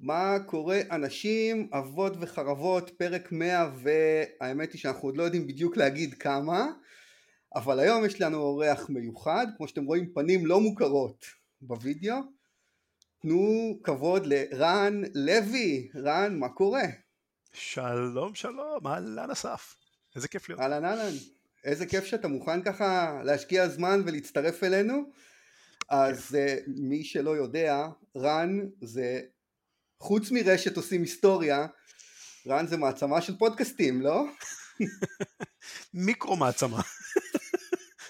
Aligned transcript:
מה 0.00 0.36
קורה 0.46 0.80
אנשים, 0.90 1.68
אבות 1.72 2.12
וחרבות, 2.20 2.90
פרק 2.98 3.32
100 3.32 3.70
והאמת 3.76 4.72
היא 4.72 4.80
שאנחנו 4.80 5.08
עוד 5.08 5.16
לא 5.16 5.22
יודעים 5.22 5.46
בדיוק 5.46 5.76
להגיד 5.76 6.14
כמה 6.14 6.66
אבל 7.56 7.80
היום 7.80 8.04
יש 8.04 8.20
לנו 8.20 8.38
אורח 8.38 8.88
מיוחד, 8.88 9.46
כמו 9.56 9.68
שאתם 9.68 9.84
רואים 9.84 10.12
פנים 10.14 10.46
לא 10.46 10.60
מוכרות 10.60 11.24
בווידאו. 11.60 12.16
תנו 13.22 13.78
כבוד 13.82 14.26
לרן 14.26 15.02
לוי, 15.14 15.88
רן 15.94 16.38
מה 16.38 16.48
קורה? 16.48 16.82
שלום 17.52 18.34
שלום, 18.34 18.86
אהלן 18.86 19.30
אסף, 19.30 19.74
איזה 20.16 20.28
כיף 20.28 20.48
להיות. 20.48 20.60
אהלן 20.60 20.84
אהלן, 20.84 21.14
איזה 21.64 21.86
כיף 21.86 22.04
שאתה 22.04 22.28
מוכן 22.28 22.62
ככה 22.62 23.20
להשקיע 23.24 23.68
זמן 23.68 24.02
ולהצטרף 24.06 24.64
אלינו. 24.64 25.10
אז 25.88 26.36
uh, 26.36 26.62
מי 26.66 27.04
שלא 27.04 27.36
יודע, 27.36 27.86
רן 28.16 28.58
זה 28.82 29.20
חוץ 30.00 30.30
מרשת 30.30 30.76
עושים 30.76 31.02
היסטוריה, 31.02 31.66
רן 32.46 32.66
זה 32.66 32.76
מעצמה 32.76 33.20
של 33.20 33.38
פודקאסטים, 33.38 34.02
לא? 34.02 34.24
מיקרו 35.94 36.36
מעצמה. 36.36 36.80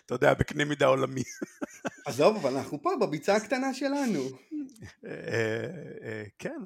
אתה 0.06 0.14
יודע, 0.14 0.34
בקנה 0.34 0.64
מידה 0.64 0.86
עולמי. 0.86 1.22
עזוב, 2.06 2.36
אבל 2.36 2.56
אנחנו 2.56 2.82
פה 2.82 2.90
בביצה 3.00 3.36
הקטנה 3.36 3.74
שלנו. 3.74 4.20
אה, 5.06 5.10
אה, 6.02 6.24
כן, 6.38 6.56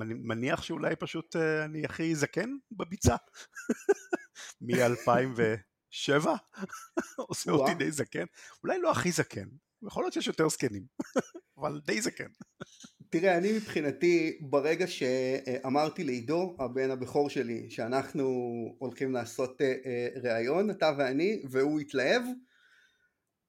אני 0.00 0.14
מניח 0.14 0.62
שאולי 0.62 0.96
פשוט 0.96 1.36
אני 1.36 1.84
הכי 1.84 2.14
זקן 2.14 2.50
בביצה. 2.70 3.16
מ-2007 4.60 6.28
עושה 7.16 7.50
אותי 7.50 7.74
די 7.74 7.90
זקן. 7.90 8.24
אולי 8.62 8.78
לא 8.80 8.90
הכי 8.90 9.12
זקן, 9.12 9.48
יכול 9.86 10.04
להיות 10.04 10.12
שיש 10.12 10.26
יותר 10.26 10.48
זקנים, 10.48 10.82
אבל 11.58 11.80
די 11.86 12.00
זקן. 12.00 12.28
תראה, 13.10 13.38
אני 13.38 13.52
מבחינתי, 13.52 14.38
ברגע 14.40 14.86
שאמרתי 14.86 16.04
לעידו, 16.04 16.56
הבן 16.58 16.90
הבכור 16.90 17.30
שלי, 17.30 17.70
שאנחנו 17.70 18.24
הולכים 18.78 19.12
לעשות 19.12 19.60
אה, 19.62 19.74
אה, 19.86 20.08
ראיון, 20.22 20.70
אתה 20.70 20.92
ואני, 20.98 21.42
והוא 21.50 21.80
התלהב, 21.80 22.22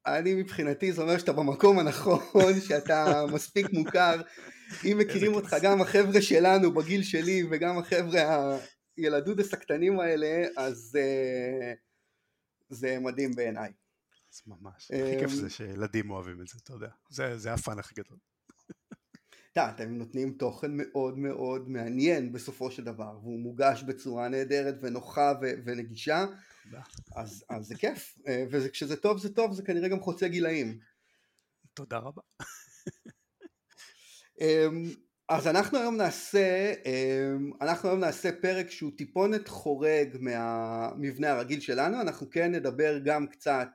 אני 0.05 0.35
מבחינתי 0.35 0.93
זה 0.93 1.01
אומר 1.01 1.17
שאתה 1.17 1.33
במקום 1.33 1.79
הנכון, 1.79 2.19
שאתה 2.67 3.25
מספיק 3.33 3.67
מוכר, 3.73 4.21
אם 4.85 4.97
מכירים 4.97 5.33
אותך 5.33 5.55
גם 5.61 5.81
החבר'ה 5.81 6.21
שלנו 6.21 6.73
בגיל 6.73 7.03
שלי 7.03 7.43
וגם 7.51 7.77
החבר'ה 7.77 8.57
הילדודס 8.97 9.53
הקטנים 9.53 9.99
האלה, 9.99 10.47
אז 10.57 10.97
uh, 10.97 11.77
זה 12.69 12.99
מדהים 12.99 13.31
בעיניי. 13.35 13.71
אז 14.33 14.41
ממש, 14.47 14.91
הכי 14.91 15.19
כיף 15.19 15.31
זה 15.31 15.49
שילדים 15.49 16.11
אוהבים 16.11 16.41
את 16.41 16.47
זה, 16.47 16.57
אתה 16.63 16.73
יודע, 16.73 16.89
זה, 17.09 17.37
זה 17.37 17.53
הפאן 17.53 17.79
הכי 17.79 17.95
גדול. 17.95 18.17
אתה, 19.51 19.69
אתם 19.69 19.89
נותנים 19.89 20.33
תוכן 20.33 20.71
מאוד 20.71 21.17
מאוד 21.17 21.69
מעניין 21.69 22.31
בסופו 22.31 22.71
של 22.71 22.83
דבר, 22.83 23.19
והוא 23.21 23.39
מוגש 23.39 23.83
בצורה 23.83 24.29
נהדרת 24.29 24.75
ונוחה 24.81 25.33
ו- 25.41 25.51
ונגישה, 25.65 26.25
אז, 27.15 27.43
אז 27.49 27.65
זה 27.65 27.75
כיף, 27.75 28.17
אה, 28.27 28.43
וכשזה 28.51 28.95
טוב 28.95 29.17
זה 29.17 29.33
טוב, 29.33 29.53
זה 29.53 29.63
כנראה 29.63 29.87
גם 29.89 29.99
חוצה 29.99 30.27
גילאים. 30.27 30.79
תודה 31.73 31.97
רבה. 31.97 32.21
אמ, 34.41 34.83
אז 35.29 35.47
אנחנו 35.47 35.77
היום 35.77 35.97
נעשה, 35.97 36.73
אמ, 36.85 37.51
אנחנו 37.61 37.89
היום 37.89 37.99
נעשה 37.99 38.29
פרק 38.41 38.69
שהוא 38.69 38.91
טיפונת 38.97 39.47
חורג 39.47 40.17
מהמבנה 40.19 41.31
הרגיל 41.31 41.59
שלנו, 41.59 42.01
אנחנו 42.01 42.29
כן 42.29 42.51
נדבר 42.51 42.99
גם 43.05 43.27
קצת 43.27 43.67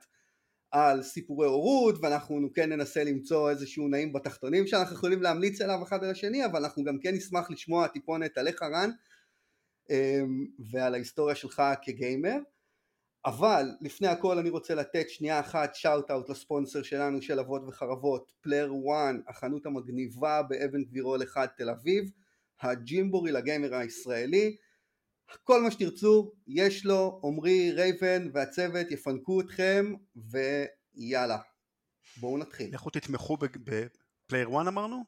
על 0.75 1.03
סיפורי 1.03 1.47
הורות 1.47 1.95
ואנחנו 2.01 2.49
כן 2.53 2.69
ננסה 2.69 3.03
למצוא 3.03 3.49
איזשהו 3.49 3.87
נעים 3.87 4.13
בתחתונים 4.13 4.67
שאנחנו 4.67 4.95
יכולים 4.95 5.21
להמליץ 5.21 5.61
עליו 5.61 5.83
אחד 5.83 6.03
על 6.03 6.09
השני 6.09 6.45
אבל 6.45 6.63
אנחנו 6.63 6.83
גם 6.83 6.99
כן 6.99 7.15
נשמח 7.15 7.51
לשמוע 7.51 7.87
טיפונת 7.87 8.37
עליך 8.37 8.61
רן 8.61 8.89
אמ, 9.89 10.45
ועל 10.71 10.93
ההיסטוריה 10.93 11.35
שלך 11.35 11.63
כגיימר. 11.81 12.37
אבל 13.25 13.65
לפני 13.81 14.07
הכל 14.07 14.37
אני 14.37 14.49
רוצה 14.49 14.75
לתת 14.75 15.09
שנייה 15.09 15.39
אחת 15.39 15.75
shout 15.75 16.11
out 16.11 16.29
לספונסר 16.29 16.83
שלנו 16.83 17.21
של 17.21 17.39
אבות 17.39 17.61
וחרבות 17.67 18.31
Player 18.41 18.73
1 18.93 19.15
החנות 19.27 19.65
המגניבה 19.65 20.41
באבן 20.49 20.83
גבירול 20.83 21.23
1 21.23 21.57
תל 21.57 21.69
אביב 21.69 22.11
הג'ימבורי 22.61 23.31
לגיימר 23.31 23.75
הישראלי 23.75 24.55
כל 25.43 25.61
מה 25.61 25.71
שתרצו 25.71 26.31
יש 26.47 26.85
לו, 26.85 27.21
עמרי, 27.23 27.71
רייבן 27.71 28.29
והצוות 28.33 28.91
יפנקו 28.91 29.41
אתכם 29.41 29.93
ויאללה 30.95 31.37
בואו 32.17 32.37
נתחיל. 32.37 32.73
לכו 32.73 32.89
תתמכו 32.89 33.37
ב 33.37 33.53
Player 33.53 34.47
1 34.47 34.67
אמרנו? 34.67 35.03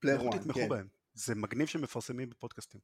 Player 0.00 0.16
1, 0.16 0.24
כן. 0.24 0.28
לכו 0.28 0.38
תתמכו 0.38 0.68
בהם, 0.68 0.88
זה 1.14 1.34
מגניב 1.34 1.68
שמפרסמים 1.68 2.30
בפודקאסטים. 2.30 2.80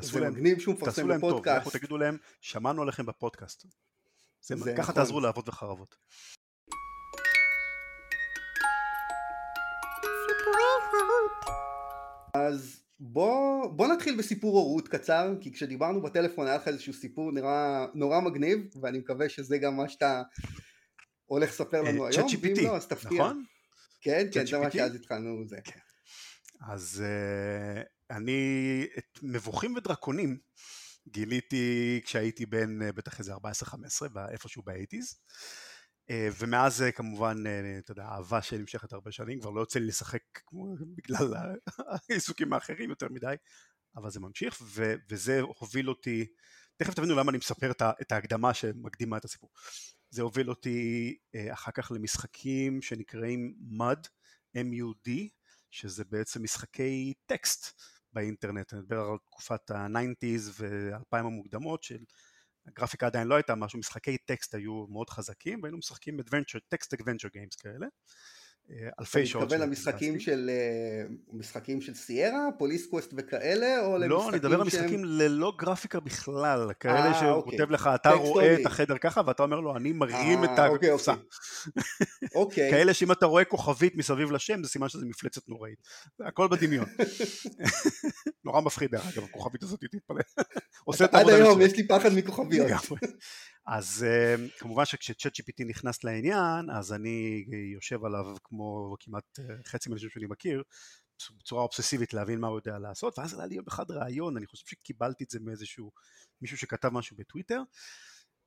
זה 0.00 0.20
להם, 0.20 0.32
מגניב 0.32 0.60
שהוא 0.60 0.74
מפרסם 0.74 1.08
בפודקאסט. 1.08 1.66
לכו 1.66 1.78
תגידו 1.78 1.98
להם, 1.98 2.16
שמענו 2.40 2.82
עליכם 2.82 3.06
בפודקאסט. 3.06 3.66
זה, 4.40 4.56
זה 4.56 4.72
ככה 4.72 4.82
נכון. 4.82 4.94
תעזרו 4.94 5.20
לאבות 5.20 5.48
וחרבות. 5.48 5.96
אז 12.34 12.81
בוא, 13.04 13.66
בוא 13.66 13.88
נתחיל 13.88 14.16
בסיפור 14.16 14.58
הורות 14.58 14.88
קצר, 14.88 15.34
כי 15.40 15.52
כשדיברנו 15.52 16.02
בטלפון 16.02 16.46
היה 16.46 16.56
לך 16.56 16.68
איזשהו 16.68 16.92
סיפור 16.92 17.32
נראה 17.32 17.86
נורא 17.94 18.20
מגניב, 18.20 18.58
ואני 18.82 18.98
מקווה 18.98 19.28
שזה 19.28 19.58
גם 19.58 19.76
מה 19.76 19.88
שאתה 19.88 20.22
הולך 21.26 21.50
לספר 21.50 21.82
לנו 21.82 22.06
היום, 22.06 22.28
ואם 22.42 22.54
לא 22.64 22.76
אז 22.76 22.86
תפתיע. 22.86 23.18
נכון? 23.18 23.44
כן, 24.00 24.26
כן, 24.32 24.46
זה 24.46 24.58
מה 24.58 24.70
שאז 24.70 24.94
התחלנו 24.94 25.48
זה. 25.48 25.56
כן. 25.64 25.78
אז 26.68 27.04
uh, 27.04 28.16
אני 28.16 28.86
את 28.98 29.18
מבוכים 29.22 29.74
ודרקונים 29.76 30.38
גיליתי 31.08 32.00
כשהייתי 32.04 32.46
בן 32.46 32.82
uh, 32.82 32.92
בטח 32.92 33.18
איזה 33.18 33.34
14-15, 33.34 33.36
איפשהו 34.30 34.62
באייטיז. 34.62 35.14
אה, 36.10 36.28
ומאז 36.38 36.76
זה 36.76 36.92
כמובן, 36.92 37.46
אה, 37.46 37.78
אתה 37.78 37.92
יודע, 37.92 38.02
אהבה 38.02 38.42
שנמשכת 38.42 38.92
הרבה 38.92 39.12
שנים, 39.12 39.40
כבר 39.40 39.50
לא 39.50 39.60
יוצא 39.60 39.78
לי 39.78 39.86
לשחק 39.86 40.22
כמו, 40.46 40.74
בגלל 40.96 41.34
העיסוקים 42.10 42.52
האחרים 42.52 42.90
יותר 42.90 43.08
מדי, 43.10 43.34
אבל 43.96 44.10
זה 44.10 44.20
ממשיך, 44.20 44.58
ו- 44.62 44.94
וזה 45.10 45.40
הוביל 45.40 45.88
אותי, 45.88 46.26
תכף 46.76 46.94
תבינו 46.94 47.14
למה 47.14 47.30
אני 47.30 47.38
מספר 47.38 47.70
את 48.02 48.12
ההקדמה 48.12 48.54
שמקדימה 48.54 49.16
את 49.16 49.24
הסיפור. 49.24 49.50
זה 50.10 50.22
הוביל 50.22 50.50
אותי 50.50 51.16
אה, 51.34 51.52
אחר 51.52 51.70
כך 51.70 51.92
למשחקים 51.92 52.82
שנקראים 52.82 53.54
MUD, 53.78 54.08
M-U-D, 54.56 55.10
שזה 55.70 56.04
בעצם 56.04 56.42
משחקי 56.42 57.14
טקסט 57.26 57.80
באינטרנט, 58.12 58.72
אני 58.72 58.80
מדבר 58.80 59.00
על 59.00 59.18
תקופת 59.26 59.70
ה-90's 59.70 60.50
וה-2000 60.58 61.18
המוקדמות 61.18 61.82
של 61.82 61.98
הגרפיקה 62.66 63.06
עדיין 63.06 63.28
לא 63.28 63.34
הייתה 63.34 63.54
משהו, 63.54 63.78
משחקי 63.78 64.18
טקסט 64.18 64.54
היו 64.54 64.86
מאוד 64.86 65.10
חזקים 65.10 65.62
והיינו 65.62 65.78
משחקים 65.78 66.16
טקסט 66.68 66.94
אדוונצ'ר 66.94 67.28
גיימס 67.28 67.56
כאלה 67.56 67.86
אלפי 69.00 69.26
שעות. 69.26 69.44
אתה 69.44 69.54
מתכוון 69.54 69.68
למשחקים 69.68 70.20
של 70.20 70.50
אה, 70.50 71.06
משחקים 71.32 71.80
של 71.80 71.94
סיירה, 71.94 72.48
פוליס 72.58 72.86
קווסט 72.86 73.14
וכאלה, 73.16 73.86
או 73.86 73.98
למשחקים 73.98 74.10
לא, 74.10 74.28
אני 74.28 74.36
מדבר 74.36 74.60
על 74.60 74.66
משחקים 74.66 75.04
ללא 75.04 75.52
גרפיקה 75.58 76.00
בכלל, 76.00 76.70
כאלה 76.80 77.12
אה, 77.12 77.30
אוקיי. 77.30 77.58
כותב 77.58 77.70
לך, 77.70 77.90
אתה 77.94 78.10
רואה 78.10 78.54
את 78.60 78.66
החדר 78.66 78.98
ככה 78.98 79.20
ואתה 79.26 79.42
אומר 79.42 79.60
לו, 79.60 79.76
אני 79.76 79.92
מרים 79.92 80.44
את 80.44 80.58
אוקיי, 80.58 80.90
הקופסה. 80.90 81.14
אוקיי. 82.34 82.70
כאלה 82.70 82.94
שאם 82.94 83.12
אתה 83.12 83.26
רואה 83.26 83.44
כוכבית 83.44 83.96
מסביב 83.96 84.32
לשם, 84.32 84.62
זה 84.62 84.68
סימן 84.68 84.88
שזה 84.88 85.06
מפלצת 85.06 85.48
נוראית. 85.48 85.78
הכל 86.20 86.48
בדמיון. 86.48 86.86
נורא 88.44 88.60
מפחיד 88.60 88.90
דרך 88.90 89.06
אגב, 89.06 89.24
הכוכבית 89.24 89.62
הזאת, 89.62 89.80
תתפלא. 89.80 90.20
עד 91.12 91.28
היום 91.28 91.60
יש 91.60 91.76
לי 91.76 91.88
פחד 91.88 92.10
מכוכביות. 92.14 92.70
אז 93.66 94.06
אה, 94.08 94.34
כמובן 94.58 94.84
שכשצ'אט 94.84 95.32
GPT 95.36 95.64
נכנס 95.66 96.04
לעניין, 96.04 96.70
אז 96.70 96.92
אני 96.92 97.44
יושב 97.74 98.04
עליו 98.04 98.36
כמו 98.44 98.96
כמעט 99.00 99.38
אה, 99.38 99.44
חצי 99.66 99.88
מהאנשים 99.88 100.10
שאני 100.10 100.26
מכיר, 100.26 100.62
בצורה 101.38 101.62
אובססיבית 101.62 102.14
להבין 102.14 102.40
מה 102.40 102.46
הוא 102.46 102.58
יודע 102.58 102.78
לעשות, 102.78 103.18
ואז 103.18 103.34
עלה 103.34 103.46
לי 103.46 103.54
יום 103.54 103.64
אחד 103.68 103.90
רעיון, 103.90 104.36
אני 104.36 104.46
חושב 104.46 104.66
שקיבלתי 104.66 105.24
את 105.24 105.30
זה 105.30 105.40
מאיזשהו 105.40 105.92
מישהו 106.40 106.58
שכתב 106.58 106.88
משהו 106.88 107.16
בטוויטר. 107.16 107.62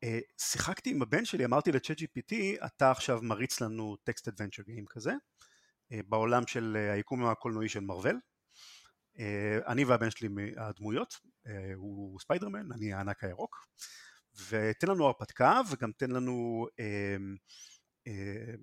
אה, 0.04 0.20
שיחקתי 0.38 0.90
עם 0.90 1.02
הבן 1.02 1.26
שלי, 1.26 1.46
אמרתי 1.46 1.72
לצ'אט 1.72 1.98
GPT, 2.00 2.36
אתה 2.66 2.92
עכשיו 2.92 3.20
מריץ 3.22 3.62
לנו 3.62 3.96
טקסט 4.04 4.28
אדוונצ'ר 4.28 4.64
גיים 4.64 4.86
כזה, 4.86 5.14
בעולם 5.92 6.48
של 6.48 6.90
היקום 6.94 7.26
הקולנועי 7.26 7.70
של 7.70 7.80
מרוויל. 7.80 8.16
אני 9.68 9.86
והבן 9.86 10.12
שלי 10.12 10.30
הדמויות, 10.58 11.14
הוא 11.76 12.20
ספיידרמן, 12.20 12.72
אני 12.72 12.94
הענק 12.94 13.24
הירוק. 13.24 13.66
ותן 14.50 14.88
לנו 14.88 15.06
הרפתקה 15.06 15.62
וגם 15.70 15.92
תן 15.98 16.12
לנו 16.12 16.68
אה, 16.80 16.86
אה, 18.08 18.14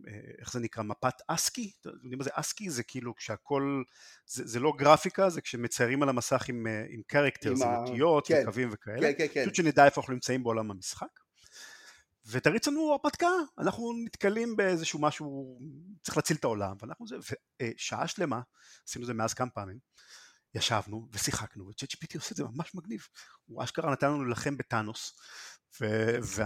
אה, 0.08 0.20
איך 0.38 0.52
זה 0.52 0.60
נקרא 0.60 0.82
מפת 0.82 1.14
אסקי, 1.28 1.72
אתם 1.80 1.90
יודעים 1.90 2.18
מה 2.18 2.24
זה 2.24 2.30
אסקי? 2.32 2.70
זה 2.70 2.82
כאילו 2.82 3.16
כשהכל, 3.16 3.82
זה, 4.26 4.46
זה 4.46 4.60
לא 4.60 4.72
גרפיקה, 4.78 5.30
זה 5.30 5.40
כשמציירים 5.40 6.02
על 6.02 6.08
המסך 6.08 6.48
עם, 6.48 6.66
עם 6.88 7.02
קרקטרס, 7.06 7.62
עם 7.62 7.74
אותיות 7.74 8.26
כן, 8.26 8.40
וקווים 8.42 8.68
וכאלה, 8.72 9.00
כן, 9.00 9.12
כן, 9.18 9.26
כן. 9.32 9.42
פשוט 9.42 9.54
שנדע 9.54 9.84
איפה 9.84 10.00
אנחנו 10.00 10.12
נמצאים 10.12 10.42
בעולם 10.42 10.70
המשחק. 10.70 11.20
ותריץ 12.26 12.68
לנו 12.68 12.92
הרפתקה, 12.92 13.30
אנחנו 13.58 13.92
נתקלים 14.04 14.56
באיזשהו 14.56 15.00
משהו, 15.00 15.58
צריך 16.02 16.16
להציל 16.16 16.36
את 16.36 16.44
העולם, 16.44 16.76
ואנחנו 16.82 17.06
זה, 17.06 17.16
ושעה 17.62 18.08
שלמה, 18.08 18.40
עשינו 18.88 19.06
זה 19.06 19.14
מאז 19.14 19.34
כמה 19.34 19.50
פעמים, 19.50 19.78
ישבנו 20.54 21.08
ושיחקנו, 21.12 21.68
וצ'אט 21.68 21.92
GPT 21.92 22.14
עושה 22.14 22.28
את 22.32 22.36
זה 22.36 22.44
ממש 22.44 22.74
מגניב. 22.74 23.06
הוא 23.44 23.64
אשכרה 23.64 23.92
נתן 23.92 24.06
לנו 24.06 24.24
להילחם 24.24 24.56
בטאנוס, 24.56 25.20
ו- 25.80 26.16
ו- 26.22 26.42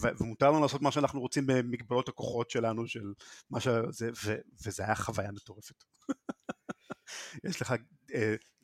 ו- 0.00 0.18
ומותר 0.20 0.50
לנו 0.50 0.62
לעשות 0.62 0.82
מה 0.82 0.92
שאנחנו 0.92 1.20
רוצים 1.20 1.46
במגבלות 1.46 2.08
הכוחות 2.08 2.50
שלנו, 2.50 2.86
של 2.86 3.12
מה 3.50 3.60
שזה, 3.60 4.10
ו- 4.24 4.40
וזה 4.66 4.84
היה 4.84 4.94
חוויה 4.94 5.32
מטורפת. 5.32 5.84
יש 7.48 7.62
לך 7.62 7.74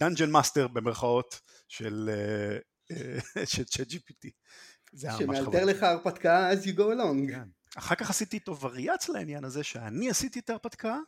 dungeon 0.01 0.29
uh, 0.29 0.31
master 0.33 0.69
במרכאות 0.69 1.41
של 1.69 2.11
Chat 3.45 3.89
GPT. 3.89 4.31
שמאלתר 5.19 5.65
לך 5.65 5.83
הרפתקה 5.83 6.53
as 6.53 6.65
you 6.65 6.77
go 6.77 6.81
along. 6.81 7.31
כן. 7.31 7.49
אחר 7.77 7.95
כך 7.95 8.11
עשיתי 8.11 8.37
איתו 8.37 8.61
וריאציה 8.61 9.15
לעניין 9.15 9.45
הזה 9.45 9.65
שאני 9.65 10.11
עשיתי 10.11 10.39
את 10.39 10.51
ההרפתקה 10.51 10.99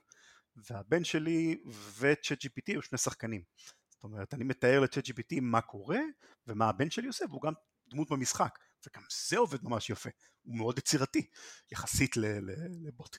והבן 0.70 1.04
שלי 1.04 1.58
וצ'אט 1.98 2.44
GPT 2.44 2.64
היו 2.66 2.82
שני 2.82 2.98
שחקנים. 2.98 3.42
זאת 3.90 4.04
אומרת, 4.04 4.34
אני 4.34 4.44
מתאר 4.44 4.80
לצ'אט 4.80 5.06
GPT 5.06 5.40
מה 5.40 5.60
קורה 5.60 6.00
ומה 6.46 6.68
הבן 6.68 6.90
שלי 6.90 7.06
עושה 7.06 7.24
והוא 7.28 7.42
גם 7.42 7.52
דמות 7.90 8.10
במשחק 8.10 8.58
וגם 8.86 9.02
זה 9.28 9.38
עובד 9.38 9.58
ממש 9.62 9.90
יפה, 9.90 10.10
הוא 10.42 10.56
מאוד 10.56 10.78
יצירתי 10.78 11.26
יחסית 11.72 12.16
לבוט. 12.16 13.16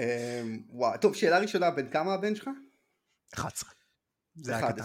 אמ, 0.00 0.62
וואו, 0.68 0.98
טוב, 1.00 1.14
שאלה 1.14 1.38
ראשונה, 1.38 1.70
בן 1.70 1.90
כמה 1.90 2.14
הבן 2.14 2.34
שלך? 2.34 2.48
11. 3.34 3.70
זה 4.34 4.56
היה 4.56 4.72
קטן. 4.72 4.82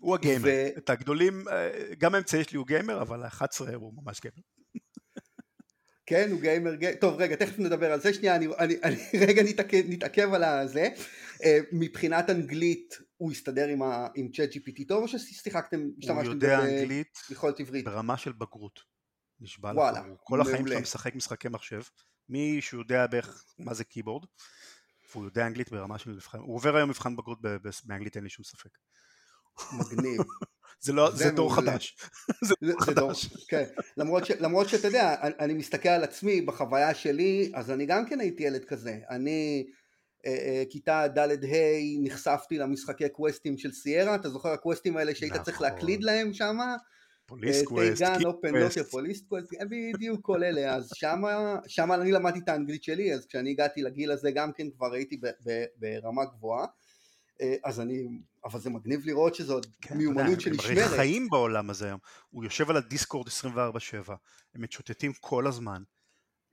הוא 0.00 0.14
הגיימר. 0.14 0.48
את 0.78 0.90
הגדולים, 0.90 1.48
אה, 1.48 1.94
גם 1.98 2.14
האמצעי 2.14 2.44
שלי 2.44 2.58
הוא 2.58 2.66
גיימר, 2.66 3.02
אבל 3.02 3.22
ה-11 3.22 3.74
הוא 3.74 3.94
ממש 4.02 4.20
גיימר. 4.20 4.42
כן, 6.06 6.30
הוא 6.30 6.40
גיימר, 6.40 6.74
גיימר, 6.74 6.96
טוב 7.00 7.20
רגע, 7.20 7.36
תכף 7.36 7.58
נדבר 7.58 7.92
על 7.92 8.00
זה, 8.00 8.14
שנייה, 8.14 8.36
אני, 8.36 8.46
אני, 8.58 8.74
אני 8.82 8.96
רגע 9.28 9.42
נתעכב, 9.42 9.82
נתעכב 9.88 10.34
על 10.34 10.44
הזה. 10.44 10.88
Uh, 11.34 11.46
מבחינת 11.72 12.30
אנגלית, 12.30 12.98
הוא 13.16 13.32
הסתדר 13.32 13.68
עם, 13.68 13.82
ה, 13.82 14.06
עם 14.14 14.28
צ'אט 14.32 14.50
GPT 14.50 14.82
טוב, 14.88 15.02
או 15.02 15.08
ששיחקתם, 15.08 15.88
השתמשתם 15.98 16.26
הוא 16.26 16.34
יודע 16.34 16.60
אנגלית 16.60 17.18
יכולת 17.30 17.60
עברית? 17.60 17.84
ברמה 17.84 18.16
של 18.16 18.32
בגרות. 18.32 18.80
נשבע 19.40 19.72
לך, 19.72 19.98
כל 20.24 20.40
החיים 20.40 20.66
שלו 20.66 20.80
משחק 20.80 21.14
משחקי 21.14 21.48
מחשב, 21.48 21.82
מי 22.28 22.58
שהוא 22.60 22.80
יודע 22.80 23.06
בערך 23.06 23.44
מה 23.58 23.74
זה 23.74 23.84
קיבורד, 23.84 24.24
והוא 25.10 25.24
יודע 25.24 25.46
אנגלית 25.46 25.70
ברמה 25.70 25.98
של 25.98 26.10
מבחן, 26.10 26.38
הוא 26.38 26.54
עובר 26.54 26.76
היום 26.76 26.90
מבחן 26.90 27.16
בגרות 27.16 27.38
באנגלית, 27.84 28.16
אין 28.16 28.24
לי 28.24 28.30
שום 28.30 28.44
ספק. 28.44 28.70
מגניב. 29.72 30.20
זה 30.84 30.92
לא, 30.92 31.10
זה, 31.10 31.16
זה 31.16 31.30
דור 31.30 31.54
חדש. 31.54 31.96
זה 32.48 32.54
דור 32.62 32.80
חדש. 32.80 33.26
כן. 33.48 33.64
למרות, 33.96 34.26
ש, 34.26 34.30
למרות 34.30 34.68
שאתה 34.68 34.88
יודע, 34.88 35.14
אני, 35.22 35.34
אני 35.40 35.54
מסתכל 35.54 35.88
על 35.88 36.04
עצמי 36.04 36.40
בחוויה 36.40 36.94
שלי, 36.94 37.52
אז 37.54 37.70
אני 37.70 37.86
גם 37.86 38.06
כן 38.06 38.20
הייתי 38.20 38.42
ילד 38.42 38.64
כזה. 38.64 38.98
אני, 39.10 39.66
אה, 40.26 40.30
אה, 40.32 40.62
כיתה 40.70 41.06
ד'-ה', 41.08 42.02
נחשפתי 42.02 42.58
למשחקי 42.58 43.08
קווסטים 43.08 43.58
של 43.58 43.72
סיירה, 43.72 44.14
אתה 44.14 44.28
זוכר 44.28 44.48
הקווסטים 44.48 44.96
האלה 44.96 45.14
שהיית 45.14 45.32
נכון. 45.32 45.44
צריך 45.44 45.60
להקליד 45.60 46.04
להם 46.04 46.32
שם? 46.32 46.58
Police 47.26 47.62
Quest, 47.62 48.02
King's 48.02 48.26
Quest. 48.50 48.78
Police 48.90 49.22
Quest, 49.28 49.48
בדיוק 49.94 50.20
כל 50.22 50.44
אלה, 50.44 50.74
אז 50.74 50.90
שם 51.66 51.92
אני 51.92 52.12
למדתי 52.12 52.38
את 52.38 52.48
האנגלית 52.48 52.82
שלי, 52.82 53.14
אז 53.14 53.26
כשאני 53.26 53.50
הגעתי 53.50 53.82
לגיל 53.82 54.10
הזה 54.10 54.30
גם 54.30 54.52
כן 54.52 54.70
כבר 54.70 54.92
הייתי 54.92 55.20
ברמה 55.76 56.24
גבוהה. 56.24 56.66
אה, 57.40 57.54
אז 57.64 57.80
אני, 57.80 58.06
אבל 58.44 58.60
זה 58.60 58.70
מגניב 58.70 59.00
לראות 59.06 59.34
שזו 59.34 59.60
כן, 59.80 59.96
מיומנות 59.96 60.40
שנשמרת. 60.40 60.70
הם 60.70 60.78
הרי 60.78 60.96
חיים 60.96 61.28
בעולם 61.28 61.70
הזה 61.70 61.86
היום, 61.86 62.00
הוא 62.30 62.44
יושב 62.44 62.70
על 62.70 62.76
הדיסקורד 62.76 63.28
24/7, 63.28 64.12
הם 64.54 64.62
מתשוטטים 64.62 65.12
כל 65.20 65.46
הזמן, 65.46 65.82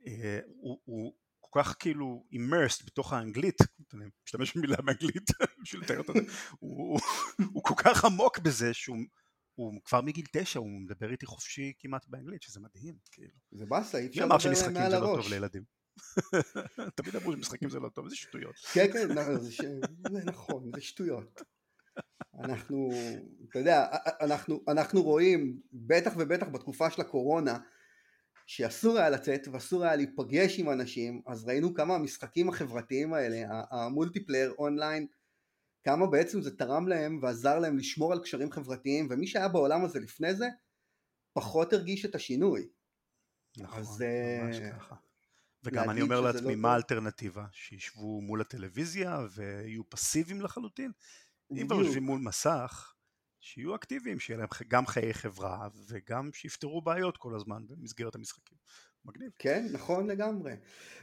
אה, 0.07 0.39
הוא, 0.45 0.79
הוא 0.83 1.13
כל 1.39 1.63
כך 1.63 1.75
כאילו 1.79 2.25
immersed 2.33 2.85
בתוך 2.85 3.13
האנגלית, 3.13 3.57
אני 3.93 4.05
משתמש 4.25 4.57
במילה 4.57 4.77
באנגלית 4.77 5.29
בשביל 5.63 5.81
לתאר 5.81 5.97
אותה, 5.97 6.13
הוא, 6.59 6.99
הוא 7.53 7.63
כל 7.63 7.75
כך 7.77 8.05
עמוק 8.05 8.39
בזה 8.39 8.73
שהוא 8.73 8.97
הוא 9.55 9.81
כבר 9.85 10.01
מגיל 10.01 10.25
תשע, 10.31 10.59
הוא 10.59 10.81
מדבר 10.81 11.11
איתי 11.11 11.25
חופשי 11.25 11.73
כמעט 11.79 12.05
באנגלית, 12.07 12.41
שזה 12.41 12.59
מדהים, 12.59 12.95
כאילו. 13.11 13.37
זה 13.51 13.65
באסה, 13.65 13.97
אי 13.97 14.07
אפשר 14.07 14.25
לדבר 14.25 14.37
מעל 14.37 14.43
הראש. 14.43 14.45
מי 14.45 14.51
אמר 14.51 14.55
שמשחקים 14.55 14.89
זה 14.89 14.99
לא 14.99 15.15
טוב 15.21 15.33
לילדים? 15.33 15.63
תמיד 16.95 17.15
אמרו 17.15 17.31
שמשחקים 17.31 17.69
זה 17.69 17.79
לא 17.79 17.89
טוב, 17.89 18.09
זה 18.09 18.15
שטויות. 18.15 18.55
כן, 18.73 18.87
כן, 18.93 19.07
ש... 19.51 19.61
זה 20.11 20.25
נכון, 20.25 20.71
זה 20.75 20.81
שטויות. 20.81 21.41
אנחנו, 22.39 22.89
אתה 23.49 23.59
יודע, 23.59 23.87
אנחנו, 24.21 24.63
אנחנו 24.67 25.03
רואים, 25.03 25.59
בטח 25.73 26.13
ובטח 26.17 26.47
בתקופה 26.47 26.89
של 26.89 27.01
הקורונה, 27.01 27.57
שאסור 28.45 28.97
היה 28.97 29.09
לצאת 29.09 29.47
ואסור 29.51 29.83
היה 29.83 29.95
להיפגש 29.95 30.59
עם 30.59 30.69
אנשים, 30.69 31.21
אז 31.27 31.47
ראינו 31.47 31.73
כמה 31.73 31.95
המשחקים 31.95 32.49
החברתיים 32.49 33.13
האלה, 33.13 33.63
המולטיפלייר 33.71 34.53
אונליין, 34.57 35.07
כמה 35.83 36.07
בעצם 36.07 36.41
זה 36.41 36.57
תרם 36.57 36.87
להם 36.87 37.19
ועזר 37.21 37.59
להם 37.59 37.77
לשמור 37.77 38.13
על 38.13 38.19
קשרים 38.19 38.51
חברתיים, 38.51 39.07
ומי 39.09 39.27
שהיה 39.27 39.47
בעולם 39.47 39.85
הזה 39.85 39.99
לפני 39.99 40.35
זה, 40.35 40.47
פחות 41.33 41.73
הרגיש 41.73 42.05
את 42.05 42.15
השינוי. 42.15 42.67
נכון, 43.57 43.79
אז, 43.79 44.03
ממש 44.41 44.57
uh, 44.57 44.75
ככה. 44.75 44.95
וגם 45.63 45.89
אני 45.89 46.01
אומר 46.01 46.21
לעצמי, 46.21 46.55
לא 46.55 46.61
מה 46.61 46.73
האלטרנטיבה? 46.73 47.45
שישבו 47.51 48.21
מול 48.21 48.41
הטלוויזיה 48.41 49.19
ויהיו 49.35 49.89
פסיביים 49.89 50.41
לחלוטין? 50.41 50.91
אם 51.57 51.67
כבר 51.67 51.75
יושבים 51.75 52.03
מול 52.03 52.19
מסך, 52.19 52.93
שיהיו 53.39 53.75
אקטיביים, 53.75 54.19
שיהיה 54.19 54.37
להם 54.37 54.47
גם 54.67 54.85
חיי 54.85 55.13
חברה 55.13 55.67
וגם 55.87 56.29
שיפתרו 56.33 56.81
בעיות 56.81 57.17
כל 57.17 57.35
הזמן 57.35 57.67
במסגרת 57.67 58.15
המשחקים. 58.15 58.57
מגניב. 59.05 59.31
כן, 59.39 59.67
נכון 59.71 60.09
לגמרי. 60.09 60.53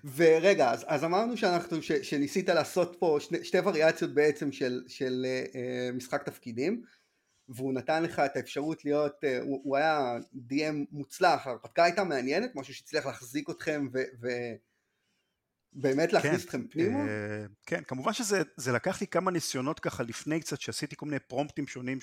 ורגע, 0.04 0.70
אז, 0.70 0.84
אז 0.88 1.04
אמרנו 1.04 1.36
שאנחנו, 1.36 1.82
ש, 1.82 1.92
שניסית 1.92 2.48
לעשות 2.48 2.96
פה 2.98 3.16
שני, 3.20 3.44
שתי 3.44 3.58
וריאציות 3.58 4.14
בעצם 4.14 4.52
של, 4.52 4.84
של 4.88 5.26
uh, 5.52 5.96
משחק 5.96 6.22
תפקידים. 6.22 6.82
והוא 7.48 7.72
נתן 7.72 8.02
לך 8.02 8.18
את 8.18 8.36
האפשרות 8.36 8.84
להיות, 8.84 9.24
אה, 9.24 9.40
הוא, 9.40 9.60
הוא 9.64 9.76
היה 9.76 10.16
DM 10.34 10.86
מוצלח, 10.90 11.46
ההרפתקה 11.46 11.84
הייתה 11.84 12.04
מעניינת, 12.04 12.50
משהו 12.54 12.74
שהצליח 12.74 13.06
להחזיק 13.06 13.50
אתכם 13.50 13.88
ובאמת 15.72 16.12
להכניס 16.12 16.42
כן, 16.42 16.46
אתכם 16.46 16.68
פנימה? 16.68 16.98
אה, 16.98 17.46
כן, 17.66 17.82
כמובן 17.84 18.12
שזה 18.12 18.72
לקח 18.72 19.00
לי 19.00 19.06
כמה 19.06 19.30
ניסיונות 19.30 19.80
ככה 19.80 20.02
לפני 20.02 20.40
קצת, 20.40 20.60
שעשיתי 20.60 20.96
כל 20.96 21.06
מיני 21.06 21.18
פרומפטים 21.18 21.66
שונים 21.66 21.98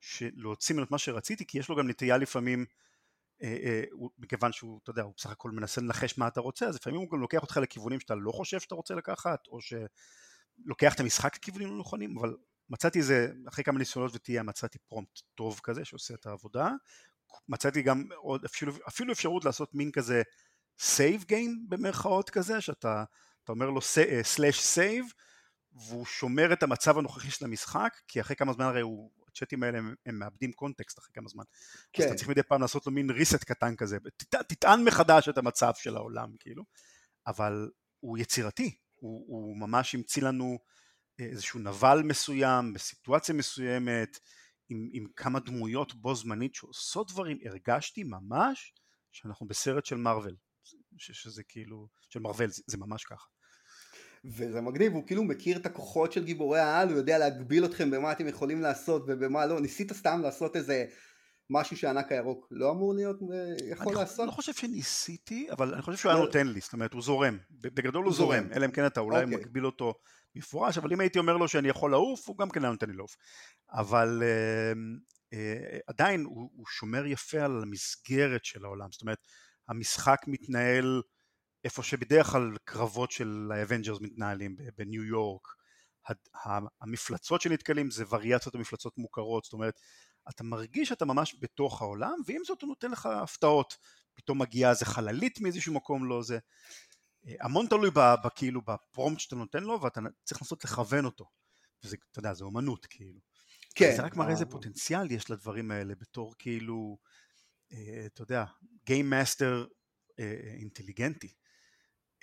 ש, 0.00 0.22
להוציא 0.36 0.74
ממנו 0.74 0.86
את 0.86 0.90
מה 0.90 0.98
שרציתי, 0.98 1.46
כי 1.46 1.58
יש 1.58 1.68
לו 1.68 1.76
גם 1.76 1.88
נטייה 1.88 2.16
לפעמים, 2.16 2.64
אה, 3.42 3.56
אה, 3.64 3.82
מכיוון 4.18 4.52
שהוא, 4.52 4.80
אתה 4.82 4.90
יודע, 4.90 5.02
הוא 5.02 5.12
בסך 5.16 5.30
הכל 5.30 5.50
מנסה 5.50 5.80
לנחש 5.80 6.18
מה 6.18 6.28
אתה 6.28 6.40
רוצה, 6.40 6.66
אז 6.66 6.74
לפעמים 6.74 7.00
הוא 7.00 7.10
גם 7.10 7.20
לוקח 7.20 7.42
אותך 7.42 7.56
לכיוונים 7.56 8.00
שאתה 8.00 8.14
לא 8.14 8.32
חושב 8.32 8.60
שאתה 8.60 8.74
רוצה 8.74 8.94
לקחת, 8.94 9.46
או 9.46 9.58
שלוקח 9.60 10.94
את 10.94 11.00
המשחק 11.00 11.36
לכיוונים 11.36 11.68
לא 11.68 11.78
נכונים, 11.78 12.18
אבל 12.18 12.36
מצאתי 12.70 12.98
איזה, 12.98 13.32
אחרי 13.48 13.64
כמה 13.64 13.78
ניסיונות 13.78 14.14
וטעייה 14.14 14.42
מצאתי 14.42 14.78
prompt 14.78 15.20
טוב 15.34 15.60
כזה 15.62 15.84
שעושה 15.84 16.14
את 16.14 16.26
העבודה, 16.26 16.70
מצאתי 17.48 17.82
גם 17.82 18.08
עוד 18.16 18.44
אפילו, 18.44 18.72
אפילו 18.88 19.12
אפשרות 19.12 19.44
לעשות 19.44 19.74
מין 19.74 19.90
כזה 19.90 20.22
save 20.78 21.24
game 21.24 21.66
במרכאות 21.68 22.30
כזה, 22.30 22.60
שאתה 22.60 23.04
אומר 23.48 23.70
לו 23.70 23.80
slash 24.22 24.60
save, 24.60 25.06
והוא 25.72 26.06
שומר 26.06 26.52
את 26.52 26.62
המצב 26.62 26.98
הנוכחי 26.98 27.30
של 27.30 27.44
המשחק, 27.44 28.00
כי 28.08 28.20
אחרי 28.20 28.36
כמה 28.36 28.52
זמן 28.52 28.64
הרי 28.64 28.80
הוא, 28.80 29.10
הצ'אטים 29.28 29.62
האלה 29.62 29.78
הם, 29.78 29.94
הם 30.06 30.18
מאבדים 30.18 30.52
context 30.52 30.98
אחרי 30.98 31.10
כמה 31.14 31.28
זמן. 31.28 31.44
כן. 31.92 32.02
אז 32.02 32.08
אתה 32.08 32.18
צריך 32.18 32.28
מדי 32.28 32.42
פעם 32.42 32.60
לעשות 32.60 32.86
לו 32.86 32.92
מין 32.92 33.10
reset 33.10 33.44
קטן 33.44 33.76
כזה, 33.76 33.98
תטען, 34.16 34.42
תטען 34.42 34.84
מחדש 34.84 35.28
את 35.28 35.38
המצב 35.38 35.72
של 35.76 35.96
העולם 35.96 36.30
כאילו, 36.40 36.64
אבל 37.26 37.70
הוא 38.00 38.18
יצירתי, 38.18 38.76
הוא, 38.94 39.24
הוא 39.28 39.56
ממש 39.56 39.94
המציא 39.94 40.22
לנו 40.22 40.58
איזשהו 41.18 41.60
נבל 41.60 42.02
מסוים, 42.04 42.72
בסיטואציה 42.72 43.34
מסוימת, 43.34 44.18
עם, 44.68 44.88
עם 44.92 45.06
כמה 45.16 45.40
דמויות 45.40 45.94
בו 45.94 46.14
זמנית 46.14 46.54
שעושות 46.54 47.10
דברים, 47.10 47.38
הרגשתי 47.44 48.04
ממש 48.04 48.74
שאנחנו 49.12 49.46
בסרט 49.46 49.86
של 49.86 49.96
מארוול, 49.96 50.36
שזה 50.98 51.42
כאילו, 51.48 51.88
של 52.08 52.20
מארוול, 52.20 52.50
זה, 52.50 52.62
זה 52.66 52.78
ממש 52.78 53.04
ככה. 53.04 53.26
וזה 54.24 54.60
מגניב, 54.60 54.92
הוא 54.92 55.06
כאילו 55.06 55.24
מכיר 55.24 55.56
את 55.56 55.66
הכוחות 55.66 56.12
של 56.12 56.24
גיבורי 56.24 56.60
העל, 56.60 56.88
הוא 56.88 56.96
יודע 56.96 57.18
להגביל 57.18 57.64
אתכם 57.64 57.90
במה 57.90 58.12
אתם 58.12 58.28
יכולים 58.28 58.60
לעשות 58.60 59.04
ובמה 59.06 59.46
לא, 59.46 59.60
ניסית 59.60 59.92
סתם 59.92 60.20
לעשות 60.22 60.56
איזה 60.56 60.84
משהו 61.50 61.76
שהענק 61.76 62.12
הירוק 62.12 62.48
לא 62.50 62.70
אמור 62.70 62.94
להיות, 62.94 63.16
אה, 63.22 63.70
יכול 63.70 63.92
אני 63.92 63.94
לעשות? 63.94 64.20
אני 64.20 64.26
לא 64.26 64.32
חושב 64.32 64.52
שניסיתי, 64.52 65.46
אבל 65.50 65.74
אני 65.74 65.82
חושב 65.82 65.98
שהוא 65.98 66.10
היה 66.10 66.18
לא. 66.18 66.26
נותן 66.26 66.46
לי, 66.46 66.60
זאת 66.60 66.72
אומרת 66.72 66.92
הוא 66.92 67.02
זורם, 67.02 67.38
בגדול 67.50 68.04
הוא 68.04 68.14
זורם, 68.14 68.52
אלא 68.52 68.66
אם 68.66 68.70
כן 68.70 68.86
אתה 68.86 69.00
אולי 69.00 69.24
אוקיי. 69.24 69.36
מגביל 69.36 69.66
אותו 69.66 69.94
מפורש, 70.34 70.78
אבל 70.78 70.92
אם 70.92 71.00
הייתי 71.00 71.18
אומר 71.18 71.36
לו 71.36 71.48
שאני 71.48 71.68
יכול 71.68 71.90
לעוף, 71.90 72.28
הוא 72.28 72.38
גם 72.38 72.50
כן 72.50 72.64
היה 72.64 72.70
נותן 72.72 72.90
לי 72.90 72.96
לעוף. 72.96 73.16
אבל 73.72 74.22
אה, 74.22 74.72
אה, 75.32 75.78
עדיין 75.86 76.24
הוא, 76.24 76.50
הוא 76.56 76.66
שומר 76.66 77.06
יפה 77.06 77.44
על 77.44 77.62
המסגרת 77.62 78.44
של 78.44 78.64
העולם, 78.64 78.88
זאת 78.92 79.02
אומרת, 79.02 79.18
המשחק 79.68 80.20
מתנהל 80.26 81.02
איפה 81.64 81.82
שבדרך 81.82 82.26
כלל 82.26 82.56
קרבות 82.64 83.10
של 83.10 83.50
האבנג'רס 83.54 84.00
מתנהלים, 84.00 84.56
בניו 84.76 85.04
יורק, 85.04 85.48
המפלצות 86.80 87.40
שנתקלים 87.40 87.90
זה 87.90 88.04
וריאציות 88.10 88.54
המפלצות 88.54 88.98
מוכרות, 88.98 89.44
זאת 89.44 89.52
אומרת, 89.52 89.80
אתה 90.30 90.44
מרגיש 90.44 90.88
שאתה 90.88 91.04
ממש 91.04 91.36
בתוך 91.40 91.82
העולם, 91.82 92.14
ועם 92.26 92.40
זאת 92.44 92.62
הוא 92.62 92.68
נותן 92.68 92.90
לך 92.90 93.06
הפתעות, 93.06 93.76
פתאום 94.14 94.42
מגיעה 94.42 94.70
איזה 94.70 94.84
חללית 94.84 95.40
מאיזשהו 95.40 95.74
מקום, 95.74 96.08
לא 96.08 96.22
זה. 96.22 96.38
המון 97.40 97.66
תלוי 97.66 97.90
כאילו 98.34 98.62
בפרומפט 98.62 99.20
שאתה 99.20 99.36
נותן 99.36 99.62
לו 99.62 99.80
ואתה 99.82 100.00
צריך 100.24 100.42
לנסות 100.42 100.64
לכוון 100.64 101.04
אותו 101.04 101.24
וזה, 101.84 101.96
אתה 102.10 102.18
יודע, 102.18 102.34
זה 102.34 102.44
אומנות 102.44 102.86
כאילו. 102.86 103.20
כן. 103.74 103.92
זה 103.96 104.02
רק 104.02 104.16
מראה 104.16 104.30
איזה 104.30 104.46
פוטנציאל 104.46 105.10
יש 105.10 105.30
לדברים 105.30 105.70
האלה 105.70 105.94
בתור 105.94 106.34
כאילו, 106.38 106.98
אה, 107.02 107.08
אתה 108.06 108.22
יודע, 108.22 108.44
Game 108.90 109.12
Master 109.12 109.76
אה, 110.18 110.40
אינטליגנטי. 110.58 111.34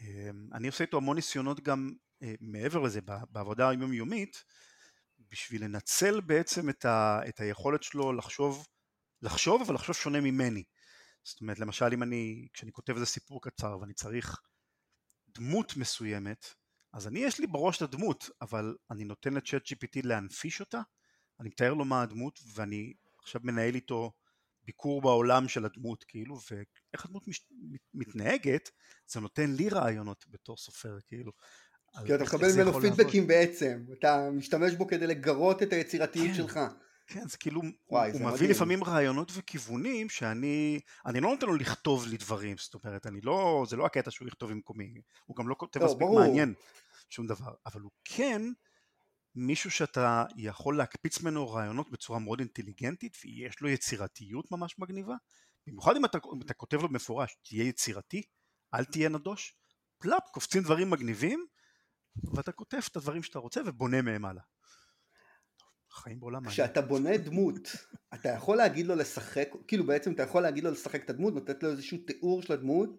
אה, 0.02 0.30
אני 0.54 0.68
עושה 0.68 0.84
איתו 0.84 0.98
המון 0.98 1.16
ניסיונות 1.16 1.60
גם 1.60 1.92
אה, 2.24 2.34
מעבר 2.42 2.80
לזה 2.80 3.02
בעבודה 3.30 3.70
היומיומית, 3.70 4.44
בשביל 5.32 5.64
לנצל 5.64 6.22
בעצם 6.22 6.70
את, 6.70 6.86
ה, 6.86 7.20
את 7.28 7.40
היכולת 7.40 7.84
שלו 7.84 8.14
לחשוב, 8.14 8.68
לחשוב 9.22 9.62
אבל 9.62 9.76
לחשוב 9.76 9.96
שונה 9.96 10.22
ממני. 10.22 10.64
זאת 11.24 11.42
אומרת, 11.42 11.60
למשל 11.60 11.94
אם 11.94 12.04
אני, 12.04 12.48
כשאני 12.54 12.72
כותב 12.72 12.94
איזה 12.94 13.06
סיפור 13.06 13.42
קצר 13.42 13.78
ואני 13.82 13.94
צריך 13.94 14.42
דמות 15.28 15.78
מסוימת, 15.78 16.46
אז 16.94 17.08
אני 17.08 17.20
יש 17.20 17.40
לי 17.40 17.48
בראש 17.48 17.78
את 17.78 17.82
הדמות, 17.82 18.30
אבל 18.42 18.76
אני 18.92 19.04
נותן 19.04 19.34
לצ'אט 19.34 19.62
GPT 19.68 20.00
להנפיש 20.04 20.60
אותה, 20.60 20.82
אני 21.40 21.50
מתאר 21.50 21.74
לו 21.74 21.86
מה 21.86 22.02
הדמות 22.02 22.40
ואני 22.54 22.94
עכשיו 23.20 23.42
מנהל 23.44 23.76
איתו 23.76 24.12
ביקור 24.66 25.02
בעולם 25.02 25.48
של 25.48 25.66
הדמות 25.66 26.04
כאילו 26.04 26.36
ואיך 26.52 27.06
הדמות 27.06 27.28
מש... 27.28 27.48
מתנהגת 27.94 28.70
זה 29.08 29.20
נותן 29.20 29.52
לי 29.52 29.70
רעיונות 29.70 30.26
בתור 30.30 30.58
סופר 30.58 30.98
כאילו. 31.08 31.32
כי 32.06 32.16
אתה 32.16 32.24
מקבל 32.24 32.48
ממנו 32.56 32.82
פידבקים 32.82 33.28
בעצם, 33.28 33.84
אתה 34.00 34.30
משתמש 34.32 34.74
בו 34.74 34.88
כדי 34.88 35.08
לגרות 35.08 35.64
את 35.64 35.74
היצירתיות 35.74 36.28
כן, 36.28 36.34
שלך. 36.34 36.60
כן, 37.08 37.28
זה 37.28 37.38
כאילו, 37.38 37.62
וואי, 37.90 38.12
הוא, 38.12 38.18
זה 38.18 38.24
הוא 38.24 38.34
מביא 38.34 38.50
לפעמים 38.50 38.84
רעיונות 38.84 39.32
וכיוונים 39.36 40.10
שאני, 40.10 40.80
אני 41.06 41.20
לא 41.20 41.30
נותן 41.30 41.48
לו 41.48 41.56
לכתוב 41.56 42.08
לי 42.08 42.18
דברים, 42.18 42.58
זאת 42.58 42.74
אומרת, 42.74 43.08
אני 43.08 43.22
לא, 43.22 43.66
זה 43.70 43.76
לא 43.76 43.86
הקטע 43.86 44.12
שהוא 44.12 44.28
יכתוב 44.28 44.52
במקומי, 44.52 44.94
הוא 45.26 45.36
גם 45.36 45.48
לא 45.48 45.56
כותב 45.58 45.80
לא, 45.80 45.86
מספיק. 45.86 46.08
מעניין 46.16 46.54
שום 47.10 47.28
דבר, 47.28 47.54
אבל 47.66 47.82
הוא 47.82 47.92
כן 48.04 48.42
מישהו 49.36 49.72
שאתה 49.72 50.24
יכול 50.36 50.78
להקפיץ 50.78 51.22
ממנו 51.22 51.50
רעיונות 51.50 51.92
בצורה 51.92 52.20
מאוד 52.20 52.40
אינטליגנטית 52.40 53.18
ויש 53.26 53.62
לו 53.62 53.70
יצירתיות 53.70 54.52
ממש 54.52 54.76
מגניבה? 54.80 55.16
במיוחד 55.68 55.96
אם 55.96 56.06
אתה, 56.06 56.18
אם 56.36 56.42
אתה 56.42 56.54
כותב 56.54 56.78
לו 56.82 56.90
במפורש 56.90 57.38
תהיה 57.44 57.64
יצירתי 57.64 58.22
אל 58.74 58.86
תהיה 58.86 59.10
נדוש 59.10 59.56
פלאפ 59.98 60.24
קופצים 60.32 60.64
דברים 60.64 60.90
מגניבים 60.90 61.46
ואתה 62.36 62.52
כותב 62.52 62.80
את 62.92 62.96
הדברים 62.96 63.24
שאתה 63.24 63.40
רוצה 63.40 63.62
ובונה 63.66 64.02
מהם 64.02 64.26
הלאה. 64.26 64.44
חיים 65.92 66.20
בעולם 66.20 66.50
כשאתה 66.50 66.82
בונה 66.82 67.18
דמות 67.18 67.70
אתה 68.14 68.30
יכול 68.30 68.58
להגיד 68.58 68.86
לו 68.86 68.96
לשחק 68.96 69.50
כאילו 69.68 69.86
בעצם 69.86 70.14
אתה 70.14 70.24
יכול 70.24 70.42
להגיד 70.42 70.64
לו 70.64 70.72
לשחק 70.72 71.04
את 71.04 71.10
הדמות 71.10 71.34
נותנת 71.34 71.64
לו 71.64 71.70
איזשהו 71.70 71.98
תיאור 72.08 72.42
של 72.42 72.54
הדמות 72.54 72.90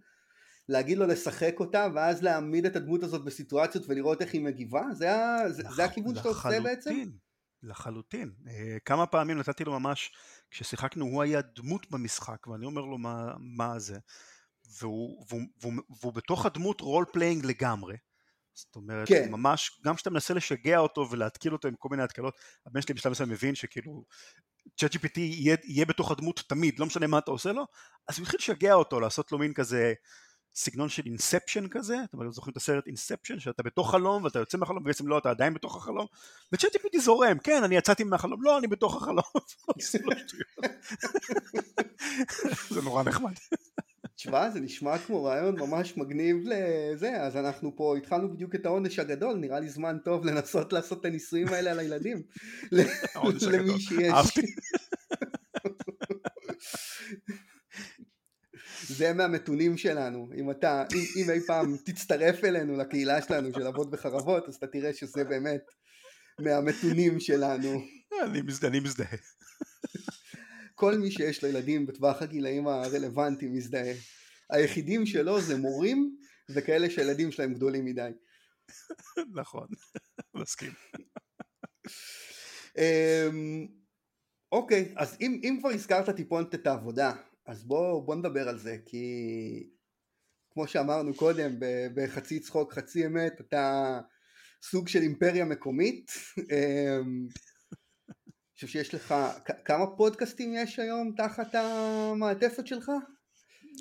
להגיד 0.68 0.99
לו 0.99 1.06
לשחק 1.06 1.54
אותה 1.61 1.87
ואז 1.94 2.23
להעמיד 2.23 2.66
את 2.66 2.76
הדמות 2.76 3.02
הזאת 3.02 3.25
בסיטואציות 3.25 3.85
ולראות 3.88 4.23
איך 4.23 4.35
היא 4.35 4.40
מגיבה? 4.40 4.83
זה, 4.92 5.11
זה, 5.49 5.62
לח... 5.62 5.75
זה 5.75 5.85
הכיוון 5.85 6.14
שאתה 6.14 6.28
עושה 6.28 6.61
בעצם? 6.61 7.11
לחלוטין. 7.62 8.33
Uh, 8.44 8.50
כמה 8.85 9.06
פעמים 9.06 9.38
נתתי 9.38 9.64
לו 9.64 9.80
ממש, 9.80 10.12
כששיחקנו 10.50 11.04
הוא 11.04 11.23
היה 11.23 11.40
דמות 11.56 11.90
במשחק 11.90 12.47
ואני 12.47 12.66
אומר 12.66 12.83
לו 12.83 12.99
מה, 12.99 13.33
מה 13.38 13.78
זה 13.78 13.99
והוא, 14.78 15.26
והוא, 15.28 15.42
והוא, 15.61 15.73
והוא 16.00 16.12
בתוך 16.12 16.47
הדמות 16.47 16.80
role 16.80 17.04
playing 17.12 17.44
לגמרי. 17.44 17.97
זאת 18.54 18.76
אומרת, 18.76 19.09
כן. 19.09 19.30
ממש, 19.30 19.80
גם 19.85 19.94
כשאתה 19.94 20.11
מנסה 20.11 20.35
לשגע 20.35 20.78
אותו 20.78 21.11
ולהתקיל 21.11 21.52
אותו 21.52 21.68
עם 21.68 21.75
כל 21.78 21.88
מיני 21.90 22.02
התקלות, 22.02 22.35
הבן 22.66 22.83
שלי 22.83 22.94
בשלב 22.94 23.12
מסוים 23.12 23.28
מבין 23.28 23.54
שכאילו 23.54 24.04
Chat 24.76 24.94
GPT 24.94 25.21
יהיה, 25.21 25.56
יהיה 25.64 25.87
בתוך 25.87 26.11
הדמות 26.11 26.44
תמיד, 26.49 26.78
לא 26.78 26.87
משנה 26.87 27.06
מה 27.06 27.18
אתה 27.18 27.30
עושה 27.30 27.52
לו, 27.52 27.66
אז 28.09 28.18
הוא 28.18 28.23
התחיל 28.23 28.38
לשגע 28.38 28.75
אותו, 28.75 29.00
לעשות 29.00 29.33
לו 29.33 29.38
מין 29.38 29.54
כזה 29.54 29.94
סגנון 30.54 30.88
של 30.88 31.02
Inception 31.06 31.68
כזה, 31.68 31.96
אתם 32.04 32.30
זוכרים 32.30 32.52
את 32.52 32.56
הסרט 32.56 32.87
Inception, 32.87 33.40
שאתה 33.40 33.62
בתוך 33.62 33.90
חלום 33.90 34.25
ואתה 34.25 34.38
יוצא 34.38 34.58
מהחלום 34.58 34.82
ובעצם 34.82 35.08
לא, 35.08 35.18
אתה 35.18 35.30
עדיין 35.30 35.54
בתוך 35.54 35.76
החלום, 35.76 36.06
וצ'אט 36.52 36.76
GPT 36.76 37.00
זורם, 37.00 37.38
כן, 37.38 37.62
אני 37.64 37.76
יצאתי 37.76 38.04
מהחלום, 38.04 38.42
לא, 38.42 38.58
אני 38.58 38.66
בתוך 38.66 38.96
החלום, 38.96 39.25
זה 42.75 42.82
נורא 42.82 43.02
נחמד. 43.02 43.32
תשמע, 44.16 44.50
זה 44.50 44.61
נשמע 44.61 44.99
כמו 44.99 45.25
רעיון 45.25 45.58
ממש 45.58 45.96
מגניב 45.96 46.37
לזה, 46.44 47.23
אז 47.23 47.37
אנחנו 47.37 47.76
פה 47.76 47.96
התחלנו 47.96 48.32
בדיוק 48.32 48.54
את 48.54 48.66
העונש 48.66 48.99
הגדול, 48.99 49.37
נראה 49.37 49.61
לי 49.61 49.68
זמן 49.68 49.99
טוב 50.04 50.25
לנסות 50.25 50.73
לעשות 50.73 51.00
את 51.00 51.04
הניסויים 51.04 51.49
האלה 51.49 51.70
על 51.70 51.78
הילדים. 51.78 52.23
למי 53.52 53.80
שיש. 53.80 54.38
זה 58.96 59.12
מהמתונים 59.12 59.76
שלנו, 59.76 60.30
אם 60.36 60.50
אתה, 60.50 60.84
אם, 60.94 61.04
אם 61.16 61.30
אי 61.30 61.40
פעם 61.46 61.76
תצטרף 61.84 62.44
אלינו 62.44 62.76
לקהילה 62.76 63.22
שלנו 63.22 63.52
של 63.52 63.66
אבות 63.66 63.88
וחרבות, 63.92 64.48
אז 64.48 64.54
אתה 64.54 64.66
תראה 64.66 64.94
שזה 64.94 65.24
באמת 65.24 65.62
מהמתונים 66.40 67.20
שלנו. 67.20 67.84
אני 68.22 68.42
מזדהה, 68.42 68.70
אני 68.70 68.80
מזדהה. 68.80 69.18
כל 70.74 70.98
מי 70.98 71.10
שיש 71.10 71.44
לו 71.44 71.48
ילדים 71.48 71.86
בטווח 71.86 72.22
הגילאים 72.22 72.66
הרלוונטיים 72.66 73.52
מזדהה. 73.52 73.94
היחידים 74.50 75.06
שלו 75.06 75.40
זה 75.40 75.56
מורים 75.56 76.16
וכאלה 76.54 76.90
שהילדים 76.90 77.32
שלהם 77.32 77.54
גדולים 77.54 77.84
מדי. 77.84 78.10
נכון, 79.40 79.68
מסכים. 80.34 80.72
אמ, 82.78 83.66
אוקיי, 84.52 84.92
אז 84.96 85.16
אם, 85.20 85.40
אם 85.42 85.56
כבר 85.60 85.68
הזכרת 85.68 86.10
טיפונת 86.16 86.54
את 86.54 86.66
העבודה, 86.66 87.12
אז 87.46 87.64
בוא, 87.64 88.06
בוא 88.06 88.14
נדבר 88.14 88.48
על 88.48 88.58
זה, 88.58 88.76
כי 88.86 89.06
כמו 90.50 90.66
שאמרנו 90.68 91.14
קודם, 91.14 91.50
בחצי 91.94 92.40
צחוק 92.40 92.72
חצי 92.72 93.06
אמת, 93.06 93.40
אתה 93.40 94.00
סוג 94.62 94.88
של 94.88 95.02
אימפריה 95.02 95.44
מקומית. 95.44 96.12
אמ, 96.38 97.26
אני 98.16 98.54
חושב 98.54 98.66
שיש 98.66 98.94
לך, 98.94 99.14
כמה 99.64 99.86
פודקאסטים 99.96 100.52
יש 100.54 100.78
היום 100.78 101.14
תחת 101.16 101.54
המעטפת 101.54 102.66
שלך? 102.66 102.90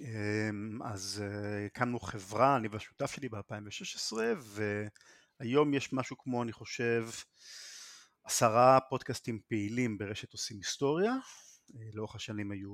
אמ, 0.02 0.84
אז 0.84 1.24
אה, 1.26 1.66
הקמנו 1.66 2.00
חברה, 2.00 2.58
אני 2.58 2.68
והשותף 2.68 3.12
שלי 3.12 3.30
ב-2016, 3.30 4.14
והיום 5.40 5.74
יש 5.74 5.94
משהו 5.94 6.18
כמו, 6.18 6.44
אני 6.44 6.52
חושב, 6.52 7.10
עשרה 8.24 8.80
פודקאסטים 8.90 9.40
פעילים 9.48 9.98
ברשת 9.98 10.34
עושים 10.34 10.58
היסטוריה. 10.58 11.12
אה, 11.76 11.90
לאורך 11.94 12.16
השנים 12.16 12.52
היו 12.52 12.72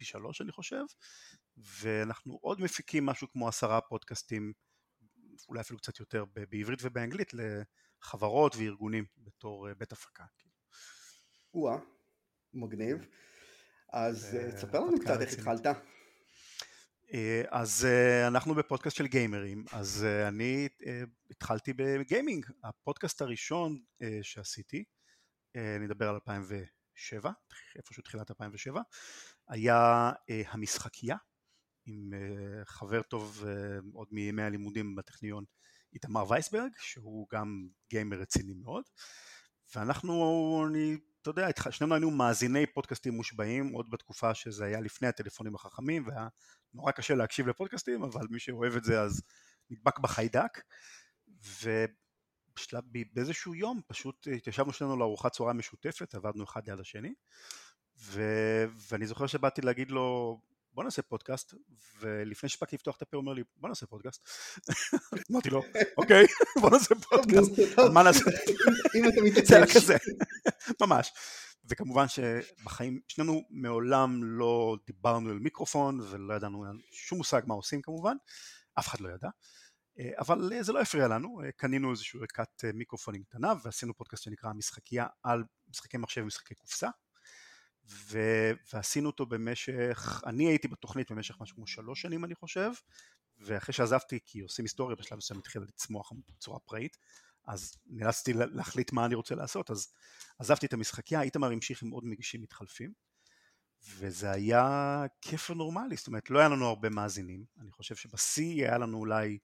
פי 0.00 0.04
שלוש 0.04 0.40
אני 0.40 0.52
חושב, 0.52 0.84
ואנחנו 1.56 2.38
עוד 2.42 2.60
מפיקים 2.60 3.06
משהו 3.06 3.28
כמו 3.32 3.48
עשרה 3.48 3.80
פודקאסטים, 3.80 4.52
אולי 5.48 5.60
אפילו 5.60 5.78
קצת 5.78 6.00
יותר 6.00 6.24
בעברית 6.50 6.78
ובאנגלית, 6.82 7.32
לחברות 7.34 8.56
וארגונים 8.56 9.04
בתור 9.18 9.68
אה, 9.68 9.74
בית 9.74 9.92
הפקה. 9.92 10.24
או-אה, 11.54 11.78
מגניב. 12.54 13.06
אז 13.92 14.36
אה, 14.36 14.52
תספר 14.52 14.80
לנו 14.80 15.00
קצת 15.00 15.20
איך 15.20 15.32
התחלת. 15.32 15.66
אה, 17.14 17.42
אז 17.48 17.86
אנחנו 18.26 18.54
בפודקאסט 18.54 18.96
של 18.96 19.06
גיימרים, 19.06 19.64
אז 19.72 20.04
אני 20.28 20.68
התחלתי 21.30 21.72
בגיימינג, 21.72 22.46
הפודקאסט 22.64 23.22
הראשון 23.22 23.82
שעשיתי, 24.22 24.84
אני 25.54 25.86
אדבר 25.86 26.08
על 26.08 26.14
2007, 26.14 26.79
איפשהו 27.76 28.02
תחילת 28.02 28.30
2007, 28.30 28.82
היה 29.48 30.12
אה, 30.30 30.42
המשחקייה 30.48 31.16
עם 31.86 32.14
אה, 32.14 32.64
חבר 32.64 33.02
טוב 33.02 33.44
אה, 33.46 33.78
עוד 33.94 34.08
מימי 34.12 34.42
הלימודים 34.42 34.94
בטכניון 34.94 35.44
איתמר 35.94 36.30
וייסברג 36.30 36.70
שהוא 36.78 37.26
גם 37.32 37.68
גיימר 37.90 38.16
רציני 38.16 38.54
מאוד. 38.54 38.84
ואנחנו, 39.74 40.64
אני, 40.68 40.96
אתה 41.22 41.30
יודע, 41.30 41.48
שנינו 41.70 41.94
היינו 41.94 42.10
מאזיני 42.10 42.66
פודקאסטים 42.66 43.14
מושבעים 43.14 43.72
עוד 43.72 43.90
בתקופה 43.90 44.34
שזה 44.34 44.64
היה 44.64 44.80
לפני 44.80 45.08
הטלפונים 45.08 45.54
החכמים 45.54 46.06
והיה 46.06 46.28
נורא 46.74 46.92
קשה 46.92 47.14
להקשיב 47.14 47.48
לפודקאסטים 47.48 48.02
אבל 48.02 48.26
מי 48.30 48.38
שאוהב 48.38 48.76
את 48.76 48.84
זה 48.84 49.00
אז 49.00 49.22
נדבק 49.70 49.98
בחיידק 49.98 50.60
ובשלב, 52.60 52.84
באיזשהו 53.12 53.54
יום 53.54 53.80
פשוט 53.86 54.28
התיישבנו 54.36 54.72
שנינו 54.72 54.96
לארוחת 54.96 55.32
צהריים 55.32 55.58
משותפת 55.58 56.14
עבדנו 56.14 56.44
אחד 56.44 56.68
ליד 56.68 56.80
השני 56.80 57.14
ו... 57.98 58.22
ואני 58.90 59.06
זוכר 59.06 59.26
שבאתי 59.26 59.60
להגיד 59.60 59.90
לו 59.90 60.38
בוא 60.72 60.84
נעשה 60.84 61.02
פודקאסט 61.02 61.54
ולפני 62.00 62.48
שהספקתי 62.48 62.76
לפתוח 62.76 62.96
את 62.96 63.02
הפה 63.02 63.16
הוא 63.16 63.20
אומר 63.22 63.32
לי 63.32 63.42
בוא 63.56 63.68
נעשה 63.68 63.86
פודקאסט 63.86 64.28
אמרתי 65.30 65.50
לו 65.50 65.62
אוקיי 65.96 66.26
בוא 66.60 66.70
נעשה 66.70 66.94
פודקאסט 66.94 67.50
מה 67.92 68.02
נעשה 68.02 68.24
אם 68.94 69.08
אתה 69.08 69.20
מתעצש 69.24 69.76
כזה 69.76 69.96
ממש. 70.82 71.12
וכמובן 71.64 72.06
שבחיים 72.08 73.00
שנינו 73.08 73.42
מעולם 73.50 74.24
לא 74.24 74.76
דיברנו 74.86 75.30
אל 75.30 75.38
מיקרופון 75.38 76.00
ולא 76.00 76.34
ידענו 76.34 76.64
שום 76.90 77.18
מושג 77.18 77.42
מה 77.46 77.54
עושים 77.54 77.82
כמובן 77.82 78.16
אף 78.78 78.88
אחד 78.88 79.00
לא 79.00 79.08
ידע 79.08 79.28
אבל 80.18 80.52
זה 80.60 80.72
לא 80.72 80.80
הפריע 80.80 81.08
לנו, 81.08 81.40
קנינו 81.56 81.90
איזושהי 81.90 82.20
ערכת 82.20 82.64
מיקרופונים 82.74 83.24
קטנה 83.24 83.52
ועשינו 83.62 83.94
פודקאסט 83.94 84.22
שנקרא 84.22 84.52
משחקייה 84.52 85.06
על 85.22 85.44
משחקי 85.68 85.96
מחשב 85.96 86.22
ומשחקי 86.22 86.54
קופסה 86.54 86.88
ו... 87.88 88.18
ועשינו 88.72 89.08
אותו 89.08 89.26
במשך, 89.26 90.22
אני 90.26 90.48
הייתי 90.48 90.68
בתוכנית 90.68 91.12
במשך 91.12 91.40
משהו 91.40 91.56
כמו 91.56 91.66
שלוש 91.66 92.02
שנים 92.02 92.24
אני 92.24 92.34
חושב, 92.34 92.70
ואחרי 93.38 93.72
שעזבתי 93.72 94.18
כי 94.24 94.40
עושים 94.40 94.64
היסטוריה 94.64 94.96
בשלב 94.96 95.18
מסוים 95.18 95.40
התחילה 95.40 95.64
לצמוח 95.64 96.12
בצורה 96.28 96.58
פראית, 96.58 96.96
אז 97.46 97.76
נאלצתי 97.86 98.32
להחליט 98.32 98.92
מה 98.92 99.06
אני 99.06 99.14
רוצה 99.14 99.34
לעשות, 99.34 99.70
אז 99.70 99.92
עזבתי 100.38 100.66
את 100.66 100.72
המשחקייה, 100.72 101.22
איתמר 101.22 101.50
המשיך 101.50 101.82
עם 101.82 101.90
עוד 101.90 102.04
מגישים 102.04 102.42
מתחלפים, 102.42 102.92
וזה 103.96 104.30
היה 104.30 105.04
כיף 105.20 105.50
ונורמלי, 105.50 105.96
זאת 105.96 106.06
אומרת 106.06 106.30
לא 106.30 106.38
היה 106.38 106.48
לנו 106.48 106.66
הרבה 106.66 106.88
מאזינים, 106.88 107.44
אני 107.60 107.70
חושב 107.70 107.94
שבשיא 107.94 108.64
היה 108.64 108.78
לנו 108.78 108.98
אולי 108.98 109.38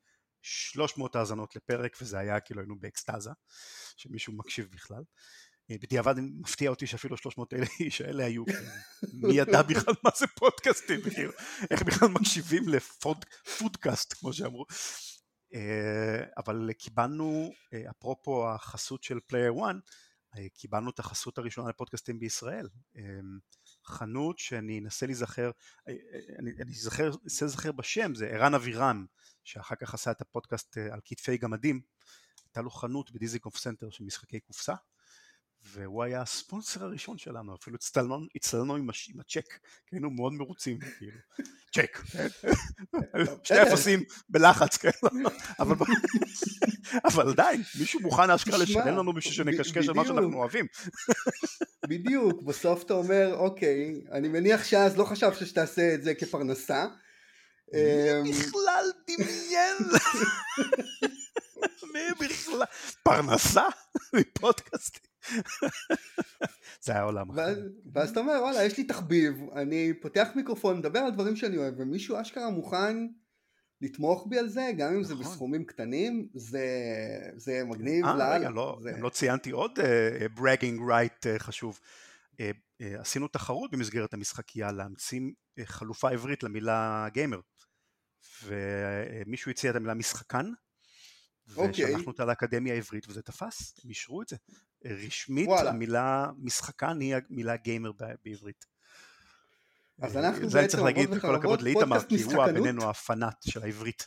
300 0.47 1.17
האזנות 1.17 1.57
לפרק 1.57 1.97
וזה 2.01 2.19
היה 2.19 2.41
כאילו 2.41 2.61
היינו 2.61 2.81
באקסטזה, 2.81 3.31
שמישהו 3.97 4.33
מקשיב 4.33 4.69
בכלל. 4.73 5.03
אה, 5.71 5.77
בדיעבד 5.83 6.15
מפתיע 6.19 6.71
אותי 6.71 6.87
שאפילו 6.87 7.17
300 7.17 7.55
אלה 7.55 7.67
איש 7.81 8.01
האלה 8.01 8.25
היו, 8.25 8.45
כאילו, 8.47 8.69
מי 9.13 9.35
ידע 9.35 9.63
בכלל 9.69 9.95
מה 10.05 10.11
זה 10.17 10.27
פודקאסטים, 10.27 11.01
כאילו, 11.15 11.33
איך 11.71 11.83
בכלל 11.83 12.09
מקשיבים 12.09 12.63
לפודקאסט 12.69 14.13
כמו 14.13 14.33
שאמרו. 14.33 14.65
אה, 15.55 16.25
אבל 16.37 16.71
קיבלנו, 16.79 17.53
אה, 17.73 17.91
אפרופו 17.91 18.49
החסות 18.51 19.03
של 19.03 19.19
פלייר 19.27 19.53
1, 19.53 19.75
קיבלנו 20.55 20.91
את 20.91 20.99
החסות 20.99 21.39
הראשונה 21.39 21.69
לפודקאסטים 21.69 22.19
בישראל. 22.19 22.69
חנות 23.87 24.39
שאני 24.39 24.79
אנסה 24.79 25.07
להיזכר, 25.07 25.51
אני, 26.39 26.51
אני 26.61 26.73
זכר, 26.73 27.11
אנסה 27.25 27.45
להיזכר 27.45 27.73
בשם, 27.73 28.15
זה 28.15 28.27
ערן 28.27 28.55
אבירן, 28.55 29.05
שאחר 29.45 29.75
כך 29.75 29.95
עשה 29.95 30.11
את 30.11 30.21
הפודקאסט 30.21 30.79
על 30.79 31.01
כתפי 31.05 31.37
גמדים. 31.37 31.81
הייתה 32.45 32.61
לו 32.61 32.71
חנות 32.71 33.11
בדיזנגוף 33.11 33.57
סנטר 33.57 33.91
של 33.91 34.05
משחקי 34.05 34.41
קופסה. 34.41 34.75
והוא 35.63 36.03
היה 36.03 36.23
הספונסר 36.23 36.85
הראשון 36.85 37.19
שלנו, 37.19 37.55
אפילו 37.55 37.77
הצטלנו 37.77 38.75
עם, 38.75 38.89
עם 39.09 39.21
הצ'ק, 39.21 39.53
כי 39.87 39.97
היינו 39.97 40.11
מאוד 40.11 40.33
מרוצים, 40.33 40.79
כאילו, 40.99 41.19
צ'ק, 41.75 42.01
שתי 43.45 43.63
אפסים 43.63 44.05
בלחץ, 44.29 44.77
כן, 44.77 44.91
אבל, 45.59 45.77
אבל 47.05 47.35
די, 47.35 47.63
מישהו 47.79 48.01
מוכן 48.01 48.31
אשכרה 48.31 48.59
לשלם 48.59 48.97
לנו 48.97 49.15
בשביל 49.15 49.35
שנקשקש 49.35 49.89
על 49.89 49.95
מה 49.95 50.05
שאנחנו 50.05 50.39
אוהבים. 50.39 50.67
בדיוק, 51.89 52.43
בסוף 52.43 52.83
אתה 52.83 52.95
אומר, 52.95 53.35
אוקיי, 53.35 53.95
אני 54.13 54.29
מניח 54.29 54.65
שאז 54.65 54.97
לא 54.97 55.05
חשבת 55.05 55.47
שתעשה 55.47 55.95
את 55.95 56.03
זה 56.03 56.15
כפרנסה. 56.15 56.87
מי 57.73 58.31
אמ, 58.31 58.31
בכלל 58.31 58.85
דמיין? 59.09 59.77
מי 61.93 62.27
בכלל? 62.27 62.63
פרנסה? 63.03 63.65
מפודקאסטים? 64.13 65.06
זה 66.85 66.93
היה 66.93 67.03
עולם 67.03 67.31
אחר. 67.31 67.55
ואז 67.93 68.11
אתה 68.11 68.21
אומר 68.21 68.33
וואלה 68.43 68.65
יש 68.65 68.79
לי 68.79 68.85
תחביב, 68.85 69.35
אני 69.57 69.93
פותח 70.01 70.29
מיקרופון, 70.35 70.79
מדבר 70.79 70.99
על 70.99 71.11
דברים 71.11 71.37
שאני 71.37 71.57
אוהב 71.57 71.75
ומישהו 71.79 72.21
אשכרה 72.21 72.51
מוכן 72.51 72.97
לתמוך 73.81 74.27
בי 74.31 74.39
על 74.39 74.49
זה, 74.49 74.71
גם 74.79 74.95
אם 74.95 75.05
זה 75.05 75.15
נכון. 75.15 75.27
בסכומים 75.27 75.65
קטנים, 75.65 76.29
זה 76.35 77.63
מגניב 77.65 78.07
לאללה. 78.07 78.37
רגע, 78.37 78.51
לא, 78.51 78.79
לא 78.99 79.09
ציינתי 79.09 79.51
עוד 79.51 79.79
ברגינג 80.35 80.81
uh, 80.81 80.85
רייט 80.89 81.27
uh, 81.27 81.39
חשוב. 81.39 81.81
Uh, 82.33 82.37
uh, 82.37 82.85
עשינו 83.01 83.29
תחרות 83.29 83.71
במסגרת 83.71 84.15
המשחקייה 84.15 84.73
להמציא 84.73 85.21
uh, 85.21 85.63
חלופה 85.65 86.11
עברית 86.11 86.43
למילה 86.43 87.07
גיימר. 87.13 87.41
ומישהו 88.45 89.51
הציע 89.51 89.71
את 89.71 89.77
המילה 89.77 89.95
משחקן, 89.95 90.51
אוקיי. 91.57 91.85
ושלחנו 91.85 92.07
אותה 92.07 92.25
לאקדמיה 92.25 92.75
העברית 92.75 93.09
וזה 93.09 93.23
תפס, 93.23 93.75
הם 93.85 93.91
אישרו 93.91 94.23
את 94.23 94.29
זה. 94.29 94.37
רשמית 94.85 95.49
וואלה. 95.49 95.71
המילה 95.71 96.27
משחקן 96.39 97.01
היא 97.01 97.15
המילה 97.31 97.57
גיימר 97.57 97.91
בעברית. 98.25 98.67
אז 100.03 100.17
אנחנו 100.17 100.49
בעצם... 100.49 100.69
צריך 100.69 100.83
להגיד 100.83 101.21
כל 101.21 101.35
הכבוד 101.35 101.63
לאיתמר, 101.63 102.05
כי 102.09 102.23
הוא 102.23 102.47
בינינו 102.47 102.91
הפנאט 102.91 103.43
של 103.49 103.63
העברית. 103.63 104.05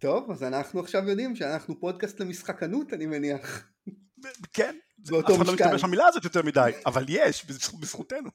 טוב, 0.00 0.30
אז 0.30 0.42
אנחנו 0.42 0.80
עכשיו 0.80 1.08
יודעים 1.08 1.36
שאנחנו 1.36 1.80
פודקאסט 1.80 2.20
למשחקנות, 2.20 2.92
אני 2.92 3.06
מניח. 3.06 3.68
כן, 4.52 4.76
אף 5.02 5.36
אחד 5.36 5.46
לא 5.46 5.54
משתמש 5.54 5.84
במילה 5.84 6.06
הזאת 6.06 6.24
יותר 6.24 6.42
מדי, 6.42 6.70
אבל 6.86 7.04
יש, 7.08 7.46
בזכותנו. 7.80 8.30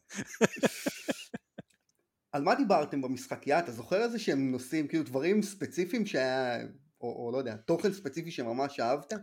על 2.38 2.44
מה 2.44 2.56
דיברתם 2.56 3.02
במשחקייה? 3.02 3.60
אתה 3.60 3.72
זוכר 3.72 4.04
איזה 4.04 4.20
שהם 4.20 4.52
נושאים, 4.52 4.88
כאילו 4.88 5.04
דברים 5.04 5.42
ספציפיים 5.42 6.06
שהיה, 6.06 6.58
או, 7.02 7.26
או 7.26 7.32
לא 7.32 7.38
יודע, 7.38 7.56
תוכן 7.56 7.94
ספציפי 7.94 8.32
שממש 8.32 8.80
אהבת? 8.80 9.14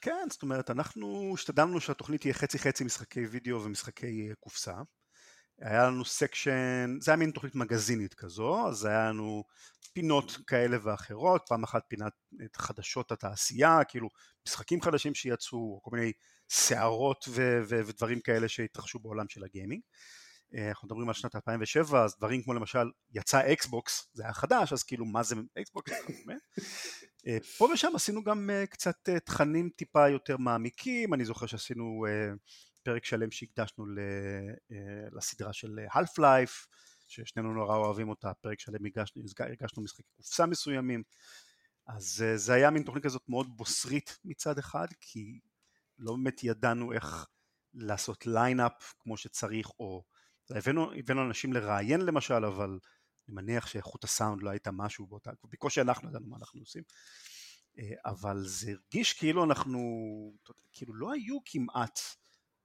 כן, 0.00 0.26
זאת 0.30 0.42
אומרת, 0.42 0.70
אנחנו 0.70 1.34
השתדלנו 1.34 1.80
שהתוכנית 1.80 2.20
תהיה 2.20 2.34
חצי 2.34 2.58
חצי 2.58 2.84
משחקי 2.84 3.26
וידאו 3.26 3.64
ומשחקי 3.64 4.28
אה, 4.28 4.34
קופסה. 4.34 4.74
היה 5.60 5.86
לנו 5.86 6.04
section, 6.04 6.96
זה 7.00 7.10
היה 7.10 7.16
מין 7.16 7.30
תוכנית 7.30 7.54
מגזינית 7.54 8.14
כזו, 8.14 8.68
אז 8.68 8.84
היה 8.84 9.08
לנו 9.08 9.44
פינות 9.92 10.38
כאלה 10.46 10.76
ואחרות, 10.82 11.42
פעם 11.48 11.64
אחת 11.64 11.82
פינת 11.88 12.12
חדשות 12.56 13.12
התעשייה, 13.12 13.78
כאילו 13.88 14.08
משחקים 14.48 14.80
חדשים 14.80 15.14
שיצאו, 15.14 15.80
כל 15.82 15.90
מיני 15.96 16.12
סערות 16.50 17.24
ו- 17.28 17.60
ו- 17.68 17.86
ודברים 17.86 18.20
כאלה 18.20 18.48
שהתרחשו 18.48 18.98
בעולם 18.98 19.28
של 19.28 19.44
ה 19.44 19.49
gaming. 19.49 19.82
אה, 20.54 20.68
אנחנו 20.68 20.86
מדברים 20.86 21.08
על 21.08 21.14
שנת 21.14 21.36
2007 21.36 22.04
אז 22.04 22.16
דברים 22.18 22.42
כמו 22.42 22.54
למשל 22.54 22.90
יצא 23.10 23.52
אקסבוקס 23.52 24.08
זה 24.12 24.22
היה 24.22 24.32
חדש 24.32 24.72
אז 24.72 24.82
כאילו 24.82 25.04
מה 25.04 25.22
זה 25.22 25.34
אקסבוקס 25.60 25.92
אה, 27.26 27.38
פה 27.58 27.68
ושם 27.74 27.92
עשינו 27.94 28.24
גם 28.24 28.50
אה, 28.50 28.66
קצת 28.66 29.08
תכנים 29.24 29.70
טיפה 29.76 30.08
יותר 30.08 30.36
מעמיקים 30.36 31.14
אני 31.14 31.24
זוכר 31.24 31.46
שעשינו 31.46 32.04
פרק 32.82 33.04
שלם 33.04 33.30
שהקדשנו 33.30 33.84
לסדרה 35.12 35.52
של 35.52 35.78
Half 35.90 36.18
Life 36.20 36.66
ששנינו 37.08 37.52
נורא 37.52 37.76
אוהבים 37.76 38.08
אותה 38.08 38.34
פרק 38.34 38.60
שלם 38.60 38.84
הגשנו, 38.86 39.22
הגשנו 39.52 39.82
משחקי 39.82 40.02
קופסה 40.16 40.46
מסוימים. 40.46 41.02
אז 41.86 42.24
זה 42.36 42.54
היה 42.54 42.70
מין 42.70 42.82
תוכנית 42.82 43.04
כזאת 43.04 43.22
מאוד 43.28 43.56
בוסרית 43.56 44.18
מצד 44.24 44.58
אחד 44.58 44.86
כי 45.00 45.40
לא 45.98 46.12
באמת 46.12 46.44
ידענו 46.44 46.92
איך 46.92 47.26
לעשות 47.74 48.26
lineup 48.26 48.94
כמו 48.98 49.16
שצריך 49.16 49.70
או 49.78 50.04
הבאנו, 50.50 50.92
הבאנו 50.92 51.26
אנשים 51.26 51.52
לראיין 51.52 52.00
למשל, 52.00 52.44
אבל 52.44 52.78
אני 53.28 53.34
מניח 53.34 53.66
שאיכות 53.66 54.04
הסאונד 54.04 54.42
לא 54.42 54.50
הייתה 54.50 54.70
משהו 54.70 55.06
באותה, 55.06 55.30
בקושי 55.44 55.80
אנחנו 55.80 56.08
ידענו 56.08 56.26
מה 56.26 56.36
אנחנו 56.36 56.60
עושים, 56.60 56.82
אה, 57.78 57.90
אבל 58.04 58.42
זה 58.46 58.70
הרגיש 58.70 59.12
כאילו 59.12 59.44
אנחנו, 59.44 59.80
כאילו 60.72 60.94
לא 60.94 61.12
היו 61.12 61.38
כמעט 61.44 61.98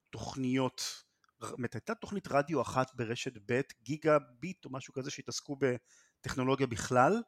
תוכניות, 0.10 1.04
זאת 1.42 1.74
הייתה 1.74 1.96
תוכנית 1.96 2.28
רדיו 2.28 2.62
אחת 2.62 2.96
ברשת 2.96 3.34
ב', 3.46 3.62
גיגה 3.84 4.18
ביט 4.39 4.65
או 4.65 4.70
משהו 4.72 4.94
כזה 4.94 5.12
שהתעסקו 5.12 5.58
בטכנולוגיה 5.60 6.68
בכלל, 6.68 7.22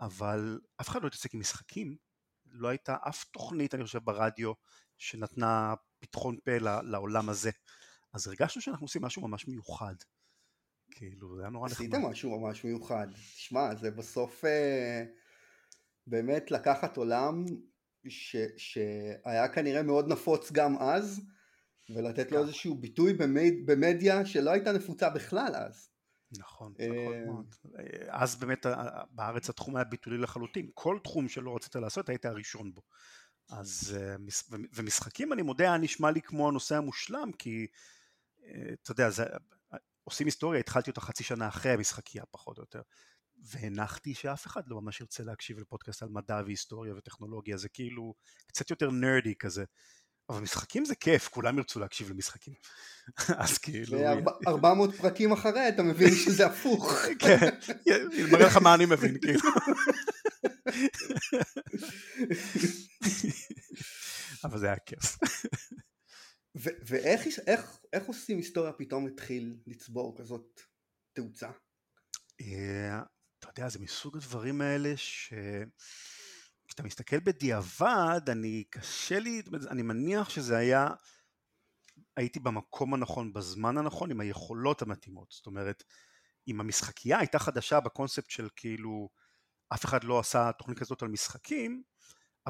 אבל 0.00 0.60
אף 0.80 0.88
אחד 0.88 1.02
לא 1.02 1.06
התעסק 1.06 1.34
עם 1.34 1.40
משחקים, 1.40 1.96
לא 2.46 2.68
הייתה 2.68 2.96
אף 3.08 3.24
תוכנית 3.24 3.74
אני 3.74 3.84
חושב 3.84 3.98
ברדיו 3.98 4.52
שנתנה 4.98 5.74
פתחון 5.98 6.36
פה 6.44 6.58
לעולם 6.82 7.28
הזה. 7.28 7.50
אז 8.12 8.26
הרגשנו 8.26 8.62
שאנחנו 8.62 8.84
עושים 8.84 9.02
משהו 9.02 9.28
ממש 9.28 9.48
מיוחד. 9.48 9.94
כאילו, 10.90 11.36
זה 11.36 11.42
היה 11.42 11.50
נורא 11.50 11.68
נחמד. 11.68 11.86
עשיתם 11.86 12.02
משהו 12.02 12.40
ממש 12.40 12.64
מיוחד. 12.64 13.06
תשמע, 13.12 13.74
זה 13.74 13.90
בסוף 13.90 14.44
אה, 14.44 15.04
באמת 16.06 16.50
לקחת 16.50 16.96
עולם 16.96 17.44
ש, 18.08 18.36
שהיה 18.56 19.48
כנראה 19.48 19.82
מאוד 19.82 20.08
נפוץ 20.08 20.52
גם 20.52 20.78
אז, 20.78 21.20
ולתת 21.94 22.32
לו. 22.32 22.40
איזשהו 22.40 22.74
ביטוי 22.74 23.14
במד, 23.14 23.52
במדיה 23.64 24.26
שלא 24.26 24.50
הייתה 24.50 24.72
נפוצה 24.72 25.10
בכלל 25.10 25.52
אז. 25.54 25.88
נכון, 26.38 26.74
אה, 26.80 26.86
נכון 26.86 27.24
מאוד. 27.26 27.54
אז 28.08 28.36
באמת 28.36 28.66
בארץ 29.10 29.50
התחום 29.50 29.76
היה 29.76 29.84
ביטולי 29.84 30.18
לחלוטין. 30.18 30.70
כל 30.74 30.98
תחום 31.04 31.28
שלא 31.28 31.56
רצית 31.56 31.76
לעשות 31.76 32.08
היית 32.08 32.24
הראשון 32.24 32.74
בו. 32.74 32.82
אז, 33.50 33.96
אה, 34.00 34.16
ומשחקים 34.74 35.32
אני 35.32 35.42
מודה 35.42 35.64
היה 35.64 35.78
נשמע 35.78 36.10
לי 36.10 36.22
כמו 36.22 36.48
הנושא 36.48 36.76
המושלם 36.76 37.32
כי 37.38 37.66
אתה 38.82 38.92
יודע, 38.92 39.10
זה, 39.10 39.24
עושים 40.04 40.26
היסטוריה, 40.26 40.60
התחלתי 40.60 40.90
אותה 40.90 41.00
חצי 41.00 41.24
שנה 41.24 41.48
אחרי 41.48 41.72
המשחקייה 41.72 42.24
פחות 42.30 42.58
או 42.58 42.62
יותר, 42.62 42.80
והנחתי 43.42 44.14
שאף 44.14 44.46
אחד 44.46 44.62
לא 44.66 44.80
ממש 44.80 45.00
ירצה 45.00 45.22
להקשיב 45.22 45.58
לפודקאסט 45.58 46.02
על 46.02 46.08
מדע 46.08 46.40
והיסטוריה 46.44 46.94
וטכנולוגיה, 46.94 47.56
זה 47.56 47.68
כאילו 47.68 48.14
קצת 48.46 48.70
יותר 48.70 48.90
נרדי 48.90 49.34
כזה. 49.34 49.64
אבל 50.30 50.40
משחקים 50.40 50.84
זה 50.84 50.94
כיף, 50.94 51.28
כולם 51.28 51.58
ירצו 51.58 51.80
להקשיב 51.80 52.10
למשחקים. 52.10 52.54
אז 53.42 53.58
כאילו... 53.58 53.98
ו-400 53.98 55.00
פרקים 55.00 55.32
אחרי 55.32 55.68
אתה 55.68 55.82
מבין 55.82 56.14
שזה 56.14 56.46
הפוך. 56.46 56.92
כן, 57.18 57.48
אני 57.86 58.30
מראה 58.32 58.46
לך 58.46 58.56
מה 58.56 58.74
אני 58.74 58.86
מבין, 58.86 59.18
כאילו. 59.22 59.40
אבל 64.44 64.58
זה 64.58 64.66
היה 64.66 64.76
כיף. 64.86 65.16
ואיך 66.54 67.26
איך, 67.46 67.78
איך 67.92 68.04
עושים 68.04 68.36
היסטוריה 68.36 68.72
פתאום 68.72 69.06
התחיל 69.06 69.56
לצבור 69.66 70.18
כזאת 70.18 70.60
תאוצה? 71.12 71.50
אה, 72.40 73.02
אתה 73.38 73.48
יודע, 73.48 73.68
זה 73.68 73.78
מסוג 73.78 74.16
הדברים 74.16 74.60
האלה 74.60 74.96
ש... 74.96 75.32
כשאתה 76.70 76.82
מסתכל 76.82 77.20
בדיעבד, 77.20 78.20
אני 78.28 78.64
קשה 78.70 79.18
לי, 79.18 79.42
אני 79.70 79.82
מניח 79.82 80.30
שזה 80.30 80.56
היה, 80.56 80.88
הייתי 82.16 82.40
במקום 82.40 82.94
הנכון, 82.94 83.32
בזמן 83.32 83.78
הנכון, 83.78 84.10
עם 84.10 84.20
היכולות 84.20 84.82
המתאימות. 84.82 85.30
זאת 85.30 85.46
אומרת, 85.46 85.82
אם 86.48 86.60
המשחקייה 86.60 87.18
הייתה 87.18 87.38
חדשה 87.38 87.80
בקונספט 87.80 88.30
של 88.30 88.48
כאילו 88.56 89.08
אף 89.74 89.84
אחד 89.84 90.04
לא 90.04 90.18
עשה 90.18 90.50
תוכנית 90.58 90.78
כזאת 90.78 91.02
על 91.02 91.08
משחקים, 91.08 91.82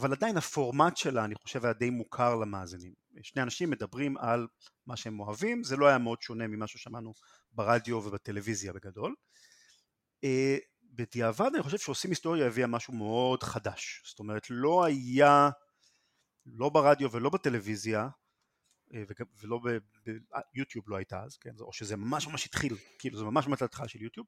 אבל 0.00 0.12
עדיין 0.12 0.36
הפורמט 0.36 0.96
שלה 0.96 1.24
אני 1.24 1.34
חושב 1.34 1.64
היה 1.64 1.72
די 1.72 1.90
מוכר 1.90 2.36
למאזינים. 2.36 2.94
שני 3.22 3.42
אנשים 3.42 3.70
מדברים 3.70 4.18
על 4.18 4.46
מה 4.86 4.96
שהם 4.96 5.20
אוהבים, 5.20 5.64
זה 5.64 5.76
לא 5.76 5.86
היה 5.86 5.98
מאוד 5.98 6.22
שונה 6.22 6.46
ממה 6.46 6.66
ששמענו 6.66 7.14
ברדיו 7.52 7.96
ובטלוויזיה 7.96 8.72
בגדול. 8.72 9.14
אה, 10.24 10.56
בדיעבד 10.82 11.50
אני 11.54 11.62
חושב 11.62 11.78
שעושים 11.78 12.10
היסטוריה 12.10 12.46
הביאה 12.46 12.66
משהו 12.66 12.94
מאוד 12.94 13.42
חדש, 13.42 14.02
זאת 14.06 14.18
אומרת 14.18 14.46
לא 14.50 14.84
היה, 14.84 15.50
לא 16.46 16.68
ברדיו 16.68 17.12
ולא 17.12 17.30
בטלוויזיה, 17.30 18.08
אה, 18.94 19.02
ולא 19.42 19.60
ביוטיוב 20.54 20.84
לא 20.90 20.96
הייתה 20.96 21.22
אז, 21.22 21.36
כן, 21.36 21.54
או 21.60 21.72
שזה 21.72 21.96
ממש 21.96 22.26
ממש 22.26 22.46
התחיל, 22.46 22.76
כאילו 22.98 23.18
זה 23.18 23.24
ממש 23.24 23.46
ממש 23.46 23.62
התחלה 23.62 23.88
של 23.88 24.02
יוטיוב, 24.02 24.26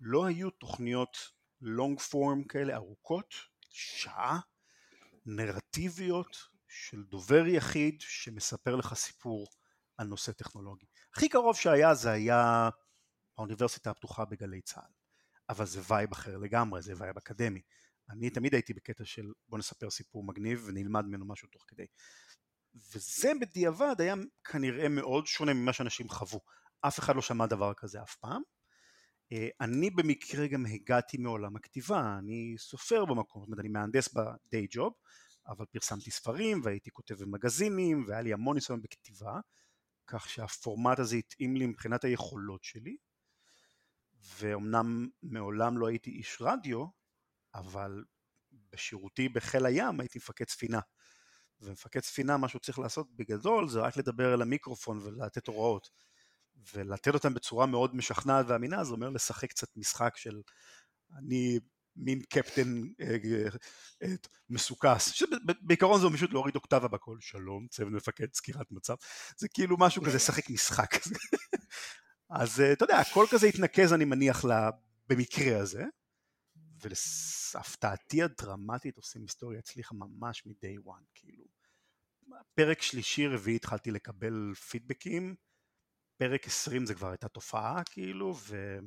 לא 0.00 0.24
היו 0.24 0.50
תוכניות 0.50 1.16
long 1.60 2.00
form 2.00 2.44
כאלה 2.44 2.74
ארוכות, 2.74 3.34
שעה, 3.70 4.38
נרטיביות 5.26 6.36
של 6.68 7.02
דובר 7.02 7.46
יחיד 7.46 8.00
שמספר 8.00 8.76
לך 8.76 8.94
סיפור 8.94 9.46
על 9.96 10.06
נושא 10.06 10.32
טכנולוגי. 10.32 10.86
הכי 11.16 11.28
קרוב 11.28 11.56
שהיה 11.56 11.94
זה 11.94 12.10
היה 12.10 12.68
האוניברסיטה 13.38 13.90
הפתוחה 13.90 14.24
בגלי 14.24 14.62
צה"ל, 14.62 14.92
אבל 15.48 15.66
זה 15.66 15.80
vibe 15.88 16.12
אחר 16.12 16.38
לגמרי, 16.38 16.82
זה 16.82 16.92
vibe 16.96 17.16
אקדמי. 17.16 17.60
אני 18.10 18.30
תמיד 18.30 18.54
הייתי 18.54 18.74
בקטע 18.74 19.04
של 19.04 19.32
בוא 19.48 19.58
נספר 19.58 19.90
סיפור 19.90 20.24
מגניב 20.24 20.64
ונלמד 20.66 21.04
ממנו 21.04 21.26
משהו 21.26 21.48
תוך 21.48 21.64
כדי. 21.68 21.86
וזה 22.74 23.32
בדיעבד 23.40 24.00
היה 24.00 24.14
כנראה 24.44 24.88
מאוד 24.88 25.26
שונה 25.26 25.54
ממה 25.54 25.72
שאנשים 25.72 26.08
חוו. 26.08 26.40
אף 26.80 26.98
אחד 26.98 27.16
לא 27.16 27.22
שמע 27.22 27.46
דבר 27.46 27.74
כזה 27.74 28.02
אף 28.02 28.16
פעם. 28.16 28.42
אה, 29.32 29.48
אני 29.60 29.90
במקרה 29.90 30.46
גם 30.46 30.66
הגעתי 30.66 31.18
מעולם 31.18 31.56
הכתיבה, 31.56 32.16
אני 32.18 32.54
סופר 32.58 33.04
במקום, 33.04 33.42
זאת 33.42 33.46
אומרת 33.48 33.60
אני 33.60 33.68
מהנדס 33.68 34.14
ב-day 34.14 34.76
job, 34.76 34.92
אבל 35.46 35.64
פרסמתי 35.66 36.10
ספרים 36.10 36.60
והייתי 36.64 36.90
כותב 36.90 37.14
במגזינים 37.14 38.04
והיה 38.06 38.22
לי 38.22 38.32
המון 38.32 38.54
ניסיון 38.54 38.82
בכתיבה, 38.82 39.40
כך 40.06 40.28
שהפורמט 40.28 40.98
הזה 40.98 41.16
התאים 41.16 41.56
לי 41.56 41.66
מבחינת 41.66 42.04
היכולות 42.04 42.64
שלי, 42.64 42.96
ואומנם 44.38 45.08
מעולם 45.22 45.78
לא 45.78 45.88
הייתי 45.88 46.10
איש 46.10 46.36
רדיו, 46.40 46.86
אבל 47.54 48.04
בשירותי 48.72 49.28
בחיל 49.28 49.66
הים 49.66 50.00
הייתי 50.00 50.18
מפקד 50.18 50.48
ספינה. 50.48 50.80
ומפקד 51.60 52.00
ספינה 52.00 52.36
מה 52.36 52.48
שהוא 52.48 52.60
צריך 52.60 52.78
לעשות 52.78 53.16
בגדול 53.16 53.68
זה 53.68 53.80
רק 53.80 53.96
לדבר 53.96 54.34
אל 54.34 54.42
המיקרופון 54.42 54.98
ולתת 54.98 55.46
הוראות. 55.46 55.90
ולתת 56.74 57.14
אותם 57.14 57.34
בצורה 57.34 57.66
מאוד 57.66 57.96
משכנעת 57.96 58.46
ואמינה, 58.48 58.84
זה 58.84 58.92
אומר 58.92 59.10
לשחק 59.10 59.50
קצת 59.50 59.76
משחק 59.76 60.16
של 60.16 60.42
אני 61.18 61.58
מין 61.96 62.22
קפטן 62.22 62.82
אה, 63.00 63.16
אה, 64.02 64.14
מסוכס, 64.50 65.12
שבעיקרון 65.12 66.00
זה 66.00 66.06
פשוט 66.14 66.32
להוריד 66.32 66.54
אוקטבה 66.54 66.88
בקול, 66.88 67.18
שלום, 67.20 67.66
צוות 67.70 67.92
מפקד, 67.92 68.34
סקירת 68.34 68.72
מצב, 68.72 68.94
זה 69.36 69.48
כאילו 69.48 69.76
משהו 69.78 70.02
כזה, 70.02 70.16
לשחק 70.16 70.50
משחק. 70.50 70.90
אז 72.30 72.60
אה, 72.60 72.72
אתה 72.72 72.84
יודע, 72.84 72.98
הכל 72.98 73.26
כזה 73.30 73.46
התנקז 73.46 73.92
אני 73.92 74.04
מניח 74.04 74.44
לה, 74.44 74.70
במקרה 75.08 75.58
הזה, 75.60 75.84
ולהפתעתי 76.82 78.22
הדרמטית 78.22 78.96
עושים 78.96 79.22
היסטוריה 79.22 79.58
הצליחה 79.58 79.94
ממש 79.94 80.46
מ-day 80.46 80.88
one, 80.88 81.04
כאילו. 81.14 81.44
פרק 82.54 82.82
שלישי 82.82 83.26
רביעי 83.26 83.56
התחלתי 83.56 83.90
לקבל 83.90 84.52
פידבקים, 84.70 85.34
פרק 86.16 86.46
20 86.46 86.86
זה 86.86 86.94
כבר 86.94 87.10
הייתה 87.10 87.28
תופעה 87.28 87.82
כאילו, 87.90 88.36
ו... 88.48 88.78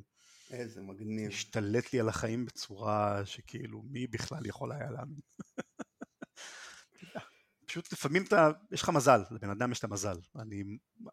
איזה 0.50 0.82
מגניב. 0.82 1.30
השתלט 1.30 1.92
לי 1.92 2.00
על 2.00 2.08
החיים 2.08 2.46
בצורה 2.46 3.22
שכאילו 3.24 3.82
מי 3.90 4.06
בכלל 4.06 4.46
יכול 4.46 4.72
היה 4.72 4.90
להאמין. 4.90 5.20
פשוט 7.66 7.92
לפעמים 7.92 8.22
אתה, 8.22 8.50
יש 8.72 8.82
לך 8.82 8.88
מזל, 8.88 9.20
לבן 9.30 9.50
אדם 9.50 9.72
יש 9.72 9.78
את 9.78 9.84
המזל. 9.84 10.16
אני 10.36 10.64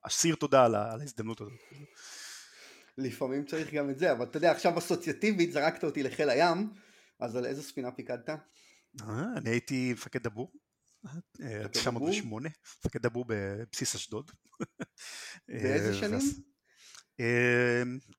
אסיר 0.02 0.36
תודה 0.36 0.66
על, 0.66 0.76
על 0.76 1.00
ההזדמנות 1.00 1.42
הזאת. 1.42 1.54
לפעמים 2.98 3.46
צריך 3.46 3.74
גם 3.74 3.90
את 3.90 4.00
זה, 4.00 4.12
אבל 4.12 4.26
אתה 4.26 4.38
יודע, 4.38 4.52
עכשיו 4.52 4.78
אסוציאטיבית 4.78 5.52
זרקת 5.52 5.84
אותי 5.84 6.04
לחיל 6.04 6.30
הים, 6.30 6.74
אז 7.20 7.36
על 7.36 7.46
איזה 7.46 7.64
ספינה 7.64 7.92
פיקדת? 7.92 8.30
אה, 8.30 8.38
אני 9.38 9.50
הייתי 9.50 9.94
מפקד 9.94 10.24
דבור. 10.24 10.52
1908, 11.42 12.50
מפקד 12.86 13.02
דבור 13.02 13.26
בבסיס 13.28 13.96
אשדוד. 13.96 14.32
באיזה 15.48 15.90
אה, 15.90 15.94
שנים? 15.94 16.20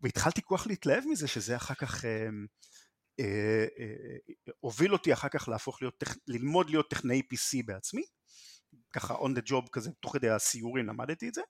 והתחלתי 0.03 0.41
כל 0.45 0.57
כך 0.57 0.67
להתלהב 0.67 1.03
מזה, 1.07 1.27
שזה 1.27 1.55
אחר 1.55 1.73
כך... 1.73 2.05
אה, 2.05 2.27
אה, 3.19 3.65
אה, 3.79 4.53
הוביל 4.59 4.93
אותי 4.93 5.13
אחר 5.13 5.29
כך 5.29 5.49
להפוך 5.49 5.81
להיות, 5.81 6.03
ללמוד 6.27 6.69
להיות 6.69 6.89
טכנאי 6.89 7.21
PC 7.33 7.65
בעצמי, 7.65 8.03
ככה 8.93 9.13
on 9.13 9.29
the 9.37 9.49
job 9.49 9.69
כזה, 9.71 9.91
תוך 9.99 10.13
כדי 10.13 10.29
הסיורים 10.29 10.87
למדתי 10.87 11.29
את 11.29 11.33
זה, 11.33 11.41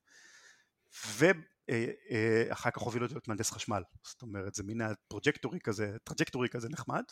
ואחר 1.05 2.69
כך 2.71 2.81
הוביל 2.81 3.03
להיות 3.03 3.27
מהנדס 3.27 3.51
חשמל, 3.51 3.83
זאת 4.07 4.21
אומרת 4.21 4.55
זה 4.55 4.63
מין 4.63 4.81
ה 4.81 4.88
trajectory 4.88 5.59
כזה, 5.59 5.95
trajectory 6.03 6.49
כזה 6.49 6.69
נחמד. 6.69 7.03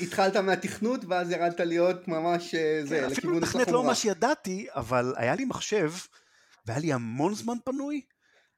התחלת 0.00 0.36
מהתכנות 0.36 1.00
ואז 1.08 1.30
ירדת 1.30 1.60
להיות 1.60 2.08
ממש 2.08 2.54
זה, 2.84 3.00
כן. 3.00 3.04
אפילו 3.04 3.40
לא 3.72 3.82
ממש 3.84 4.04
ידעתי, 4.04 4.66
אבל 4.70 5.14
היה 5.16 5.34
לי 5.34 5.44
מחשב 5.44 5.92
והיה 6.66 6.80
לי 6.80 6.92
המון 6.92 7.34
זמן 7.34 7.56
פנוי, 7.64 8.00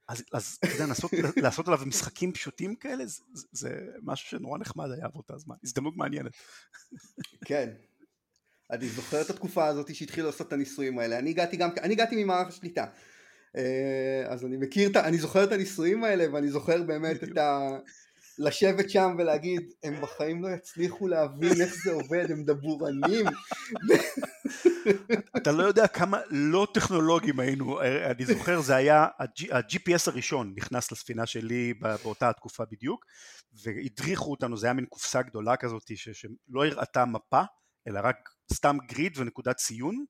אז, 0.07 0.23
אז 0.33 0.57
אתה 0.65 0.73
יודע, 0.73 0.85
לעשות, 0.85 1.11
לעשות 1.43 1.67
עליו 1.67 1.79
משחקים 1.85 2.31
פשוטים 2.31 2.75
כאלה, 2.75 3.05
זה, 3.05 3.21
זה 3.51 3.79
משהו 4.01 4.29
שנורא 4.29 4.59
נחמד 4.59 4.91
היה 4.91 5.07
באותה 5.07 5.37
זמן, 5.37 5.55
הזדמנות 5.63 5.97
מעניינת. 5.97 6.31
כן, 7.47 7.69
אני 8.71 8.89
זוכר 8.89 9.21
את 9.21 9.29
התקופה 9.29 9.65
הזאת 9.65 9.95
שהתחילו 9.95 10.27
לעשות 10.27 10.47
את 10.47 10.53
הניסויים 10.53 10.99
האלה, 10.99 11.19
אני 11.19 11.29
הגעתי 11.29 11.57
גם, 11.57 11.69
אני 11.81 11.93
הגעתי 11.93 12.23
ממערך 12.23 12.47
השליטה, 12.47 12.83
אה, 12.83 12.89
אז 14.27 14.45
אני 14.45 14.57
מכיר, 14.57 14.89
אני 14.95 15.17
זוכר 15.17 15.43
את 15.43 15.51
הניסויים 15.51 16.03
האלה 16.03 16.33
ואני 16.33 16.49
זוכר 16.49 16.83
באמת 16.83 17.23
את 17.23 17.37
ה... 17.37 17.69
לשבת 18.39 18.89
שם 18.89 19.15
ולהגיד 19.17 19.61
הם 19.83 20.01
בחיים 20.01 20.43
לא 20.43 20.47
יצליחו 20.47 21.07
להבין 21.07 21.61
איך 21.61 21.75
זה 21.83 21.91
עובד 21.91 22.31
הם 22.31 22.43
דבורנים 22.43 23.25
אתה 25.37 25.51
לא 25.51 25.63
יודע 25.63 25.87
כמה 25.87 26.19
לא 26.29 26.67
טכנולוגים 26.73 27.39
היינו, 27.39 27.81
אני 27.81 28.25
זוכר 28.25 28.61
זה 28.61 28.75
היה 28.75 29.07
ה-GPS 29.19 30.07
הראשון 30.07 30.53
נכנס 30.55 30.91
לספינה 30.91 31.25
שלי 31.25 31.73
באותה 31.73 32.33
תקופה 32.33 32.63
בדיוק, 32.71 33.05
והדריכו 33.63 34.31
אותנו, 34.31 34.57
זה 34.57 34.67
היה 34.67 34.73
מין 34.73 34.85
קופסה 34.85 35.21
גדולה 35.21 35.57
כזאת 35.57 35.91
שלא 35.95 36.65
הראתה 36.65 37.05
מפה, 37.05 37.41
אלא 37.87 37.99
רק 38.03 38.29
סתם 38.53 38.77
גריד 38.89 39.17
ונקודת 39.17 39.55
ציון, 39.55 40.05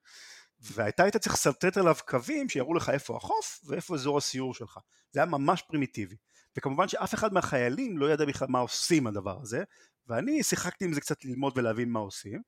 ואתה 0.71 1.04
היית 1.04 1.17
צריך 1.17 1.36
לסרטט 1.36 1.78
עליו 1.78 1.95
קווים 2.08 2.49
שיראו 2.49 2.73
לך 2.73 2.89
איפה 2.89 3.17
החוף 3.17 3.62
ואיפה 3.67 3.95
אזור 3.95 4.17
הסיור 4.17 4.54
שלך. 4.54 4.80
זה 5.12 5.19
היה 5.19 5.26
ממש 5.26 5.62
פרימיטיבי. 5.62 6.15
וכמובן 6.58 6.88
שאף 6.88 7.13
אחד 7.13 7.34
מהחיילים 7.34 7.97
לא 7.97 8.12
ידע 8.12 8.26
בכלל 8.26 8.47
מה 8.52 8.60
עושים 8.60 9.08
הדבר 9.08 9.41
הזה, 9.41 9.63
ואני 10.08 10.43
שיחקתי 10.43 10.86
עם 10.86 10.93
זה 10.93 11.02
קצת 11.02 11.26
ללמוד 11.26 11.58
ולהבין 11.58 11.89
מה 11.89 11.99
עושים, 11.99 12.41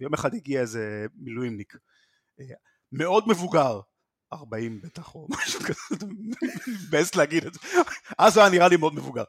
ויום 0.00 0.14
אחד 0.14 0.34
הגיע 0.34 0.60
איזה 0.60 1.06
מילואימניק, 1.14 1.76
אה, 2.40 2.44
מאוד 2.92 3.28
מבוגר, 3.28 3.80
40 4.32 4.80
בטח 4.80 5.14
או 5.14 5.26
משהו 5.30 5.60
כזה, 5.60 6.06
מבאס 6.66 7.14
להגיד 7.14 7.46
את 7.46 7.54
זה, 7.54 7.60
אז 8.18 8.36
הוא 8.36 8.42
היה 8.42 8.52
נראה 8.52 8.68
לי 8.68 8.76
מאוד 8.76 8.94
מבוגר. 8.94 9.24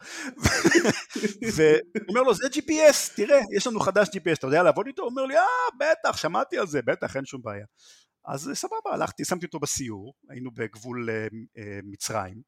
ואני 1.56 2.06
אומר 2.10 2.22
לו 2.22 2.34
זה 2.34 2.48
GPS, 2.48 3.16
תראה, 3.16 3.40
יש 3.58 3.68
לנו 3.68 3.80
חדש 3.80 4.08
GPS, 4.08 4.34
אתה 4.34 4.48
יודע 4.48 4.64
לעבוד 4.64 4.88
איתו? 4.88 5.02
הוא 5.02 5.10
אומר 5.10 5.26
לי, 5.26 5.38
אה, 5.38 5.44
בטח, 5.80 6.18
שמעתי 6.18 6.58
על 6.58 6.68
זה, 6.68 6.82
בטח, 6.82 7.16
אין 7.16 7.26
שום 7.26 7.42
בעיה. 7.42 7.66
אז 8.26 8.52
סבבה, 8.54 8.94
הלכתי, 8.94 9.26
שמתי 9.26 9.46
אותו 9.46 9.60
בסיור, 9.60 10.14
היינו 10.30 10.52
בגבול 10.52 11.10
uh, 11.10 11.34
uh, 11.34 11.60
מצרים, 11.84 12.42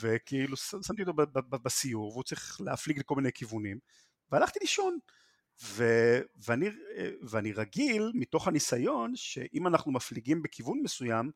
וכאילו 0.00 0.56
שמתי 0.56 1.02
אותו 1.02 1.12
בסיור, 1.64 2.12
והוא 2.12 2.24
צריך 2.24 2.60
להפליג 2.60 2.98
לכל 2.98 3.14
מיני 3.14 3.32
כיוונים, 3.32 3.78
והלכתי 4.32 4.58
לישון. 4.60 4.98
ו, 5.62 5.84
ואני, 6.46 6.68
ואני 7.22 7.52
רגיל 7.52 8.12
מתוך 8.14 8.48
הניסיון 8.48 9.12
שאם 9.16 9.66
אנחנו 9.66 9.92
מפליגים 9.92 10.42
בכיוון 10.42 10.80
מסוים 10.82 11.30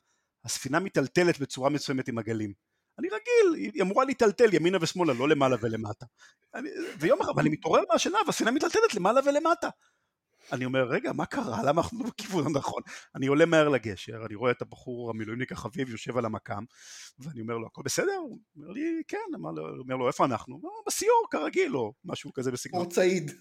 הספינה 0.45 0.79
מיטלטלת 0.79 1.39
בצורה 1.39 1.69
מסוימת 1.69 2.07
עם 2.07 2.17
הגלים. 2.17 2.53
אני 2.99 3.07
רגיל, 3.07 3.71
היא 3.73 3.81
אמורה 3.81 4.05
להיטלטל 4.05 4.53
ימינה 4.53 4.77
ושמאלה, 4.81 5.13
לא 5.13 5.29
למעלה 5.29 5.55
ולמטה. 5.61 6.05
אני, 6.55 6.69
ויום 6.99 7.21
אחד, 7.21 7.31
ואני 7.35 7.49
מתעורר 7.49 7.83
מהשינה 7.91 8.17
והספינה 8.25 8.51
מיטלטלת 8.51 8.95
למעלה 8.95 9.21
ולמטה. 9.25 9.69
אני 10.51 10.65
אומר, 10.65 10.83
רגע, 10.83 11.13
מה 11.13 11.25
קרה? 11.25 11.63
למה 11.63 11.81
אנחנו 11.81 12.03
לא 12.03 12.09
בכיוון 12.09 12.45
הנכון? 12.47 12.81
אני 13.15 13.27
עולה 13.27 13.45
מהר 13.45 13.69
לגשר, 13.69 14.25
אני 14.25 14.35
רואה 14.35 14.51
את 14.51 14.61
הבחור 14.61 15.09
המילואימניק 15.09 15.51
החביב 15.51 15.89
יושב 15.89 16.17
על 16.17 16.25
המקם, 16.25 16.63
ואני 17.19 17.41
אומר 17.41 17.57
לו, 17.57 17.67
הכל 17.67 17.81
בסדר? 17.85 18.17
הוא 18.17 18.39
אומר 18.55 18.71
לי, 18.71 19.01
כן, 19.07 19.17
אומר 19.79 19.95
לו, 19.95 20.07
איפה 20.07 20.25
אנחנו? 20.25 20.55
הוא 20.55 20.61
אומר, 20.63 20.79
בסיור, 20.87 21.27
כרגיל, 21.31 21.75
או 21.75 21.93
משהו 22.05 22.33
כזה 22.33 22.51
בסגנון. 22.51 22.85
או 22.85 22.89
צעיד. 22.89 23.31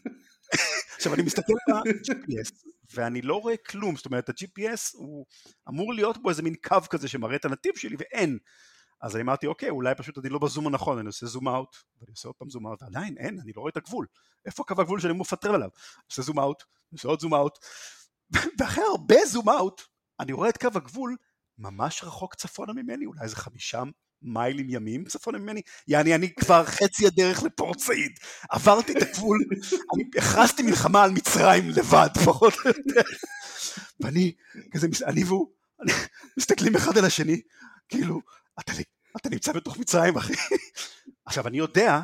עכשיו, 0.97 1.15
אני 1.15 1.23
מסתכל 1.23 1.53
ב-GPS, 1.53 2.69
ואני 2.95 3.23
לא 3.23 3.41
רואה 3.41 3.57
כלום, 3.57 3.97
זאת 3.97 4.07
אומרת, 4.07 4.29
ה-GPS 4.29 4.91
הוא 4.95 5.27
אמור 5.69 5.95
להיות 5.95 6.23
בו 6.23 6.31
איזה 6.31 6.43
מין 6.43 6.55
קו 6.65 6.79
כזה 6.91 7.09
שמראה 7.09 7.37
את 7.37 7.45
הנתיב 7.45 7.77
שלי, 7.77 7.97
ואין. 7.99 8.39
אז 9.03 9.17
אני 9.17 9.23
אמרתי, 9.23 9.47
אוקיי, 9.47 9.71
אולי 9.71 9.95
פשוט 9.95 10.19
אני 10.19 10.29
לא 10.29 10.39
בזום 10.39 10.67
הנכון, 10.67 10.99
אני 10.99 11.07
עושה 11.07 11.27
zoom 11.27 11.49
out, 11.49 11.77
ואני 12.01 12.11
עושה 12.11 12.29
עוד 12.29 12.37
פעם 12.37 12.51
zoom 12.51 12.67
out, 12.67 12.83
ועדיין 12.83 13.15
אין, 13.19 13.41
אני 13.41 13.53
לא 13.57 13.61
רואה 13.61 13.71
את 13.71 13.77
הגבול. 13.77 14.07
איפה 14.47 14.65
קו 14.65 14.75
הגבול 14.81 15.01
שאני 15.01 15.13
מפטרל 15.13 15.55
עליו? 15.55 15.69
עושה 16.11 16.23
zoom 16.23 16.39
out, 16.39 16.63
עושה 16.93 17.09
עוד 17.09 17.21
zoom 17.21 17.35
out, 17.35 17.59
ואחרי 18.59 18.85
הרבה 18.91 19.17
zoom 19.27 19.49
out, 19.49 19.83
אני 20.21 20.33
רואה 20.33 20.49
את 20.49 20.59
קו 20.59 20.69
הגבול 20.75 21.17
ממש 21.59 22.05
רחוק 22.05 22.35
צפונה 22.35 22.73
ממני, 22.73 23.07
אולי 23.07 23.21
איזה 23.23 23.37
חמישה 23.37 23.83
מיילים 24.23 24.67
ימים 24.71 25.05
צפונה 25.05 25.39
ממני, 25.39 25.61
יעני 25.89 26.15
אני 26.15 26.35
כבר 26.35 26.65
חצי 26.65 27.07
הדרך 27.07 27.43
לפורט 27.43 27.79
סעיד, 27.79 28.13
עברתי 28.51 28.93
את 28.93 29.03
הגבול, 29.03 29.39
אני 29.95 30.05
הכרזתי 30.19 30.63
מלחמה 30.63 31.03
על 31.03 31.11
מצרים 31.11 31.71
לבד, 31.71 32.09
פחות 32.25 32.55
או 32.55 32.69
יותר, 32.69 33.09
ואני 34.01 34.33
כזה, 34.73 34.87
אני 35.07 35.25
והוא, 35.25 35.49
מסתכלים 36.39 36.77
אחד 36.77 36.99
על 36.99 37.05
השני, 37.05 37.41
כאילו, 37.89 38.21
אתה, 38.61 38.73
אתה 39.17 39.29
נמצא 39.29 39.53
בתוך 39.53 39.79
מצרים 39.79 40.17
אחי. 40.17 40.33
עכשיו 41.27 41.49
אני 41.49 41.59
יודע 41.59 42.01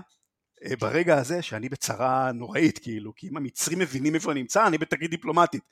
אה, 0.65 0.77
ברגע 0.77 1.19
הזה 1.19 1.43
שאני 1.43 1.69
בצרה 1.69 2.33
נוראית 2.33 2.79
כאילו, 2.79 3.15
כי 3.15 3.29
אם 3.29 3.37
המצרים 3.37 3.79
מבינים 3.79 4.15
איפה 4.15 4.33
אני 4.33 4.41
נמצא, 4.41 4.67
אני 4.67 4.79
בתגית 4.79 5.11
דיפלומטית. 5.11 5.63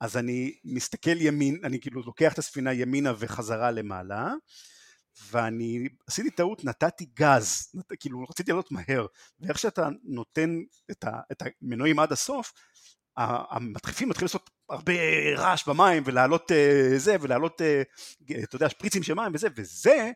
אז 0.00 0.16
אני 0.16 0.54
מסתכל 0.64 1.20
ימין, 1.20 1.60
אני 1.64 1.80
כאילו 1.80 2.02
לוקח 2.02 2.32
את 2.32 2.38
הספינה 2.38 2.72
ימינה 2.72 3.12
וחזרה 3.18 3.70
למעלה, 3.70 4.32
ואני 5.30 5.88
עשיתי 6.06 6.30
טעות, 6.30 6.64
נתתי 6.64 7.06
גז, 7.14 7.70
נת, 7.74 7.92
כאילו 8.00 8.22
רציתי 8.22 8.50
לעלות 8.50 8.72
מהר, 8.72 9.06
ואיך 9.40 9.58
שאתה 9.58 9.88
נותן 10.04 10.58
את, 10.90 11.04
ה, 11.04 11.20
את 11.32 11.42
המנועים 11.62 11.98
עד 11.98 12.12
הסוף, 12.12 12.52
המדחיפים 13.16 14.08
מתחילים 14.08 14.26
לעשות 14.26 14.50
הרבה 14.68 14.92
רעש 15.36 15.68
במים 15.68 16.02
ולהעלות 16.06 16.50
uh, 16.50 16.98
זה 16.98 17.16
ולהעלות 17.20 17.60
uh, 17.60 18.34
אתה 18.44 18.56
יודע 18.56 18.68
שפריצים 18.68 19.02
של 19.02 19.14
מים 19.14 19.32
וזה 19.34 19.48
וזה 19.56 20.10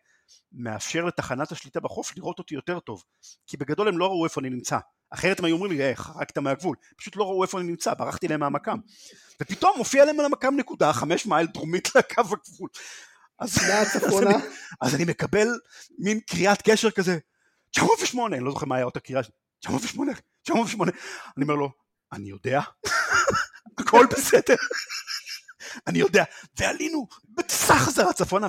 מאפשר 0.53 1.05
לתחנת 1.05 1.53
השליטה 1.53 1.81
בחוף 1.81 2.17
לראות 2.17 2.39
אותי 2.39 2.55
יותר 2.55 2.81
טוב 2.81 3.05
כי 3.47 3.57
בגדול 3.57 3.89
הם 3.89 3.99
לא 3.99 4.07
ראו 4.07 4.25
איפה 4.25 4.41
אני 4.41 4.51
נמצא. 4.51 4.79
אחרת 5.11 5.39
הם 5.39 5.45
היו 5.45 5.55
אומרים 5.55 5.73
לי, 5.73 5.91
איך, 5.91 6.01
חרקת 6.01 6.39
מהגבול, 6.39 6.77
פשוט 6.97 7.17
לא 7.17 7.25
ראו 7.25 7.43
איפה 7.43 7.61
אני 7.61 7.69
נמצא, 7.69 7.95
ברחתי 7.95 8.29
להם 8.29 8.41
מהמקם. 8.41 8.79
ופתאום 9.43 9.79
מופיע 9.79 10.05
להם 10.05 10.21
על 10.21 10.27
המקם 10.27 10.55
נקודה, 10.57 10.93
חמש 10.93 11.27
מייל 11.27 11.47
דרומית 11.47 11.89
לקו 11.97 12.21
הגבול. 12.21 12.69
אז, 13.39 13.59
אז, 14.05 14.23
אני, 14.23 14.35
אז 14.81 14.95
אני 14.95 15.05
מקבל 15.05 15.49
מין 15.99 16.21
קריאת 16.21 16.63
קשר 16.63 16.91
כזה, 16.91 17.19
908, 17.71 18.37
אני 18.37 18.45
לא 18.45 18.51
זוכר 18.51 18.67
מה 18.67 18.77
היה 18.77 18.85
אותה 18.85 19.01
קריאה, 19.01 19.21
908, 19.61 20.13
908, 20.43 20.93
אני 21.37 21.43
אומר 21.43 21.55
לו, 21.55 21.71
אני 22.13 22.29
יודע, 22.29 22.61
הכל 23.79 24.07
בסדר, 24.11 24.55
אני 25.87 25.99
יודע, 25.99 26.25
ועלינו 26.59 27.07
בטיסה 27.29 27.75
חזרה 27.75 28.13
צפונה, 28.13 28.47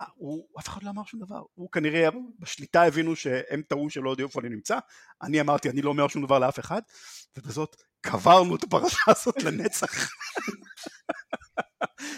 והוא, 0.00 0.46
אף 0.58 0.68
אחד 0.68 0.82
לא 0.82 0.90
אמר 0.90 1.04
שום 1.04 1.20
דבר, 1.20 1.42
הוא 1.54 1.70
כנראה 1.70 2.08
בשליטה 2.38 2.82
הבינו 2.82 3.16
שהם 3.16 3.62
טעו 3.68 3.90
שלא 3.90 4.10
יודעים 4.10 4.28
איפה 4.28 4.40
אני 4.40 4.48
נמצא, 4.48 4.78
אני 5.22 5.40
אמרתי 5.40 5.70
אני 5.70 5.82
לא 5.82 5.88
אומר 5.90 6.08
שום 6.08 6.24
דבר 6.24 6.38
לאף 6.38 6.58
אחד, 6.58 6.82
ובזאת 7.36 7.76
קברנו 8.00 8.56
את 8.56 8.62
הפרשה 8.62 9.02
הזאת 9.12 9.42
לנצח. 9.42 10.10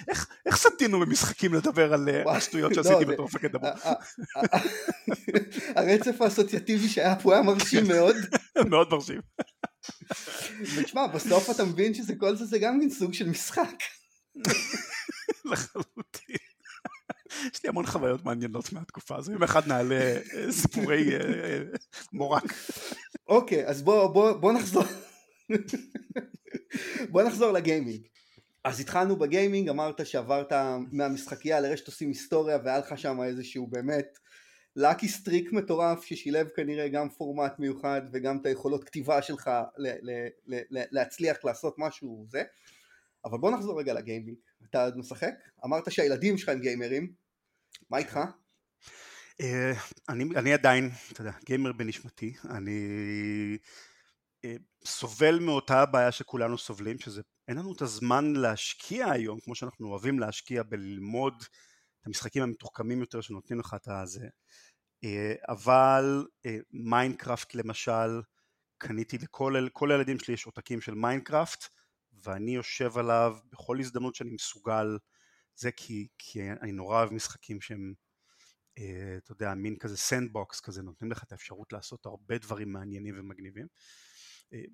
איך, 0.09 0.27
איך 0.47 0.57
סטינו 0.57 1.01
במשחקים 1.01 1.55
לדבר 1.55 1.95
על 1.95 2.09
אה, 2.09 2.37
השטויות 2.37 2.77
לא, 2.77 2.83
שעשיתי 2.83 3.05
בתור 3.05 3.27
מפקד 3.27 3.53
דבור? 3.53 3.71
הרצף 5.77 6.21
האסוציאטיבי 6.21 6.89
שהיה 6.89 7.17
פה 7.17 7.35
היה 7.35 7.43
מרשים 7.43 7.89
מאוד. 7.89 8.17
מאוד 8.71 8.89
מרשים. 8.91 9.21
ותשמע, 10.77 11.07
בסוף 11.07 11.51
אתה 11.51 11.65
מבין 11.65 11.95
שזה 11.95 12.15
כל 12.19 12.37
זה 12.37 12.45
זה 12.45 12.59
גם 12.59 12.79
מין 12.79 12.91
סוג 12.91 13.15
של 13.15 13.29
משחק. 13.29 13.83
לחלוטין. 15.45 16.37
יש 17.55 17.65
לי 17.65 17.69
המון 17.69 17.87
חוויות 17.87 18.25
מעניינות 18.25 18.73
מהתקופה 18.73 19.17
הזו, 19.17 19.33
אם 19.33 19.43
אחר 19.43 19.53
כך 19.53 19.67
נעלה 19.69 20.17
אה, 20.35 20.53
סיפורי 20.53 21.17
אה, 21.17 21.63
מורק. 22.13 22.45
אוקיי, 23.29 23.67
אז 23.67 23.83
בוא 23.83 24.53
נחזור. 24.53 24.85
בוא 27.11 27.23
נחזור 27.23 27.53
לגיימינג. 27.53 28.07
אז 28.65 28.81
התחלנו 28.81 29.17
בגיימינג, 29.17 29.69
אמרת 29.69 30.07
שעברת 30.07 30.53
מהמשחקייה 30.93 31.61
לרשת 31.61 31.87
עושים 31.87 32.09
היסטוריה 32.09 32.59
והיה 32.65 32.79
לך 32.79 32.99
שם 32.99 33.23
איזשהו 33.23 33.67
באמת 33.67 34.19
lucky 34.77 35.09
streak 35.09 35.53
מטורף 35.53 36.05
ששילב 36.05 36.49
כנראה 36.49 36.89
גם 36.89 37.09
פורמט 37.09 37.59
מיוחד 37.59 38.03
וגם 38.13 38.39
את 38.39 38.47
היכולות 38.47 38.85
כתיבה 38.85 39.23
שלך 39.23 39.51
ל- 39.77 40.13
ל- 40.13 40.29
ל- 40.47 40.85
להצליח 40.91 41.45
לעשות 41.45 41.75
משהו 41.79 42.27
זה 42.29 42.43
אבל 43.25 43.39
בוא 43.39 43.51
נחזור 43.51 43.81
רגע 43.81 43.95
לגיימינג 43.95 44.39
אתה 44.71 44.85
עוד 44.85 44.99
משחק? 44.99 45.35
אמרת 45.65 45.93
שהילדים 45.93 46.39
שלך 46.39 46.49
הם 46.49 46.61
גיימרים 46.61 47.13
מה 47.91 47.99
איתך? 47.99 48.19
אה, 49.41 49.73
אני, 50.09 50.25
אני 50.37 50.53
עדיין, 50.53 50.91
אתה 51.13 51.21
יודע, 51.21 51.33
גיימר 51.45 51.73
בנשמתי, 51.73 52.35
אני 52.51 52.81
אה, 54.45 54.57
סובל 54.85 55.39
מאותה 55.39 55.81
הבעיה 55.83 56.13
שכולנו 56.13 56.59
סובלים, 56.59 56.99
שזה 56.99 57.23
אין 57.49 57.59
לנו 57.59 57.73
את 57.73 57.83
הזמן 57.83 58.33
להשקיע 58.33 59.11
היום 59.11 59.41
כמו 59.41 59.55
שאנחנו 59.55 59.89
אוהבים 59.89 60.19
להשקיע 60.19 60.63
בללמוד 60.63 61.35
את 62.01 62.07
המשחקים 62.07 62.43
המתוחכמים 62.43 63.01
יותר 63.01 63.21
שנותנים 63.21 63.61
לך 63.61 63.75
את 63.75 63.89
הזה 63.89 64.27
אה, 65.05 65.35
אבל 65.49 66.27
מיינקראפט 66.71 67.55
למשל 67.55 68.21
קניתי 68.79 69.19
לכל 69.19 69.55
כל 69.73 69.93
הילדים 69.93 70.19
שלי 70.19 70.35
יש 70.35 70.47
עותקים 70.47 70.81
של 70.81 70.95
מיינקראפט 70.95 71.65
ואני 72.25 72.55
יושב 72.55 72.99
עליו 72.99 73.37
בכל 73.53 73.81
הזדמנות 73.81 74.15
שאני 74.15 74.31
מסוגל 74.31 74.99
זה 75.57 75.73
כי, 75.73 76.09
כי 76.19 76.51
אני 76.51 76.73
נורא 76.73 76.99
אוהב 76.99 77.13
משחקים 77.13 77.61
שהם 77.61 77.95
אה, 78.79 79.17
אתה 79.17 79.33
יודע 79.33 79.55
מין 79.55 79.77
כזה 79.77 79.97
sandbox 79.97 80.61
כזה 80.61 80.83
נותנים 80.83 81.11
לך 81.11 81.23
את 81.23 81.33
האפשרות 81.33 81.73
לעשות 81.73 82.07
הרבה 82.07 82.39
דברים 82.39 82.73
מעניינים 82.73 83.15
ומגניבים. 83.19 83.67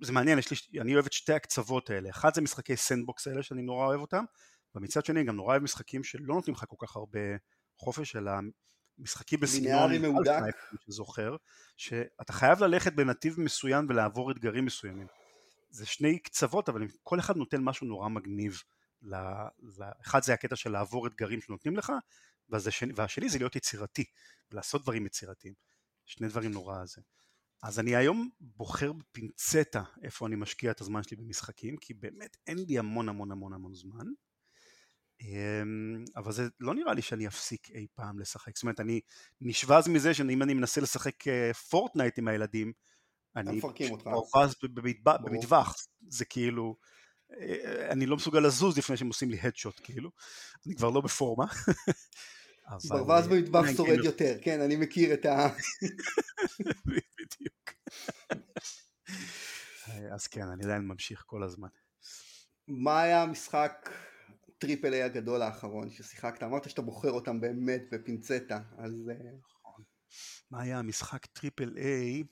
זה 0.02 0.12
מעניין, 0.12 0.38
יש 0.38 0.50
לי, 0.50 0.80
אני 0.80 0.94
אוהב 0.94 1.06
את 1.06 1.12
שתי 1.12 1.32
הקצוות 1.32 1.90
האלה, 1.90 2.10
אחד 2.10 2.34
זה 2.34 2.40
משחקי 2.40 2.76
sandbox 2.76 3.26
האלה 3.26 3.42
שאני 3.42 3.62
נורא 3.62 3.86
אוהב 3.86 4.00
אותם, 4.00 4.24
ומצד 4.74 5.04
שני 5.04 5.20
אני 5.20 5.28
גם 5.28 5.36
נורא 5.36 5.50
אוהב 5.50 5.62
משחקים 5.62 6.04
שלא 6.04 6.34
נותנים 6.34 6.56
לך 6.56 6.64
כל 6.68 6.86
כך 6.86 6.96
הרבה 6.96 7.20
חופש, 7.78 8.16
אלא 8.16 8.32
משחקים 8.98 9.40
בסגנון 9.40 10.02
מהודק, 10.02 10.40
שזוכר, 10.86 11.36
שאתה 11.76 12.32
חייב 12.32 12.60
ללכת 12.60 12.92
בנתיב 12.92 13.40
מסוים 13.40 13.86
ולעבור 13.88 14.30
אתגרים 14.30 14.64
מסוימים. 14.64 15.06
זה 15.70 15.86
שני 15.86 16.18
קצוות, 16.18 16.68
אבל 16.68 16.82
כל 17.02 17.18
אחד 17.18 17.36
נותן 17.36 17.60
משהו 17.62 17.86
נורא 17.86 18.08
מגניב 18.08 18.62
אחד 20.02 20.22
זה 20.22 20.34
הקטע 20.34 20.56
של 20.56 20.70
לעבור 20.70 21.06
אתגרים 21.06 21.40
שנותנים 21.40 21.76
לך, 21.76 21.92
והשני 22.96 23.28
זה 23.28 23.38
להיות 23.38 23.56
יצירתי, 23.56 24.04
ולעשות 24.50 24.82
דברים 24.82 25.06
יצירתיים. 25.06 25.54
שני 26.06 26.28
דברים 26.28 26.50
נורא 26.50 26.84
זה. 26.84 27.02
אז 27.62 27.78
אני 27.78 27.96
היום 27.96 28.30
בוחר 28.40 28.92
בפינצטה 28.92 29.82
איפה 30.02 30.26
אני 30.26 30.36
משקיע 30.36 30.70
את 30.70 30.80
הזמן 30.80 31.02
שלי 31.02 31.16
במשחקים, 31.16 31.76
כי 31.76 31.94
באמת 31.94 32.36
אין 32.46 32.58
לי 32.58 32.78
המון 32.78 33.08
המון 33.08 33.32
המון 33.32 33.52
המון 33.52 33.74
זמן. 33.74 34.06
אמ, 35.20 36.04
אבל 36.16 36.32
זה 36.32 36.48
לא 36.60 36.74
נראה 36.74 36.94
לי 36.94 37.02
שאני 37.02 37.26
אפסיק 37.26 37.70
אי 37.70 37.86
פעם 37.94 38.18
לשחק. 38.18 38.56
זאת 38.56 38.62
אומרת, 38.62 38.80
אני 38.80 39.00
נשבר 39.40 39.88
מזה 39.88 40.14
שאם 40.14 40.42
אני 40.42 40.54
מנסה 40.54 40.80
לשחק 40.80 41.24
פורטנייט 41.70 42.18
אה, 42.18 42.22
עם 42.22 42.28
הילדים, 42.28 42.72
אני 43.36 43.60
ברווז 44.30 44.54
במטווח, 45.04 45.76
זה 46.08 46.24
כאילו, 46.24 46.76
אני 47.90 48.06
לא 48.06 48.16
מסוגל 48.16 48.40
לזוז 48.40 48.78
לפני 48.78 48.96
שהם 48.96 49.08
עושים 49.08 49.30
לי 49.30 49.38
headshot, 49.42 49.80
כאילו, 49.84 50.10
אני 50.66 50.74
כבר 50.74 50.90
לא 50.90 51.00
בפורמה. 51.00 51.46
ברווז 52.88 53.26
במטבח 53.26 53.66
כן, 53.66 53.74
שורד 53.74 53.88
כאילו- 53.88 54.04
יותר, 54.04 54.38
כן, 54.42 54.60
אני 54.60 54.76
מכיר 54.76 55.14
את 55.14 55.26
ה... 55.26 55.48
בדיוק. 56.86 57.72
אז 60.12 60.26
כן, 60.26 60.48
אני 60.48 60.64
עדיין 60.64 60.82
ממשיך 60.82 61.22
כל 61.26 61.42
הזמן. 61.42 61.68
מה 62.68 63.02
היה 63.02 63.22
המשחק 63.22 63.90
triple 64.58 64.92
A 64.92 65.02
הגדול 65.02 65.42
האחרון 65.42 65.90
ששיחקת? 65.90 66.42
אמרת 66.42 66.70
שאתה 66.70 66.82
בוחר 66.82 67.10
אותם 67.10 67.40
באמת 67.40 67.82
בפינצטה, 67.92 68.60
אז... 68.78 69.10
אה, 69.10 69.30
נכון. 69.40 69.84
מה 70.50 70.62
היה 70.62 70.78
המשחק 70.78 71.26
triple 71.26 71.76
A 71.76 72.24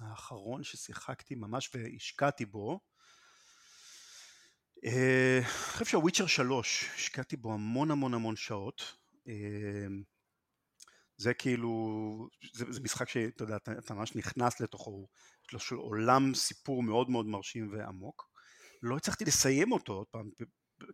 האחרון 0.00 0.62
ששיחקתי 0.62 1.34
ממש 1.34 1.70
והשקעתי 1.74 2.46
בו? 2.46 2.80
אה, 4.84 5.38
אני 5.38 5.72
חושב 5.72 5.84
שהוויצ'ר 5.84 6.26
3, 6.26 6.90
השקעתי 6.94 7.36
בו 7.36 7.52
המון 7.52 7.90
המון 7.90 8.14
המון 8.14 8.36
שעות. 8.36 8.82
אמ, 9.26 10.02
זה 11.16 11.34
כאילו, 11.34 11.70
זה, 12.54 12.64
זה 12.68 12.80
משחק 12.80 13.08
שאתה 13.08 13.42
יודע, 13.44 13.56
אתה, 13.56 13.72
אתה 13.72 13.94
ממש 13.94 14.16
נכנס 14.16 14.60
לתוכו, 14.60 15.08
יש 15.46 15.52
לו 15.52 15.58
של 15.58 15.74
עולם 15.74 16.34
סיפור 16.34 16.82
מאוד 16.82 17.10
מאוד 17.10 17.26
מרשים 17.26 17.72
ועמוק. 17.72 18.28
לא 18.82 18.96
הצלחתי 18.96 19.24
לסיים 19.24 19.72
אותו 19.72 19.92
עוד 19.92 20.06
פעם, 20.10 20.30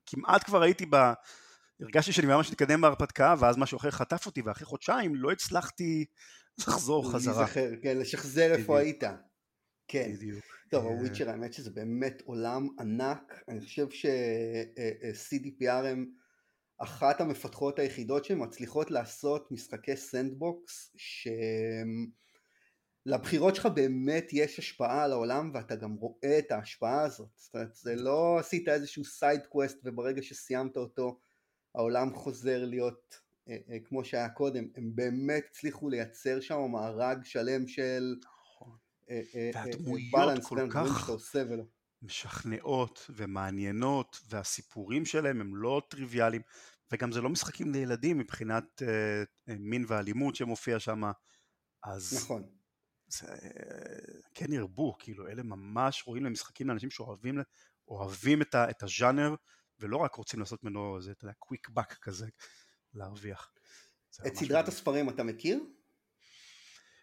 כמעט 0.06 0.44
כבר 0.44 0.62
הייתי 0.62 0.86
ב... 0.86 0.96
הרגשתי 1.80 2.12
שאני 2.12 2.26
ממש 2.26 2.50
מתקדם 2.50 2.80
בהרפתקה, 2.80 3.34
ואז 3.38 3.56
משהו 3.58 3.78
אחר 3.78 3.90
חטף 3.90 4.26
אותי, 4.26 4.42
ואחרי 4.42 4.66
חודשיים 4.66 5.14
לא 5.14 5.32
הצלחתי 5.32 6.04
לחזור 6.58 7.12
חזרה. 7.12 7.42
להיזכר, 7.42 7.70
כן, 7.82 7.98
לשחזר 7.98 8.54
איפה 8.54 8.78
היית. 8.78 9.04
כן. 9.88 10.12
בדיוק. 10.14 10.57
טוב, 10.70 10.84
הוויצ'ר 10.84 11.30
האמת 11.30 11.52
שזה 11.52 11.70
באמת 11.70 12.22
עולם 12.24 12.68
ענק, 12.80 13.42
אני 13.48 13.60
חושב 13.60 13.90
ש-CDPR 13.90 15.68
אה, 15.68 15.80
אה, 15.80 15.88
הם 15.88 16.10
אחת 16.78 17.20
המפתחות 17.20 17.78
היחידות 17.78 18.24
שמצליחות 18.24 18.90
לעשות 18.90 19.52
משחקי 19.52 19.96
sandbox 19.96 20.96
שלבחירות 23.06 23.54
שלך 23.54 23.66
באמת 23.66 24.28
יש 24.32 24.58
השפעה 24.58 25.04
על 25.04 25.12
העולם 25.12 25.50
ואתה 25.54 25.76
גם 25.76 25.94
רואה 25.94 26.38
את 26.38 26.52
ההשפעה 26.52 27.02
הזאת. 27.02 27.28
זאת 27.36 27.54
אומרת 27.54 27.74
זה 27.74 27.94
לא 27.94 28.38
עשית 28.38 28.68
איזשהו 28.68 29.04
side 29.04 29.46
quest 29.46 29.78
וברגע 29.84 30.22
שסיימת 30.22 30.76
אותו 30.76 31.20
העולם 31.74 32.14
חוזר 32.14 32.64
להיות 32.64 33.14
אה, 33.48 33.56
אה, 33.70 33.78
כמו 33.84 34.04
שהיה 34.04 34.28
קודם. 34.28 34.68
הם 34.76 34.90
באמת 34.94 35.44
הצליחו 35.50 35.88
לייצר 35.88 36.40
שם 36.40 36.60
מארג 36.72 37.24
שלם 37.24 37.68
של 37.68 38.14
נכון. 38.18 38.28
אה, 38.28 38.34
אה, 38.34 38.37
והדמויות 39.54 40.44
כל 40.44 40.68
כך 40.70 41.10
משכנעות 42.02 43.10
ומעניינות 43.10 44.20
והסיפורים 44.28 45.04
שלהם 45.04 45.40
הם 45.40 45.56
לא 45.56 45.82
טריוויאליים 45.90 46.42
וגם 46.92 47.12
זה 47.12 47.20
לא 47.20 47.28
משחקים 47.28 47.72
לילדים 47.72 48.18
מבחינת 48.18 48.82
אה, 48.82 49.52
מין 49.58 49.84
ואלימות 49.88 50.36
שמופיע 50.36 50.78
שם, 50.78 51.02
אז... 51.84 52.14
נכון. 52.16 52.48
זה 53.10 53.26
כן 54.34 54.52
ירבו, 54.52 54.96
כאילו 54.98 55.28
אלה 55.28 55.42
ממש 55.42 56.02
רואים 56.06 56.24
למשחקים 56.24 56.68
לאנשים 56.68 56.90
שאוהבים 56.90 57.38
אוהבים 57.88 58.42
את, 58.42 58.54
ה, 58.54 58.70
את 58.70 58.82
הז'אנר 58.82 59.34
ולא 59.78 59.96
רק 59.96 60.14
רוצים 60.14 60.40
לעשות 60.40 60.64
ממנו 60.64 60.96
איזה, 60.96 61.10
אתה 61.10 61.24
יודע, 61.24 61.34
קוויק 61.38 61.68
בק 61.68 61.92
כזה 61.92 62.26
להרוויח. 62.94 63.52
את 64.26 64.36
סדרת 64.36 64.52
מאוד... 64.52 64.68
הספרים 64.68 65.08
אתה 65.08 65.22
מכיר? 65.22 65.60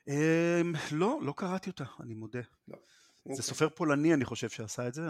Um, 0.10 0.78
לא, 0.92 1.20
לא 1.24 1.34
קראתי 1.38 1.70
אותה, 1.70 1.84
אני 2.00 2.14
מודה. 2.14 2.40
לא. 2.68 2.78
זה 3.26 3.32
אוקיי. 3.32 3.44
סופר 3.44 3.70
פולני 3.70 4.14
אני 4.14 4.26
חושב 4.26 4.50
שעשה 4.50 4.88
את 4.88 4.94
זה, 4.94 5.02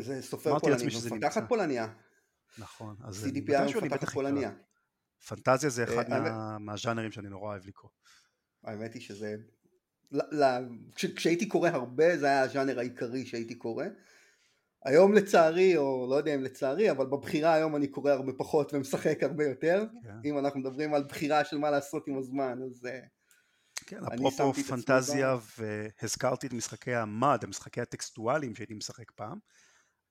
זה 0.00 0.22
סופר 0.22 0.58
פולני, 0.58 0.82
ומפתחת 1.10 1.48
פולניה. 1.48 1.88
נכון, 2.58 2.96
אז 3.04 3.26
CDPR 3.26 3.76
מפתחת 3.76 4.08
פולניה. 4.08 4.52
פנטזיה 5.28 5.70
זה 5.70 5.84
אחד 5.84 6.12
אה, 6.12 6.58
מהז'אנרים 6.58 7.12
שאני 7.12 7.28
נורא 7.28 7.50
אוהב 7.50 7.66
לקרוא. 7.66 7.90
האמת 8.64 8.94
היא 8.94 9.02
שזה, 9.02 9.36
כשהייתי 10.94 11.48
קורא 11.48 11.68
הרבה 11.68 12.16
זה 12.16 12.26
היה 12.26 12.42
הז'אנר 12.42 12.78
העיקרי 12.78 13.26
שהייתי 13.26 13.54
קורא. 13.54 13.84
היום 14.84 15.12
לצערי, 15.12 15.76
או 15.76 16.06
לא 16.10 16.14
יודע 16.14 16.34
אם 16.34 16.42
לצערי, 16.42 16.90
אבל 16.90 17.06
בבחירה 17.06 17.54
היום 17.54 17.76
אני 17.76 17.88
קורא 17.88 18.12
הרבה 18.12 18.32
פחות 18.32 18.74
ומשחק 18.74 19.22
הרבה 19.22 19.44
יותר. 19.44 19.84
כן. 20.02 20.28
אם 20.28 20.38
אנחנו 20.38 20.60
מדברים 20.60 20.94
על 20.94 21.04
בחירה 21.04 21.44
של 21.44 21.58
מה 21.58 21.70
לעשות 21.70 22.08
עם 22.08 22.18
הזמן, 22.18 22.58
אז... 22.66 22.86
כן, 23.90 24.04
אפרופו 24.14 24.54
פנטזיה, 24.54 25.36
והזכרתי 25.58 26.46
את 26.46 26.52
משחקי 26.52 26.94
המד, 26.94 27.40
המשחקי 27.42 27.80
הטקסטואליים 27.80 28.54
שהייתי 28.54 28.74
משחק 28.74 29.10
פעם, 29.10 29.38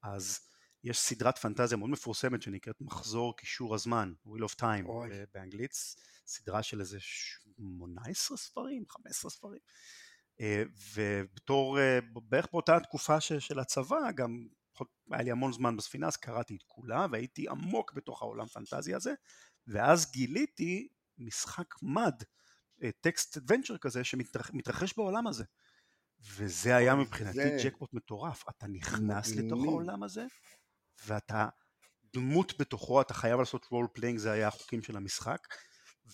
אז 0.04 0.40
יש 0.84 1.00
סדרת 1.00 1.38
פנטזיה 1.38 1.78
מאוד 1.78 1.90
מפורסמת 1.90 2.42
שנקראת 2.42 2.82
מחזור 2.82 3.38
קישור 3.38 3.76
הזמן, 3.76 4.14
Wheel 4.28 4.44
of 4.44 4.56
Time 4.62 4.86
אוי. 4.86 5.10
באנגלית, 5.34 5.72
סדרה 6.28 6.64
של 6.64 6.80
איזה 6.80 6.98
18 7.00 8.38
ספרים, 8.38 8.84
15 8.90 9.32
ספרים. 9.32 9.60
אה, 10.42 10.64
ובתור, 10.94 11.80
אה, 11.80 12.00
בערך 12.24 12.48
באותה 12.52 12.80
תקופה 12.80 13.22
של 13.22 13.60
הצבא, 13.60 14.12
גם 14.12 14.48
היה 15.12 15.24
לי 15.24 15.32
המון 15.32 15.54
זמן 15.54 15.78
בספינה, 15.78 16.08
אז 16.08 16.18
קראתי 16.18 16.56
את 16.56 16.64
כולה 16.68 17.06
והייתי 17.12 17.50
עמוק 17.50 17.94
בתוך 17.94 18.22
העולם 18.22 18.48
פנטזיה 18.48 18.98
הזה, 18.98 19.14
ואז 19.68 20.12
גיליתי 20.12 20.88
משחק 21.18 21.74
מד, 21.82 22.24
טקסט 23.02 23.38
אדוונצ'ר 23.38 23.78
כזה, 23.78 24.04
שמתרחש 24.04 24.94
בעולם 24.98 25.28
הזה. 25.28 25.44
וזה 26.22 26.76
היה 26.76 26.96
מבחינתי 26.96 27.34
זה... 27.34 27.58
ג'קפוט 27.64 27.94
מטורף, 27.94 28.44
אתה 28.50 28.68
נכנס 28.68 29.36
לתוך 29.36 29.64
העולם 29.64 30.04
הזה, 30.04 30.26
ואתה 31.06 31.48
דמות 32.14 32.60
בתוכו, 32.60 33.02
אתה 33.02 33.14
חייב 33.14 33.40
לעשות 33.40 33.66
role 33.72 33.88
playing, 33.94 34.20
זה 34.20 34.32
היה 34.32 34.48
החוקים 34.48 34.82
של 34.82 34.98
המשחק, 34.98 35.48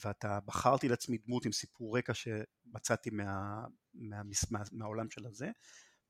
ואתה 0.03 0.39
בחרתי 0.45 0.87
לעצמי 0.87 1.17
דמות 1.17 1.45
עם 1.45 1.51
סיפור 1.51 1.97
רקע 1.97 2.13
שמצאתי 2.13 3.09
מה, 3.09 3.61
מה, 3.93 4.21
מה, 4.51 4.59
מהעולם 4.71 5.09
של 5.09 5.27
הזה, 5.27 5.51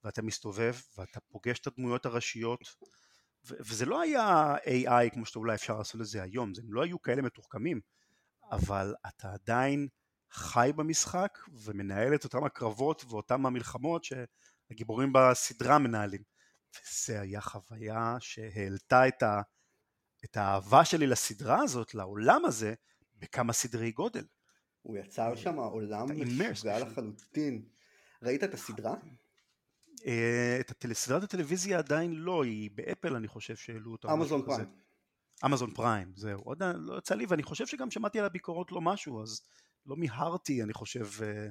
ואתה 0.04 0.22
מסתובב 0.22 0.76
ואתה 0.98 1.20
פוגש 1.20 1.60
את 1.60 1.68
הדמויות 1.68 2.06
הראשיות, 2.06 2.60
ו- 3.48 3.56
וזה 3.60 3.86
לא 3.86 4.02
היה 4.02 4.56
AI 4.66 5.14
כמו 5.14 5.26
שאתה 5.26 5.40
אולי 5.40 5.56
אפשר 5.56 5.78
לעשות 5.78 6.02
את 6.02 6.06
זה 6.06 6.24
היום, 6.24 6.52
הם 6.64 6.74
לא 6.74 6.84
היו 6.84 7.02
כאלה 7.02 7.22
מתוחכמים, 7.22 7.82
אבל 8.52 8.94
אתה 9.08 9.34
עדיין 9.34 9.88
חי 10.32 10.72
במשחק 10.76 11.40
ומנהל 11.54 12.16
את 12.16 12.24
אותם 12.24 12.44
הקרבות 12.44 13.06
ואותם 13.10 13.46
המלחמות 13.46 14.04
שהגיבורים 14.04 15.14
בסדרה 15.14 15.78
מנהלים. 15.80 16.22
וזה 16.76 17.22
היה 17.22 17.42
חוויה 17.42 18.18
שהעלתה 18.20 19.08
את, 19.08 19.24
ה, 19.24 19.42
את 20.26 20.38
האהבה 20.38 20.86
שלי 20.86 21.08
לסדרה 21.08 21.62
הזאת, 21.62 21.96
לעולם 21.96 22.46
הזה, 22.46 22.74
בכמה 23.20 23.54
סדרי 23.54 23.92
גודל. 23.92 24.26
הוא 24.82 24.98
יצר 24.98 25.36
שם 25.36 25.56
עולם 25.56 26.08
משוגע 26.52 26.80
לחלוטין. 26.80 27.66
ראית 28.22 28.44
את 28.44 28.54
הסדרה? 28.54 28.96
אה, 30.06 30.58
את 30.60 30.86
סדרת 30.94 31.24
הטלוויזיה 31.24 31.78
עדיין 31.78 32.14
לא, 32.16 32.44
היא 32.44 32.72
באפל 32.74 33.16
אני 33.16 33.28
חושב 33.28 33.56
שהעלו 33.56 33.92
אותה. 33.92 34.14
אמזון 34.14 34.46
פריים. 34.46 34.68
אמזון 35.46 35.72
פריים, 35.74 36.12
זהו. 36.16 36.40
עוד 36.40 36.64
לא 36.76 36.98
יצא 36.98 37.16
לי, 37.16 37.26
ואני 37.26 37.44
חושב 37.44 37.68
שגם 37.68 37.92
שמעתי 37.92 38.20
על 38.20 38.26
הביקורות 38.26 38.72
לא 38.72 38.82
משהו, 38.82 39.24
אז 39.24 39.42
לא 39.86 39.96
מיהרתי, 39.96 40.64
אני 40.64 40.74
חושב, 40.74 41.06
אה, 41.24 41.48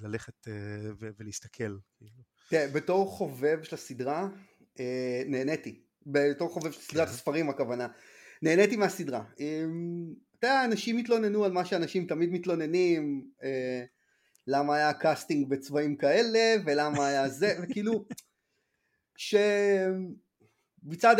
ללכת 0.00 0.48
אה, 0.48 1.08
ולהסתכל. 1.18 1.76
כאילו. 1.96 2.22
תראה, 2.48 2.68
בתור 2.68 3.10
חובב 3.10 3.62
של 3.62 3.74
הסדרה, 3.74 4.28
אה, 4.80 5.22
נהניתי. 5.26 5.80
בתור 6.06 6.48
חובב 6.48 6.70
של 6.70 6.80
סדרת 6.80 7.08
כן. 7.08 7.14
הספרים 7.14 7.50
הכוונה. 7.50 7.88
נהניתי 8.42 8.76
מהסדרה. 8.76 9.24
אתה 10.38 10.46
יודע, 10.46 10.64
אנשים 10.64 10.98
התלוננו 10.98 11.44
על 11.44 11.52
מה 11.52 11.64
שאנשים 11.64 12.06
תמיד 12.06 12.30
מתלוננים, 12.32 13.30
אה, 13.42 13.84
למה 14.46 14.76
היה 14.76 14.92
casting 14.92 15.48
בצבעים 15.48 15.96
כאלה, 15.96 16.54
ולמה 16.66 17.06
היה 17.06 17.28
זה, 17.28 17.56
וכאילו, 17.62 18.04
שמצד 19.16 20.10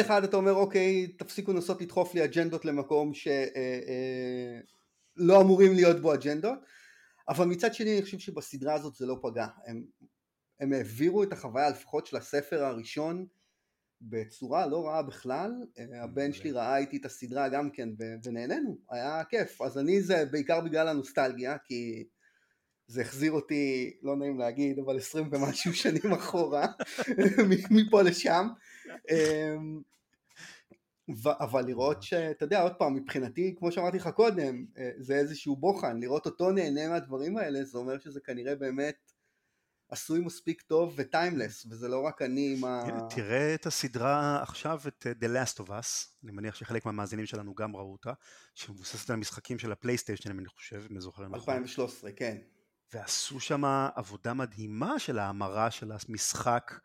אחד 0.01 0.25
אתה 0.25 0.37
אומר, 0.37 0.53
אוקיי, 0.53 1.07
תפסיקו 1.07 1.53
לנסות 1.53 1.83
לדחוף 1.83 2.15
לי 2.15 2.25
אג'נדות 2.25 2.65
למקום 2.65 3.15
שלא 3.15 3.31
אה, 3.31 4.61
אמורים 5.41 5.75
להיות 5.75 6.01
בו 6.01 6.15
אג'נדות, 6.15 6.59
אבל 7.29 7.47
מצד 7.47 7.75
שני 7.75 7.93
אני 7.93 8.03
חושב 8.03 8.19
שבסדרה 8.19 8.75
הזאת 8.75 8.95
זה 8.95 9.07
לא 9.07 9.17
פגע, 9.23 9.47
הם 9.67 9.85
הם 10.61 10.73
העבירו 10.73 11.23
את 11.23 11.33
החוויה 11.33 11.71
לפחות 11.71 12.07
של 12.07 12.17
הספר 12.17 12.65
הראשון 12.65 13.27
בצורה 14.01 14.67
לא 14.67 14.87
רעה 14.87 15.03
בכלל, 15.03 15.53
הבן 16.03 16.33
שלי 16.33 16.53
ראה 16.53 16.77
איתי 16.77 16.97
את 16.97 17.05
הסדרה 17.05 17.49
גם 17.49 17.71
כן 17.71 17.89
ונהנינו, 18.25 18.79
היה 18.91 19.23
כיף, 19.29 19.63
אז 19.63 19.79
אני 19.79 20.03
זה 20.03 20.25
בעיקר 20.31 20.61
בגלל 20.61 20.89
הנוסטלגיה, 20.89 21.57
כי 21.65 22.05
זה 22.87 23.01
החזיר 23.01 23.33
אותי, 23.33 23.97
לא 24.03 24.17
נעים 24.17 24.39
להגיד, 24.39 24.79
אבל 24.79 24.97
עשרים 24.97 25.29
ומשהו 25.33 25.75
שנים 25.75 26.13
אחורה, 26.13 26.67
מפה 27.71 28.03
לשם. 28.03 28.49
אבל 31.27 31.65
לראות 31.67 32.03
שאתה 32.03 32.45
יודע 32.45 32.63
עוד 32.63 32.75
פעם 32.75 32.95
מבחינתי 32.95 33.55
כמו 33.59 33.73
שאמרתי 33.73 33.97
לך 33.97 34.09
קודם 34.09 34.67
אה, 34.79 34.91
זה 34.99 35.15
איזשהו 35.15 35.57
בוחן. 35.57 36.01
לראות 36.01 36.27
אותו 36.27 36.51
נהנה 36.51 36.89
מהדברים 36.89 37.37
האלה 37.37 37.65
זה 37.65 37.79
אומר 37.79 37.99
שזה 37.99 38.21
כנראה 38.21 38.55
באמת 38.55 39.13
עשוי 39.89 40.21
מספיק 40.21 40.63
טוב 40.63 40.95
וטיימלס 40.97 41.67
וזה 41.71 41.89
לא 41.89 42.01
רק 42.01 42.23
אני 42.23 42.55
עם 42.57 42.65
ה... 42.65 42.83
תראה 43.11 43.55
את 43.55 43.67
הסדרה 43.67 44.43
עכשיו 44.43 44.81
את 44.89 45.07
אה, 45.07 45.13
The 45.13 45.33
Last 45.33 45.61
of 45.61 45.69
Us. 45.69 46.09
אני 46.25 46.33
מניח 46.33 46.55
שחלק 46.55 46.87
מהמאזינים 46.87 47.27
שלנו 47.27 47.55
גם 47.55 47.77
ראו 47.77 47.93
אותה 47.93 48.13
שמבוססת 48.55 49.11
על 49.11 49.17
המשחקים 49.17 49.59
של 49.59 49.73
הפלייסטיישן 49.73 50.31
אני 50.31 50.49
חושב 50.49 50.77
אם 50.77 50.93
אני 50.93 51.01
זוכר 51.01 51.23
נכון. 51.23 51.35
2013 51.35 52.13
כן. 52.13 52.37
ועשו 52.93 53.41
שם 53.41 53.65
עבודה 53.95 54.35
מדהימה 54.35 54.99
של 54.99 55.19
ההמרה 55.19 55.71
של 55.71 55.93
המשחק 55.93 56.79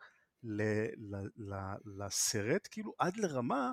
לסרט 1.98 2.68
כאילו 2.70 2.94
עד 2.98 3.16
לרמה 3.16 3.70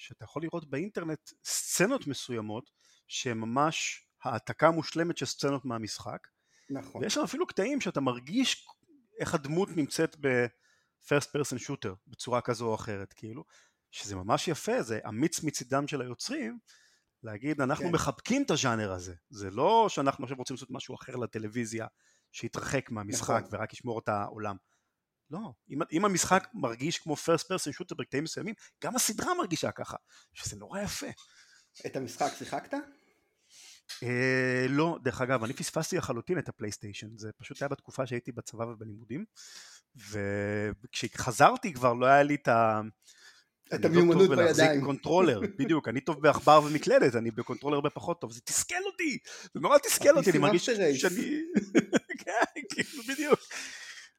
שאתה 0.00 0.24
יכול 0.24 0.42
לראות 0.42 0.70
באינטרנט 0.70 1.30
סצנות 1.44 2.06
מסוימות 2.06 2.70
שהן 3.08 3.38
ממש 3.38 4.06
העתקה 4.24 4.70
מושלמת 4.70 5.16
של 5.16 5.26
סצנות 5.26 5.64
מהמשחק. 5.64 6.26
נכון. 6.70 7.02
ויש 7.02 7.14
שם 7.14 7.20
אפילו 7.20 7.46
קטעים 7.46 7.80
שאתה 7.80 8.00
מרגיש 8.00 8.66
איך 9.20 9.34
הדמות 9.34 9.68
נמצאת 9.76 10.16
ב-first 10.20 11.26
person 11.26 11.58
shooter 11.66 11.94
בצורה 12.06 12.40
כזו 12.40 12.66
או 12.66 12.74
אחרת 12.74 13.12
כאילו, 13.12 13.44
שזה 13.90 14.16
ממש 14.16 14.48
יפה, 14.48 14.82
זה 14.82 15.00
אמיץ 15.08 15.42
מצידם 15.42 15.88
של 15.88 16.00
היוצרים 16.00 16.58
להגיד 17.22 17.60
אנחנו 17.60 17.84
כן. 17.84 17.92
מחבקים 17.92 18.42
את 18.42 18.50
הז'אנר 18.50 18.92
הזה, 18.92 19.14
זה 19.30 19.50
לא 19.50 19.86
שאנחנו 19.88 20.24
עכשיו 20.24 20.36
רוצים 20.36 20.54
לעשות 20.54 20.70
משהו 20.70 20.94
אחר 20.94 21.16
לטלוויזיה 21.16 21.86
שיתרחק 22.32 22.90
מהמשחק 22.90 23.42
נכון. 23.46 23.58
ורק 23.58 23.72
ישמור 23.72 23.98
את 23.98 24.08
העולם. 24.08 24.56
לא, 25.30 25.52
אם, 25.70 25.78
אם 25.92 26.04
המשחק 26.04 26.48
מרגיש 26.54 26.98
כמו 26.98 27.14
first 27.14 27.44
person 27.44 27.80
shooter 27.80 27.94
בקטעים 27.98 28.24
מסוימים, 28.24 28.54
גם 28.84 28.96
הסדרה 28.96 29.34
מרגישה 29.34 29.70
ככה, 29.70 29.96
שזה 30.34 30.56
נורא 30.56 30.80
יפה. 30.80 31.06
את 31.86 31.96
המשחק 31.96 32.30
שיחקת? 32.38 32.74
אה, 34.02 34.66
לא, 34.68 34.98
דרך 35.02 35.20
אגב, 35.20 35.44
אני 35.44 35.52
פספסתי 35.52 35.96
לחלוטין 35.96 36.38
את 36.38 36.48
הפלייסטיישן, 36.48 37.08
זה 37.16 37.30
פשוט 37.38 37.62
היה 37.62 37.68
בתקופה 37.68 38.06
שהייתי 38.06 38.32
בצבא 38.32 38.64
ובלימודים, 38.64 39.24
וכשחזרתי 40.10 41.72
כבר 41.72 41.92
לא 41.92 42.06
היה 42.06 42.22
לי 42.22 42.34
את 42.34 42.48
ה... 42.48 42.80
את 43.74 43.84
המיומנות 43.84 44.28
לא 44.28 44.36
בידיים. 44.36 44.84
controller, 44.84 45.40
בדיוק, 45.58 45.88
אני 45.88 46.00
טוב 46.00 46.20
בעכבר 46.22 46.60
ומקלדת, 46.64 47.16
אני 47.16 47.30
ב 47.30 47.34
controller 47.34 47.74
הרבה 47.74 47.90
פחות 47.90 48.20
טוב, 48.20 48.32
זה 48.32 48.40
תסכל 48.40 48.82
אותי, 48.86 49.18
זה 49.54 49.60
נורא 49.60 49.78
תסכל 49.78 50.16
אותי, 50.16 50.30
אני 50.30 50.38
מרגיש 50.38 50.66
שאני... 50.66 51.42
כן, 52.24 52.60
כאילו, 52.70 53.02
בדיוק. 53.08 53.40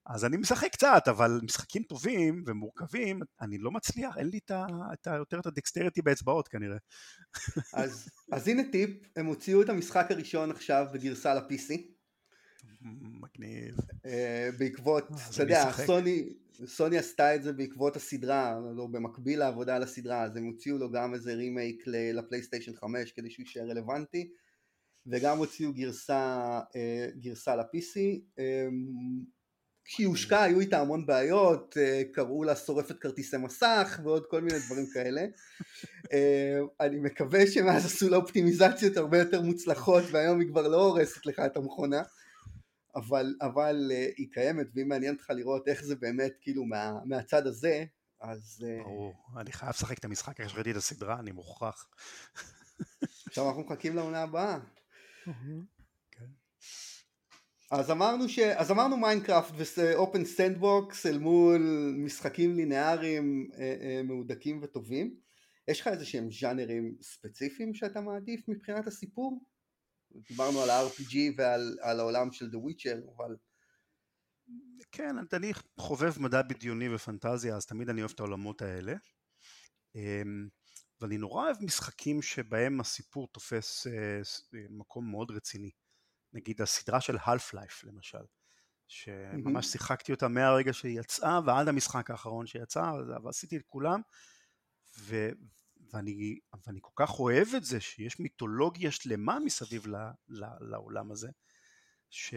אז 0.05 0.25
אני 0.25 0.37
משחק 0.37 0.71
קצת, 0.71 1.03
אבל 1.07 1.39
משחקים 1.43 1.83
טובים 1.83 2.43
ומורכבים, 2.47 3.19
אני 3.41 3.57
לא 3.57 3.71
מצליח, 3.71 4.17
אין 4.17 4.27
לי 4.27 4.39
את 4.45 4.51
ה, 4.51 4.65
את 4.93 5.07
ה, 5.07 5.15
יותר 5.15 5.39
את 5.39 5.45
ה 5.45 5.51
dexterity 5.51 6.01
באצבעות 6.01 6.47
כנראה. 6.47 6.77
אז, 7.73 8.09
אז 8.31 8.47
הנה 8.47 8.63
טיפ, 8.71 8.89
הם 9.15 9.25
הוציאו 9.25 9.61
את 9.61 9.69
המשחק 9.69 10.07
הראשון 10.09 10.51
עכשיו 10.51 10.85
בגרסה 10.93 11.33
ל-PC. 11.33 11.91
מגניב. 13.21 13.75
אה, 13.77 14.09
בעקבות, 14.57 15.07
אתה 15.33 15.43
יודע, 15.43 15.71
סוני, 15.85 16.29
סוני 16.65 16.97
עשתה 16.97 17.35
את 17.35 17.43
זה 17.43 17.53
בעקבות 17.53 17.95
הסדרה, 17.95 18.59
לא 18.75 18.87
במקביל 18.87 19.39
לעבודה 19.39 19.75
על 19.75 19.83
הסדרה, 19.83 20.23
אז 20.23 20.35
הם 20.37 20.45
הוציאו 20.45 20.77
לו 20.77 20.91
גם 20.91 21.13
איזה 21.13 21.33
רימייק 21.33 21.83
לפלייסטיישן 21.87 22.75
5 22.75 23.11
כדי 23.11 23.29
שהוא 23.29 23.43
יישאר 23.43 23.69
רלוונטי, 23.69 24.31
וגם 25.07 25.37
הוציאו 25.37 25.73
גרסה, 25.73 26.59
uh, 26.59 27.17
גרסה 27.19 27.55
ל-PC. 27.55 27.99
כשהיא 29.91 30.07
הושקעה 30.07 30.43
היו 30.43 30.59
איתה 30.59 30.81
המון 30.81 31.05
בעיות, 31.05 31.77
אה, 31.77 32.01
קראו 32.13 32.43
לה 32.43 32.55
שורפת 32.55 32.99
כרטיסי 32.99 33.37
מסך 33.37 33.99
ועוד 34.03 34.25
כל 34.25 34.41
מיני 34.41 34.59
דברים 34.65 34.85
כאלה. 34.93 35.21
אה, 36.13 36.59
אני 36.79 36.99
מקווה 36.99 37.47
שמאז 37.47 37.85
עשו 37.85 38.09
לה 38.09 38.17
אופטימיזציות 38.17 38.97
הרבה 38.97 39.17
יותר 39.17 39.41
מוצלחות 39.41 40.03
והיום 40.11 40.39
היא 40.39 40.47
כבר 40.47 40.67
לא 40.67 40.85
הורסת 40.85 41.25
לך 41.25 41.39
את 41.39 41.57
המכונה. 41.57 42.01
אבל, 42.95 43.35
אבל 43.41 43.91
אה, 43.93 44.07
היא 44.17 44.27
קיימת 44.31 44.67
ואם 44.75 44.87
מעניין 44.87 45.13
אותך 45.13 45.29
לראות 45.29 45.67
איך 45.67 45.83
זה 45.83 45.95
באמת 45.95 46.31
כאילו 46.41 46.65
מה, 46.65 46.93
מהצד 47.05 47.47
הזה 47.47 47.83
אז... 48.21 48.65
ברור, 48.83 49.13
אני 49.37 49.51
חייב 49.51 49.69
לשחק 49.69 49.97
את 49.97 50.05
המשחק 50.05 50.39
אחרי 50.39 50.49
שראיתי 50.49 50.71
את 50.71 50.75
הסדרה, 50.75 51.19
אני 51.19 51.31
מוכרח. 51.31 51.87
עכשיו 53.27 53.47
אנחנו 53.47 53.61
מחכים 53.61 53.95
לעונה 53.95 54.21
הבאה. 54.21 54.59
אז 57.72 57.91
אמרנו, 57.91 58.30
ש... 58.30 58.39
אז 58.39 58.72
אמרנו 58.72 58.97
מיינקראפט 58.97 59.53
ו 59.57 59.71
open 59.71 60.25
sandbox 60.25 61.05
אל 61.05 61.17
מול 61.17 61.61
משחקים 61.97 62.55
לינאריים 62.55 63.49
אה, 63.53 63.76
אה, 63.82 64.03
מהודקים 64.03 64.59
וטובים. 64.63 65.15
יש 65.67 65.82
לך 65.82 65.88
איזה 65.88 66.05
שהם 66.05 66.32
ז'אנרים 66.32 66.95
ספציפיים 67.01 67.74
שאתה 67.74 68.01
מעדיף 68.01 68.49
מבחינת 68.49 68.88
הסיפור? 68.88 69.43
דיברנו 70.30 70.61
על 70.61 70.69
ה-RPG 70.69 71.15
ועל 71.38 71.99
העולם 71.99 72.32
של 72.32 72.45
The 72.45 72.57
Witcher 72.57 73.11
אבל 73.15 73.36
כן, 74.91 75.15
אני 75.34 75.51
חובב 75.80 76.13
מדע 76.19 76.41
בדיוני 76.41 76.95
ופנטזיה 76.95 77.55
אז 77.55 77.65
תמיד 77.65 77.89
אני 77.89 78.01
אוהב 78.01 78.11
את 78.11 78.19
העולמות 78.19 78.61
האלה. 78.61 78.93
אמ, 79.95 80.47
ואני 81.01 81.17
נורא 81.17 81.43
אוהב 81.43 81.57
משחקים 81.63 82.22
שבהם 82.22 82.80
הסיפור 82.80 83.28
תופס 83.32 83.88
אה, 83.88 84.22
מקום 84.69 85.11
מאוד 85.11 85.32
רציני 85.32 85.72
נגיד 86.34 86.61
הסדרה 86.61 87.01
של 87.01 87.17
half 87.17 87.55
life 87.55 87.84
למשל, 87.84 88.23
שממש. 88.88 89.67
שיחקתי 89.67 90.11
אותה 90.11 90.27
מהרגע 90.27 90.73
שהיא 90.73 90.99
יצאה 90.99 91.39
ועד 91.45 91.67
המשחק 91.67 92.11
האחרון 92.11 92.45
שיצא, 92.45 92.91
ועשיתי 93.23 93.57
את 93.57 93.63
כולם, 93.67 94.01
ו, 94.99 95.29
ואני, 95.93 96.39
ואני 96.67 96.79
כל 96.82 96.91
כך 96.95 97.19
אוהב 97.19 97.47
את 97.57 97.63
זה 97.63 97.79
שיש 97.79 98.19
מיתולוגיה 98.19 98.91
שלמה 98.91 99.39
מסביב 99.39 99.88
ל, 99.88 99.95
ל, 100.27 100.45
לעולם 100.59 101.11
הזה, 101.11 101.29
ש... 102.09 102.34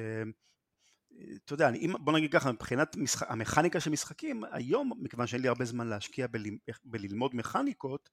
אתה 1.45 1.55
יודע, 1.55 1.68
אני, 1.68 1.88
בוא 2.01 2.12
נגיד 2.12 2.32
ככה, 2.32 2.53
מבחינת 2.53 2.97
משחק, 2.97 3.30
המכניקה 3.30 3.80
של 3.80 3.90
משחקים, 3.90 4.45
היום, 4.53 4.92
מכיוון 5.03 5.26
שאין 5.26 5.42
לי 5.42 5.49
הרבה 5.49 5.64
זמן 5.64 5.86
להשקיע 5.86 6.26
בל, 6.26 6.42
בללמוד 6.84 7.36
מכניקות, 7.36 8.11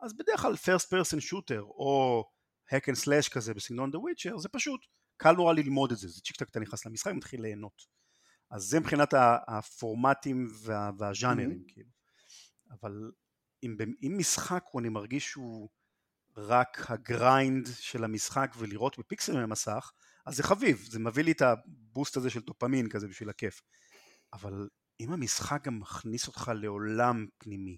אז 0.00 0.16
בדרך 0.16 0.40
כלל 0.40 0.54
first 0.54 0.86
person 0.86 1.18
shooter 1.18 1.60
או 1.60 2.24
hack 2.74 2.92
and 2.92 2.98
slash 3.04 3.30
כזה 3.30 3.54
בסגנון 3.54 3.90
The 3.90 3.98
Witcher, 3.98 4.38
זה 4.38 4.48
פשוט 4.48 4.80
קל 5.18 5.32
נורא 5.32 5.54
ללמוד 5.54 5.92
את 5.92 5.98
זה, 5.98 6.08
זה 6.08 6.20
צ'יק 6.20 6.36
צ'ק 6.36 6.48
אתה 6.50 6.60
נכנס 6.60 6.86
למשחק 6.86 7.12
ומתחיל 7.12 7.42
ליהנות. 7.42 7.86
אז 8.50 8.62
זה 8.62 8.80
מבחינת 8.80 9.14
הפורמטים 9.48 10.48
וה, 10.62 10.90
והז'אנרים 10.98 11.50
mm-hmm. 11.50 11.72
כאילו. 11.72 11.90
אבל 12.70 13.10
אם, 13.62 13.76
אם 14.02 14.14
משחק 14.18 14.64
הוא 14.70 14.80
אני 14.80 14.88
מרגיש 14.88 15.28
שהוא 15.28 15.68
רק 16.36 16.90
ה 16.90 17.03
grind 17.03 17.68
של 17.80 18.04
המשחק 18.04 18.54
ולירות 18.58 18.98
בפיקסלים 18.98 19.42
במסך, 19.42 19.92
אז 20.26 20.36
זה 20.36 20.42
חביב, 20.42 20.86
זה 20.90 20.98
מביא 20.98 21.24
לי 21.24 21.32
את 21.32 21.42
הבוסט 21.42 22.16
הזה 22.16 22.30
של 22.30 22.40
דופמין 22.40 22.88
כזה 22.88 23.08
בשביל 23.08 23.30
הכיף. 23.30 23.62
אבל 24.32 24.68
אם 25.00 25.12
המשחק 25.12 25.64
גם 25.64 25.78
מכניס 25.78 26.26
אותך 26.26 26.52
לעולם 26.54 27.26
פנימי, 27.38 27.76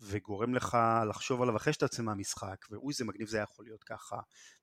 וגורם 0.00 0.54
לך 0.54 0.78
לחשוב 1.08 1.42
עליו 1.42 1.56
אחרי 1.56 1.72
שאתה 1.72 1.84
יוצא 1.84 2.02
מהמשחק, 2.02 2.66
ואוי 2.70 2.94
זה 2.94 3.04
מגניב 3.04 3.28
זה 3.28 3.36
היה 3.36 3.44
יכול 3.44 3.64
להיות 3.64 3.84
ככה, 3.84 4.16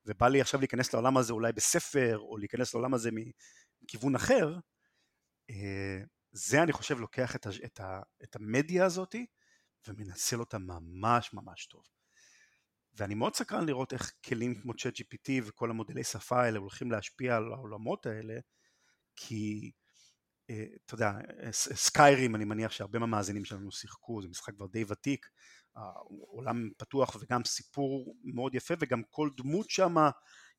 ובא 0.05 0.27
לי 0.27 0.41
עכשיו 0.41 0.59
להיכנס 0.59 0.93
לעולם 0.93 1.17
הזה 1.17 1.33
אולי 1.33 1.53
בספר, 1.53 2.17
או 2.19 2.37
להיכנס 2.37 2.73
לעולם 2.73 2.93
הזה 2.93 3.09
מכיוון 3.81 4.15
אחר, 4.15 4.59
אה, 5.49 6.01
זה 6.31 6.63
אני 6.63 6.71
חושב 6.71 6.99
לוקח 6.99 7.35
את, 7.35 7.47
ה, 7.47 7.49
את, 7.65 7.79
ה, 7.79 8.01
את 8.23 8.35
המדיה 8.35 8.85
הזאתי 8.85 9.25
ומנצל 9.87 10.39
אותה 10.39 10.57
ממש 10.57 11.33
ממש 11.33 11.65
טוב. 11.65 11.83
ואני 12.93 13.15
מאוד 13.15 13.35
סקרן 13.35 13.65
לראות 13.65 13.93
איך 13.93 14.13
כלים 14.25 14.61
כמו 14.61 14.73
צ'אט 14.73 14.93
GPT 14.95 15.29
וכל 15.43 15.69
המודלי 15.69 16.03
שפה 16.03 16.43
האלה 16.43 16.59
הולכים 16.59 16.91
להשפיע 16.91 17.35
על 17.35 17.53
העולמות 17.53 18.05
האלה, 18.05 18.39
כי 19.15 19.71
אתה 20.85 20.93
יודע, 20.93 21.11
סקיירים 21.51 22.35
אני 22.35 22.45
מניח 22.45 22.71
שהרבה 22.71 22.99
מהמאזינים 22.99 23.45
שלנו 23.45 23.71
שיחקו, 23.71 24.21
זה 24.21 24.27
משחק 24.27 24.55
כבר 24.55 24.67
די 24.67 24.83
ותיק, 24.87 25.25
עולם 26.09 26.69
פתוח 26.77 27.15
וגם 27.21 27.43
סיפור 27.43 28.15
מאוד 28.23 28.55
יפה 28.55 28.73
וגם 28.79 29.01
כל 29.09 29.29
דמות 29.37 29.69
שם 29.69 29.95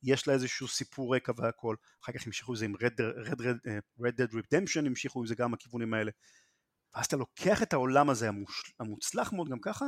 יש 0.03 0.29
לה 0.29 0.35
איזשהו 0.35 0.69
סיפור 0.69 1.17
רקע 1.17 1.33
והכל, 1.37 1.77
אחר 2.05 2.13
כך 2.13 2.27
המשיכו 2.27 2.53
את 2.53 2.59
זה 2.59 2.65
עם 2.65 2.75
Red, 2.75 3.27
Red, 3.27 3.41
Red, 3.41 3.69
אה, 3.69 3.79
Red 4.01 4.13
Dead 4.13 4.33
Redemption 4.33 4.87
המשיכו 4.87 5.21
עם 5.21 5.27
זה 5.27 5.35
גם 5.35 5.55
הכיוונים 5.55 5.95
האלה, 5.95 6.11
ואז 6.95 7.07
אתה 7.07 7.17
לוקח 7.17 7.63
את 7.63 7.73
העולם 7.73 8.11
הזה 8.11 8.31
המוצלח 8.81 9.33
מאוד 9.33 9.49
גם 9.49 9.59
ככה, 9.61 9.85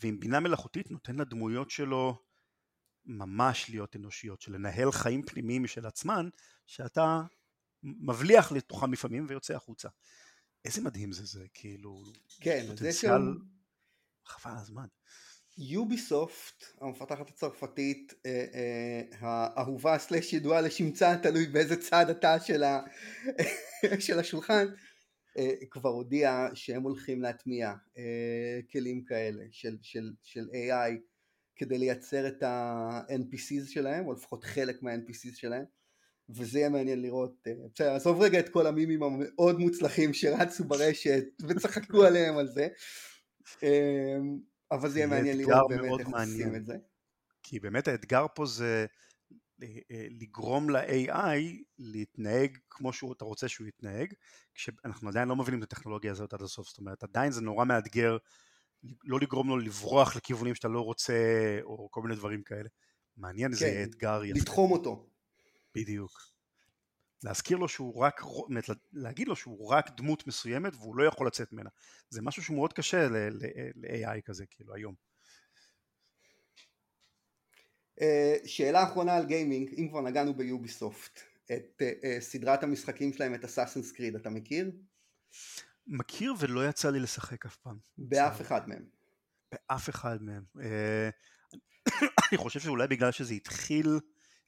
ועם 0.00 0.20
בינה 0.20 0.40
מלאכותית 0.40 0.90
נותן 0.90 1.16
לדמויות 1.16 1.70
שלו 1.70 2.22
ממש 3.04 3.70
להיות 3.70 3.96
אנושיות, 3.96 4.40
של 4.40 4.52
לנהל 4.52 4.92
חיים 4.92 5.22
פנימיים 5.22 5.62
משל 5.62 5.86
עצמן, 5.86 6.28
שאתה 6.66 7.22
מבליח 7.82 8.52
לתוכם 8.52 8.92
לפעמים 8.92 9.26
ויוצא 9.28 9.54
החוצה. 9.54 9.88
איזה 10.64 10.82
מדהים 10.82 11.12
זה 11.12 11.24
זה, 11.24 11.44
כאילו, 11.54 12.02
כן, 12.40 12.64
פוטנציאל 12.68 13.22
זה. 13.22 13.40
חבל 14.24 14.52
הזמן. 14.56 14.86
יוביסופט, 15.58 16.64
המפתחת 16.80 17.28
הצרפתית 17.28 18.14
אה, 18.26 18.44
אה, 18.54 19.02
האהובה 19.18 19.98
סלש 19.98 20.32
ידועה 20.32 20.60
לשמצה, 20.60 21.16
תלוי 21.22 21.46
באיזה 21.46 21.82
צד 21.82 22.10
אתה 22.10 22.40
של, 22.40 22.62
ה... 22.62 22.80
של 24.06 24.18
השולחן, 24.18 24.66
אה, 25.38 25.52
כבר 25.70 25.90
הודיעה 25.90 26.48
שהם 26.54 26.82
הולכים 26.82 27.22
להטמיע 27.22 27.74
אה, 27.98 28.60
כלים 28.72 29.04
כאלה 29.04 29.44
של, 29.50 29.76
של, 29.82 30.12
של 30.22 30.48
AI 30.52 30.98
כדי 31.56 31.78
לייצר 31.78 32.28
את 32.28 32.42
ה-NPCs 32.42 33.66
שלהם, 33.66 34.06
או 34.06 34.12
לפחות 34.12 34.44
חלק 34.44 34.82
מה-NPCs 34.82 35.36
שלהם, 35.36 35.64
וזה 36.28 36.58
יהיה 36.58 36.68
מעניין 36.68 37.02
לראות, 37.02 37.46
אה, 37.46 37.52
בסדר, 37.74 37.94
עזוב 37.94 38.20
רגע 38.20 38.38
את 38.38 38.48
כל 38.48 38.66
המימים 38.66 39.02
המאוד 39.02 39.58
מוצלחים 39.58 40.14
שרצו 40.14 40.64
ברשת 40.64 41.24
וצחקו 41.48 42.04
עליהם 42.04 42.36
על 42.36 42.48
זה, 42.48 42.68
אה, 43.62 44.16
אבל 44.70 44.88
זה 44.88 44.98
יהיה 44.98 45.06
מעניין 45.06 45.38
לראות 45.38 45.68
באמת 45.68 46.00
איך 46.00 46.08
עושים 46.08 46.56
את 46.56 46.66
זה. 46.66 46.76
כי 47.42 47.60
באמת 47.60 47.88
האתגר 47.88 48.26
פה 48.34 48.46
זה 48.46 48.86
אה, 49.62 50.06
לגרום 50.20 50.70
ל-AI 50.70 51.62
להתנהג 51.78 52.58
כמו 52.70 52.92
שאתה 52.92 53.24
רוצה 53.24 53.48
שהוא 53.48 53.66
יתנהג, 53.66 54.12
כשאנחנו 54.54 55.08
עדיין 55.08 55.28
לא 55.28 55.36
מבינים 55.36 55.62
את 55.62 55.72
הטכנולוגיה 55.72 56.12
הזאת 56.12 56.34
עד 56.34 56.42
הסוף, 56.42 56.68
זאת 56.68 56.78
אומרת 56.78 57.02
עדיין 57.02 57.32
זה 57.32 57.40
נורא 57.40 57.64
מאתגר 57.64 58.16
לא 59.04 59.18
לגרום 59.20 59.48
לו 59.48 59.58
לברוח 59.58 60.16
לכיוונים 60.16 60.54
שאתה 60.54 60.68
לא 60.68 60.80
רוצה, 60.80 61.14
או 61.62 61.88
כל 61.90 62.02
מיני 62.02 62.14
דברים 62.14 62.42
כאלה. 62.42 62.68
מעניין, 63.16 63.50
כן, 63.50 63.56
זה 63.56 63.84
אתגר 63.86 64.24
יפה. 64.24 64.40
לתחום 64.40 64.72
אותו. 64.72 65.06
בדיוק. 65.76 66.36
להזכיר 67.22 67.56
לו 67.56 67.68
שהוא 67.68 68.02
רק, 68.02 68.20
להגיד 68.92 69.28
לו 69.28 69.36
שהוא 69.36 69.68
רק 69.68 69.90
דמות 69.96 70.26
מסוימת 70.26 70.74
והוא 70.74 70.96
לא 70.96 71.04
יכול 71.04 71.26
לצאת 71.26 71.52
ממנה. 71.52 71.70
זה 72.10 72.22
משהו 72.22 72.42
שהוא 72.42 72.56
מאוד 72.56 72.72
קשה 72.72 73.08
ל-AI 73.08 74.20
כזה, 74.24 74.46
כאילו, 74.46 74.74
היום. 74.74 74.94
אה, 78.00 78.36
שאלה 78.44 78.84
אחרונה 78.84 79.16
על 79.16 79.26
גיימינג, 79.26 79.74
אם 79.78 79.88
כבר 79.88 80.00
נגענו 80.00 80.34
ביוביסופט, 80.34 81.20
את 81.44 81.82
uh, 81.82 82.02
uh, 82.02 82.20
סדרת 82.20 82.62
המשחקים 82.62 83.12
שלהם, 83.12 83.34
את 83.34 83.44
אסאסנס 83.44 83.92
קריד, 83.92 84.14
אתה 84.14 84.30
מכיר? 84.30 84.70
מכיר 85.86 86.34
ולא 86.38 86.68
יצא 86.68 86.90
לי 86.90 87.00
לשחק 87.00 87.46
אף 87.46 87.56
פעם. 87.56 87.78
באף 87.98 88.40
אחד 88.40 88.68
מהם. 88.68 88.84
באף 89.52 89.88
אחד 89.88 90.22
מהם. 90.22 90.44
אני 92.28 92.38
חושב 92.38 92.60
שאולי 92.60 92.88
בגלל 92.88 93.12
שזה 93.12 93.34
התחיל, 93.34 93.98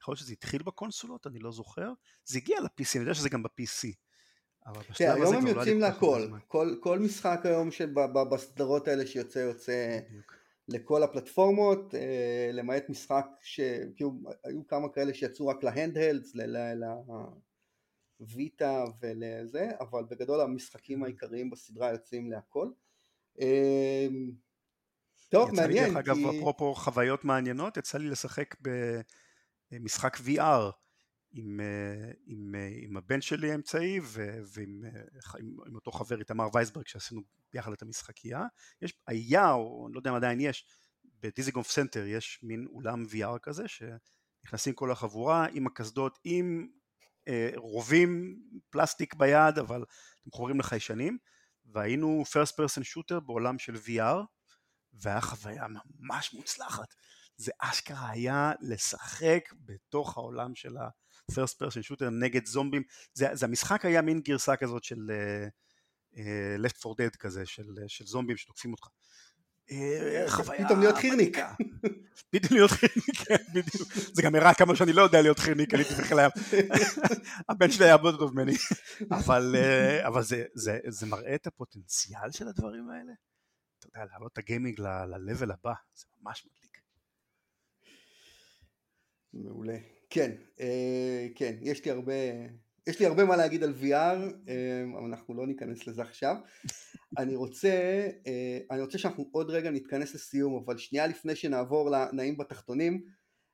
יכול 0.09 0.13
להיות 0.13 0.25
שזה 0.25 0.33
התחיל 0.33 0.63
בקונסולות, 0.63 1.27
אני 1.27 1.39
לא 1.39 1.53
זוכר. 1.53 1.93
זה 2.25 2.39
הגיע 2.39 2.61
ל-PC, 2.61 2.89
אני 2.95 3.01
יודע 3.01 3.15
שזה 3.15 3.29
גם 3.29 3.43
ב-PC. 3.43 3.89
כן, 4.95 5.11
היום 5.11 5.35
הם 5.35 5.47
לא 5.47 5.51
יוצאים 5.51 5.81
להכל, 5.81 6.29
כל, 6.47 6.75
כל 6.81 6.99
משחק 6.99 7.41
היום 7.45 7.69
בסדרות 8.31 8.89
האלה 8.89 9.07
שיוצא 9.07 9.39
יוצא 9.39 9.99
בדיוק. 10.09 10.35
לכל 10.69 11.03
הפלטפורמות, 11.03 11.95
אה, 11.95 12.51
למעט 12.53 12.89
משחק 12.89 13.27
שכאילו 13.43 14.13
היו 14.45 14.67
כמה 14.67 14.89
כאלה 14.89 15.15
שיצאו 15.15 15.47
רק 15.47 15.63
להנדהלדס, 15.63 16.33
לויטה 18.21 18.85
ולזה, 19.01 19.71
אבל 19.81 20.05
בגדול 20.11 20.41
המשחקים 20.41 21.05
העיקריים 21.05 21.51
בסדרה 21.51 21.93
יוצאים 21.93 22.31
להכל. 22.31 22.69
אה, 23.41 24.07
טוב, 25.29 25.49
יצא 25.53 25.63
מעניין. 25.63 25.85
יצא 25.85 25.99
לי 25.99 26.03
דרך 26.03 26.09
אגב, 26.09 26.17
אפרופו 26.39 26.75
חוויות 26.75 27.25
מעניינות, 27.25 27.77
יצא 27.77 27.99
לי 27.99 28.09
לשחק 28.09 28.55
במשחק 29.71 30.17
VR 30.17 30.73
עם, 31.33 31.61
אה, 31.61 32.11
עם, 32.27 32.55
עם 32.83 32.97
הבן 32.97 33.21
שלי 33.21 33.51
האמצעי 33.53 34.01
ועם 34.03 34.83
עם, 35.39 35.57
עם 35.67 35.75
אותו 35.75 35.93
חבר 35.93 36.19
איתמר 36.19 36.49
וייסברג 36.55 36.87
שעשינו 36.87 37.23
ביחד 37.53 37.73
את 37.73 37.83
המשחקייה. 37.83 38.45
יש, 38.83 38.95
היה, 39.07 39.53
או 39.53 39.87
אני 39.87 39.95
לא 39.95 39.99
יודע 39.99 40.11
אם 40.11 40.15
עדיין 40.15 40.41
יש, 40.41 40.67
בדיזיגונף 41.23 41.71
סנטר 41.71 42.07
יש 42.07 42.41
מין 42.43 42.67
אולם 42.71 43.05
VR 43.05 43.39
כזה, 43.43 43.65
שנכנסים 43.69 44.75
כל 44.75 44.91
החבורה 44.91 45.47
עם 45.53 45.67
הקסדות, 45.67 46.19
עם 46.25 46.69
אה, 47.29 47.51
רובים 47.57 48.41
פלסטיק 48.71 49.15
ביד, 49.15 49.59
אבל 49.59 49.83
אתם 50.21 50.29
מחוברים 50.29 50.61
לחיישנים, 50.61 51.19
והיינו 51.67 52.25
first 52.27 52.53
person 52.53 52.83
shooter 52.83 53.21
בעולם 53.21 53.59
של 53.59 53.75
VR, 53.75 54.25
והיה 54.93 55.21
חוויה 55.21 55.67
ממש 56.01 56.35
מוצלחת. 56.35 56.95
זה 57.39 57.53
אשכרה 57.61 58.11
היה 58.11 58.53
לשחק 58.61 59.53
בתוך 59.65 60.17
העולם 60.17 60.55
של 60.55 60.77
ה-first 60.77 61.55
person 61.63 61.93
shooter 61.93 62.11
נגד 62.11 62.47
זומבים, 62.47 62.83
זה, 63.15 63.29
זה 63.33 63.47
המשחק 63.47 63.85
היה 63.85 64.03
מין 64.03 64.21
גרסה 64.21 64.57
כזאת 64.57 64.85
של... 64.85 65.11
Uh, 65.11 65.51
אה, 66.17 66.57
left 66.59 66.77
for 66.77 66.91
dead 66.91 67.17
כזה 67.19 67.47
של, 67.47 67.65
של 67.87 68.07
זומבים 68.07 68.37
שתוקפים 68.37 68.73
אותך. 68.73 68.89
חוויה... 70.29 70.65
פתאום 70.65 70.81
להיות 70.81 70.97
חירניק. 70.97 71.37
פתאום 72.31 72.53
להיות 72.53 72.71
חירניק, 72.71 73.27
כן, 73.27 73.37
בדיוק. 73.55 73.93
זה 73.93 74.23
גם 74.23 74.35
הראה 74.35 74.55
כמה 74.55 74.77
שאני 74.77 74.93
לא 74.93 75.03
יודע 75.03 75.23
להיות 75.23 75.39
חירניק, 75.39 75.75
אני 75.75 75.83
בכלל... 75.83 76.29
הבן 77.49 77.71
שלי 77.71 77.85
היה 77.85 77.95
הרבה 77.95 78.09
יותר 78.09 78.19
טוב 78.19 78.35
ממני. 78.35 78.53
אבל, 79.11 79.57
זה, 80.55 81.07
מראה 81.07 81.35
את 81.35 81.47
הפוטנציאל 81.47 82.31
של 82.31 82.49
הדברים 82.49 82.91
האלה. 82.91 83.13
אתה 83.79 83.87
יודע, 83.87 84.05
להעלות 84.11 84.33
את 84.33 84.39
הגיימינג 84.39 84.81
ל-level 84.81 85.53
הבא, 85.53 85.73
זה 85.95 86.07
ממש. 86.23 86.47
מעולה. 89.33 89.77
כן, 90.11 90.33
כן, 91.35 91.57
יש 91.61 91.85
לי 91.85 91.91
הרבה... 91.91 92.13
יש 92.89 93.01
לי 93.01 93.07
הרבה 93.07 93.25
מה 93.25 93.37
להגיד 93.37 93.63
על 93.63 93.75
VR, 93.83 94.19
אמ, 94.49 94.97
אבל 94.97 95.05
אנחנו 95.05 95.35
לא 95.35 95.47
ניכנס 95.47 95.87
לזה 95.87 96.03
עכשיו. 96.03 96.37
אני 97.19 97.37
רוצה, 97.37 97.69
אה, 98.27 98.59
אני 98.71 98.81
רוצה 98.81 98.99
שאנחנו 98.99 99.29
עוד 99.33 99.51
רגע 99.51 99.71
נתכנס 99.71 100.15
לסיום, 100.15 100.63
אבל 100.65 100.79
שנייה 100.79 101.07
לפני 101.07 101.37
שנעבור 101.37 101.91
לנעים 101.91 102.37
בתחתונים, 102.37 103.05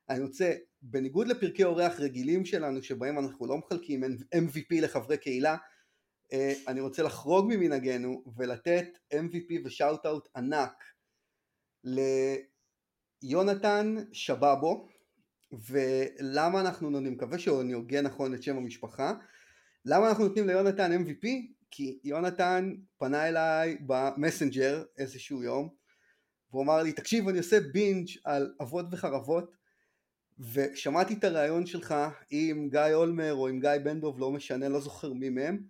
אני 0.09 0.23
רוצה, 0.23 0.55
בניגוד 0.83 1.29
לפרקי 1.29 1.65
אורח 1.65 2.01
רגילים 2.01 2.45
שלנו, 2.45 2.83
שבהם 2.83 3.19
אנחנו 3.19 3.47
לא 3.47 3.59
מחלקים 3.59 4.05
MVP 4.35 4.81
לחברי 4.83 5.19
קהילה, 5.19 5.57
אה, 6.33 6.53
אני 6.69 6.81
רוצה 6.81 7.03
לחרוג 7.03 7.47
ממנהגנו 7.49 8.25
ולתת 8.37 8.99
MVP 9.15 9.61
ושאוט 9.65 10.07
אאוט 10.07 10.29
ענק 10.37 10.85
ליונתן 13.23 13.95
שבאבו, 14.13 14.89
ולמה 15.71 16.61
אנחנו 16.61 16.91
נותנים, 16.91 17.13
מקווה 17.13 17.39
שאני 17.39 17.73
הוגה 17.73 18.01
נכון 18.01 18.35
את 18.35 18.43
שם 18.43 18.57
המשפחה, 18.57 19.15
למה 19.85 20.09
אנחנו 20.09 20.25
נותנים 20.25 20.47
ליונתן 20.47 20.93
MVP? 20.93 21.27
כי 21.71 21.99
יונתן 22.05 22.75
פנה 22.99 23.29
אליי 23.29 23.77
במסנג'ר 23.87 24.83
איזשהו 24.99 25.43
יום, 25.43 25.69
והוא 26.51 26.63
אמר 26.63 26.83
לי, 26.83 26.93
תקשיב 26.93 27.29
אני 27.29 27.39
עושה 27.39 27.61
בינג' 27.61 28.09
על 28.25 28.55
אבות 28.61 28.87
וחרבות, 28.93 29.51
ושמעתי 30.53 31.15
את 31.15 31.25
הריאיון 31.25 31.67
שלך 31.67 31.95
עם 32.31 32.69
גיא 32.71 32.95
אולמר 32.95 33.35
או 33.35 33.49
עם 33.49 33.61
גיא 33.61 33.71
בן 33.85 34.01
דוב, 34.01 34.21
לא 34.21 34.31
משנה, 34.31 34.69
לא 34.69 34.81
זוכר 34.81 35.13
מי 35.13 35.29
מהם, 35.29 35.63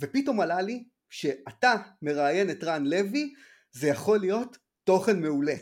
ופתאום 0.00 0.40
עלה 0.40 0.60
לי 0.60 0.84
שאתה 1.10 1.74
מראיין 2.02 2.50
את 2.50 2.64
רן 2.64 2.84
לוי, 2.84 3.34
זה 3.72 3.88
יכול 3.88 4.18
להיות 4.18 4.58
תוכן 4.84 5.20
מעולה. 5.20 5.54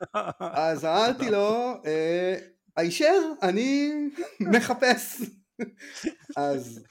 אז 0.40 0.84
אמרתי 0.84 1.30
לו, 1.30 1.74
אה, 1.86 2.36
הישר 2.76 3.32
אני 3.42 3.92
מחפש. 4.40 5.22
אז 6.36 6.84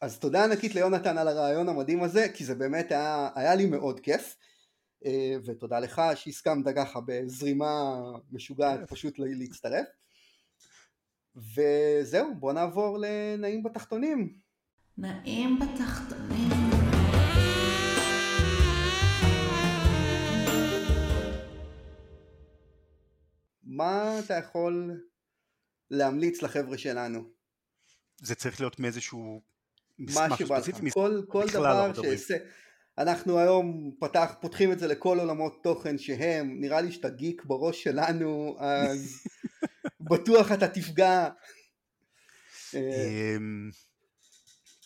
אז 0.00 0.18
תודה 0.18 0.44
ענקית 0.44 0.74
ליונתן 0.74 1.18
על 1.18 1.28
הרעיון 1.28 1.68
המדהים 1.68 2.02
הזה 2.02 2.26
כי 2.34 2.44
זה 2.44 2.54
באמת 2.54 2.92
היה, 2.92 3.28
היה 3.34 3.54
לי 3.54 3.66
מאוד 3.66 4.00
כיף. 4.00 4.36
אה, 5.04 5.36
ותודה 5.44 5.78
לך 5.78 6.02
שהסכמת 6.14 6.64
ככה 6.76 7.00
בזרימה 7.06 8.00
משוגעת. 8.32 8.90
פשוט 8.90 9.14
להצטרף. 9.18 9.86
וזהו 11.36 12.34
בוא 12.38 12.52
נעבור 12.52 12.98
לנעים 12.98 13.62
בתחתונים. 13.62 14.34
נעים 14.98 15.58
בתחתונים 15.58 16.51
מה 23.82 24.18
אתה 24.24 24.34
יכול 24.34 25.00
להמליץ 25.90 26.42
לחבר'ה 26.42 26.78
שלנו? 26.78 27.30
זה 28.18 28.34
צריך 28.34 28.60
להיות 28.60 28.80
מאיזשהו 28.80 29.42
מסמך 29.98 30.42
ספציפי? 30.44 30.90
כל, 30.90 31.22
כל 31.28 31.46
דבר 31.52 31.94
שאעשה. 31.94 32.36
אנחנו 32.98 33.38
היום 33.38 33.94
פתח, 34.00 34.34
פותחים 34.40 34.72
את 34.72 34.78
זה 34.78 34.86
לכל 34.86 35.18
עולמות 35.18 35.60
תוכן 35.62 35.98
שהם, 35.98 36.60
נראה 36.60 36.80
לי 36.80 36.92
שאתה 36.92 37.08
גיק 37.08 37.44
בראש 37.44 37.82
שלנו, 37.82 38.56
אז 38.58 39.22
בטוח 40.10 40.52
אתה 40.52 40.68
תפגע. 40.68 41.28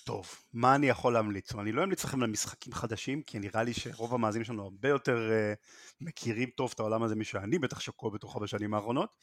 טוב, 0.07 0.29
מה 0.53 0.75
אני 0.75 0.89
יכול 0.89 1.13
להמליץ? 1.13 1.55
אני 1.55 1.73
לא 1.73 1.85
אמליץ 1.85 2.05
לכם 2.05 2.21
למשחקים 2.21 2.73
חדשים, 2.73 3.23
כי 3.23 3.39
נראה 3.39 3.63
לי 3.63 3.75
שרוב 3.75 4.15
המאזינים 4.15 4.45
שלנו 4.45 4.63
הרבה 4.63 4.89
יותר 4.89 5.17
uh, 5.17 5.57
מכירים 6.01 6.51
טוב 6.51 6.71
את 6.75 6.81
העולם 6.81 7.03
הזה 7.03 7.17
משאני 7.17 7.59
בטח 7.59 7.81
שקוע 7.81 8.11
בתוכו 8.11 8.41
בשנים 8.41 8.75
האחרונות, 8.75 9.17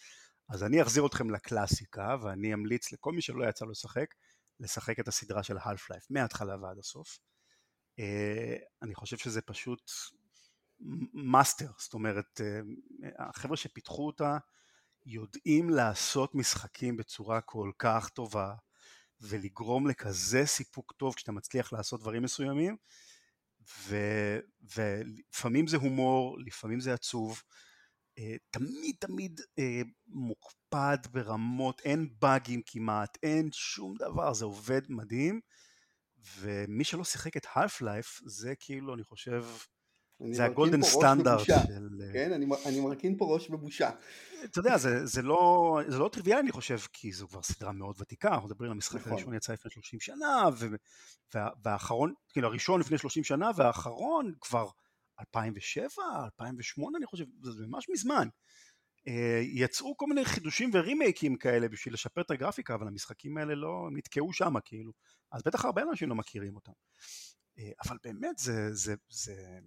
אז 0.50 0.64
אני 0.64 0.82
אחזיר 0.82 1.06
אתכם 1.06 1.30
לקלאסיקה, 1.30 2.16
ואני 2.22 2.54
אמליץ 2.54 2.92
לכל 2.92 3.12
מי 3.12 3.22
שלא 3.22 3.50
יצא 3.50 3.66
לו 3.66 3.72
לשחק, 3.72 4.06
לשחק 4.60 5.00
את 5.00 5.08
הסדרה 5.08 5.44
של 5.44 5.58
half 5.58 5.92
life 5.92 6.06
מההתחלה 6.10 6.56
ועד 6.62 6.78
הסוף. 6.80 7.20
אני 8.82 8.96
חושב 8.96 9.18
שזה 9.18 9.42
פשוט 9.42 9.92
master, 11.14 11.72
זאת 11.78 11.94
אומרת, 11.94 12.42
החבר'ה 13.20 13.58
שפיתחו 13.58 14.08
אותה 14.08 14.38
יודעים 15.06 15.70
לעשות 15.70 16.36
משחקים 16.36 16.98
בצורה 16.98 17.42
כל 17.42 17.72
כך 17.80 18.10
טובה 18.10 18.54
ולגרום 19.24 19.88
לכזה 19.88 20.46
סיפוק 20.46 20.92
טוב 20.92 21.16
כשאתה 21.16 21.32
מצליח 21.32 21.74
לעשות 21.74 22.02
דברים 22.02 22.24
מסוימים 22.24 22.78
ו, 23.88 23.96
ולפעמים 24.76 25.68
זה 25.68 25.78
הומור, 25.78 26.38
לפעמים 26.46 26.80
זה 26.80 26.94
עצוב, 26.94 27.42
אה, 28.20 28.36
תמיד 28.50 28.96
תמיד 29.00 29.42
אה, 29.60 29.82
מוקפד 30.08 30.98
ברמות, 31.12 31.82
אין 31.82 32.10
באגים 32.22 32.62
כמעט, 32.66 33.18
אין 33.24 33.50
שום 33.52 33.96
דבר, 34.00 34.34
זה 34.34 34.46
עובד 34.46 34.82
מדהים 34.90 35.42
ומי 36.38 36.84
שלא 36.84 37.04
שיחק 37.04 37.38
את 37.38 37.46
half 37.46 37.82
life 37.82 38.22
זה 38.26 38.54
כאילו 38.60 38.94
אני 38.94 39.04
חושב 39.04 39.46
זה 40.32 40.46
הגולדן 40.46 40.84
סטנדרט 40.84 41.46
של... 41.46 41.54
כן, 42.14 42.34
אני, 42.34 42.46
אני 42.66 42.80
מרכין 42.80 43.18
פה 43.18 43.26
ראש 43.26 43.50
בבושה. 43.50 43.90
אתה 44.44 44.60
יודע, 44.60 44.78
זה, 44.78 45.06
זה, 45.06 45.22
לא, 45.22 45.80
זה 45.88 46.00
לא 46.00 46.10
טריוויאלי 46.14 46.42
אני 46.42 46.52
חושב, 46.52 46.78
כי 46.94 47.12
זו 47.12 47.28
כבר 47.28 47.42
סדרה 47.42 47.72
מאוד 47.72 47.96
ותיקה, 48.00 48.28
אנחנו 48.28 48.48
מדברים 48.48 48.72
על 48.72 48.76
המשחק 48.76 49.00
נכון. 49.00 49.12
הראשון 49.12 49.34
יצא 49.34 49.54
לפני 49.54 49.72
30 49.72 50.00
שנה, 50.00 50.50
וה, 51.34 51.50
והאחרון, 51.64 52.14
כאילו 52.30 52.48
הראשון 52.48 52.80
לפני 52.80 52.98
30 52.98 53.24
שנה, 53.24 53.52
והאחרון 53.56 54.34
כבר 54.42 54.68
2007, 55.20 56.04
2008 56.26 56.98
אני 56.98 57.06
חושב, 57.06 57.26
זה 57.42 57.68
ממש 57.68 57.90
מזמן. 57.90 58.28
אה, 59.08 59.42
יצאו 59.44 59.98
כל 59.98 60.06
מיני 60.06 60.26
חידושים 60.26 60.70
ורימייקים 60.74 61.36
כאלה 61.36 61.68
בשביל 61.68 61.94
לשפר 61.94 62.22
את 62.22 62.32
הגרפיקה, 62.32 62.76
אבל 62.76 62.88
המשחקים 62.88 63.38
האלה 63.38 63.56
לא, 63.56 63.84
הם 63.88 63.98
נתקעו 63.98 64.34
שם 64.34 64.54
כאילו, 64.66 64.92
אז 65.32 65.42
בטח 65.46 65.66
הרבה 65.66 65.82
אנשים 65.82 66.10
לא 66.10 66.16
מכירים 66.16 66.56
אותם. 66.56 66.72
אה, 67.58 67.72
אבל 67.86 67.98
באמת 68.04 68.38
זה, 68.38 68.74
זה, 68.74 68.96
זה, 69.10 69.60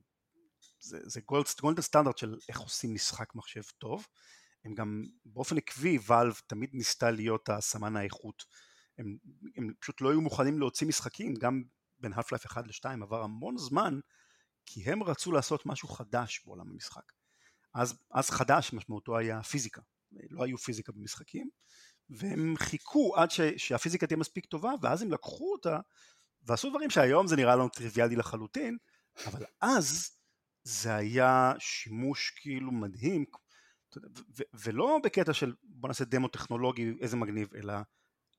זה, 0.86 0.98
זה 1.02 1.20
גולדן 1.60 1.82
סטנדרט 1.82 2.18
של 2.18 2.36
איך 2.48 2.58
עושים 2.58 2.94
משחק 2.94 3.34
מחשב 3.34 3.62
טוב. 3.78 4.06
הם 4.64 4.74
גם 4.74 5.02
באופן 5.24 5.56
עקבי 5.56 5.98
ואלב 6.06 6.40
תמיד 6.46 6.70
ניסתה 6.72 7.10
להיות 7.10 7.48
הסמן 7.48 7.96
האיכות. 7.96 8.44
הם, 8.98 9.16
הם 9.56 9.72
פשוט 9.80 10.00
לא 10.00 10.10
היו 10.10 10.20
מוכנים 10.20 10.58
להוציא 10.58 10.86
משחקים, 10.86 11.34
גם 11.34 11.62
בין 11.98 12.12
האף 12.12 12.32
לייף 12.32 12.46
1 12.46 12.66
ל-2 12.66 13.02
עבר 13.02 13.22
המון 13.22 13.58
זמן, 13.58 14.00
כי 14.66 14.90
הם 14.90 15.02
רצו 15.02 15.32
לעשות 15.32 15.66
משהו 15.66 15.88
חדש 15.88 16.42
בעולם 16.46 16.70
המשחק. 16.70 17.12
אז, 17.74 17.98
אז 18.10 18.30
חדש 18.30 18.72
משמעותו 18.72 19.18
היה 19.18 19.42
פיזיקה, 19.42 19.82
לא 20.30 20.44
היו 20.44 20.58
פיזיקה 20.58 20.92
במשחקים, 20.92 21.50
והם 22.10 22.54
חיכו 22.58 23.16
עד 23.16 23.30
ש, 23.30 23.40
שהפיזיקה 23.56 24.06
תהיה 24.06 24.16
מספיק 24.18 24.46
טובה, 24.46 24.72
ואז 24.82 25.02
הם 25.02 25.12
לקחו 25.12 25.52
אותה 25.52 25.78
ועשו 26.42 26.70
דברים 26.70 26.90
שהיום 26.90 27.26
זה 27.26 27.36
נראה 27.36 27.56
לנו 27.56 27.68
טריוויאלי 27.68 28.16
לחלוטין, 28.16 28.76
אבל 29.26 29.44
אז 29.60 30.10
זה 30.66 30.94
היה 30.94 31.52
שימוש 31.58 32.30
כאילו 32.30 32.72
מדהים, 32.72 33.24
ולא 34.54 34.98
בקטע 35.04 35.32
של 35.32 35.54
בוא 35.62 35.88
נעשה 35.88 36.04
דמו 36.04 36.28
טכנולוגי 36.28 36.92
איזה 37.00 37.16
מגניב, 37.16 37.54
אלא 37.54 37.74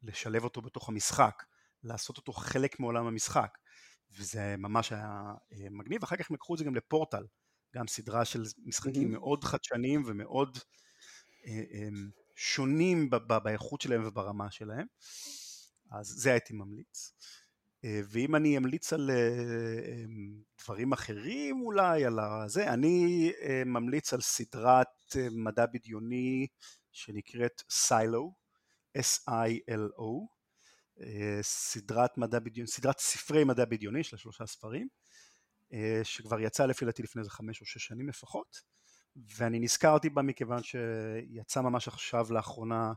לשלב 0.04 0.44
אותו 0.44 0.62
בתוך 0.62 0.90
המשחק, 0.90 1.44
לעשות 1.84 2.18
אותו 2.18 2.34
חלק 2.34 2.80
מעולם 2.80 3.08
המשחק, 3.08 3.58
וזה 4.18 4.56
ממש 4.58 4.92
היה 4.92 5.34
אה, 5.54 5.68
מגניב, 5.72 6.04
אחר 6.04 6.16
כך 6.16 6.30
הם 6.30 6.36
לקחו 6.36 6.54
את 6.54 6.60
זה 6.60 6.66
גם 6.66 6.76
לפורטל, 6.76 7.24
גם 7.76 7.88
סדרה 7.88 8.26
של 8.26 8.44
משחקים. 8.66 9.12
מאוד 9.12 9.44
חדשניים 9.44 10.04
ומאוד 10.06 10.58
אה, 11.46 11.64
אה, 11.74 11.90
שונים 12.36 13.10
באיכות 13.44 13.82
שלהם 13.82 14.08
וברמה 14.08 14.52
שלהם, 14.52 14.86
אז 15.92 16.08
זה 16.08 16.32
הייתי 16.32 16.54
ממליץ. 16.54 17.12
אה, 17.86 18.02
ואם 18.10 18.36
אני 18.36 18.58
אמליץ 18.58 18.94
על 18.94 19.10
אה, 19.10 20.04
אמ, 20.06 20.42
דברים 20.64 20.94
אחרים 20.94 21.62
אולי, 21.62 22.06
על 22.06 22.20
זה, 22.48 22.74
אני 22.74 23.32
אה, 23.42 23.64
ממליץ 23.66 24.14
על 24.14 24.22
סדרת 24.22 25.16
מדע 25.32 25.66
בדיוני 25.66 26.48
שנקראת 26.92 27.62
סיילו, 27.70 28.34
S-I-L-O, 28.98 30.38
סדרת 31.42 32.18
מדע 32.18 32.40
בדיוני, 32.40 32.68
סדרת 32.68 33.00
ספרי 33.00 33.44
מדע 33.44 33.66
בדיוני, 33.66 34.04
של 34.04 34.18
שלושה 34.18 34.46
ספרים, 34.46 34.88
שכבר 36.04 36.40
יצא 36.40 36.66
לפי 36.66 36.86
דעתי 36.86 37.04
לפני 37.04 37.20
איזה 37.20 37.30
חמש 37.30 37.62
או 37.62 37.66
שש 37.66 37.88
שנים 37.88 38.10
לפחות, 38.10 38.62
ואני 39.38 39.60
נזכרתי 39.60 40.10
בה 40.10 40.22
מכיוון 40.22 40.64
שיצא 40.64 41.62
ממש 41.62 41.88
עכשיו 41.88 42.34
לאחרונה 42.34 42.94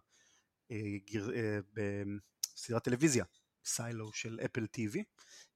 בסדרת 1.75 2.85
טלוויזיה 2.85 3.25
סיילו 3.71 4.13
של 4.13 4.41
אפל 4.45 4.67
טיווי, 4.67 5.05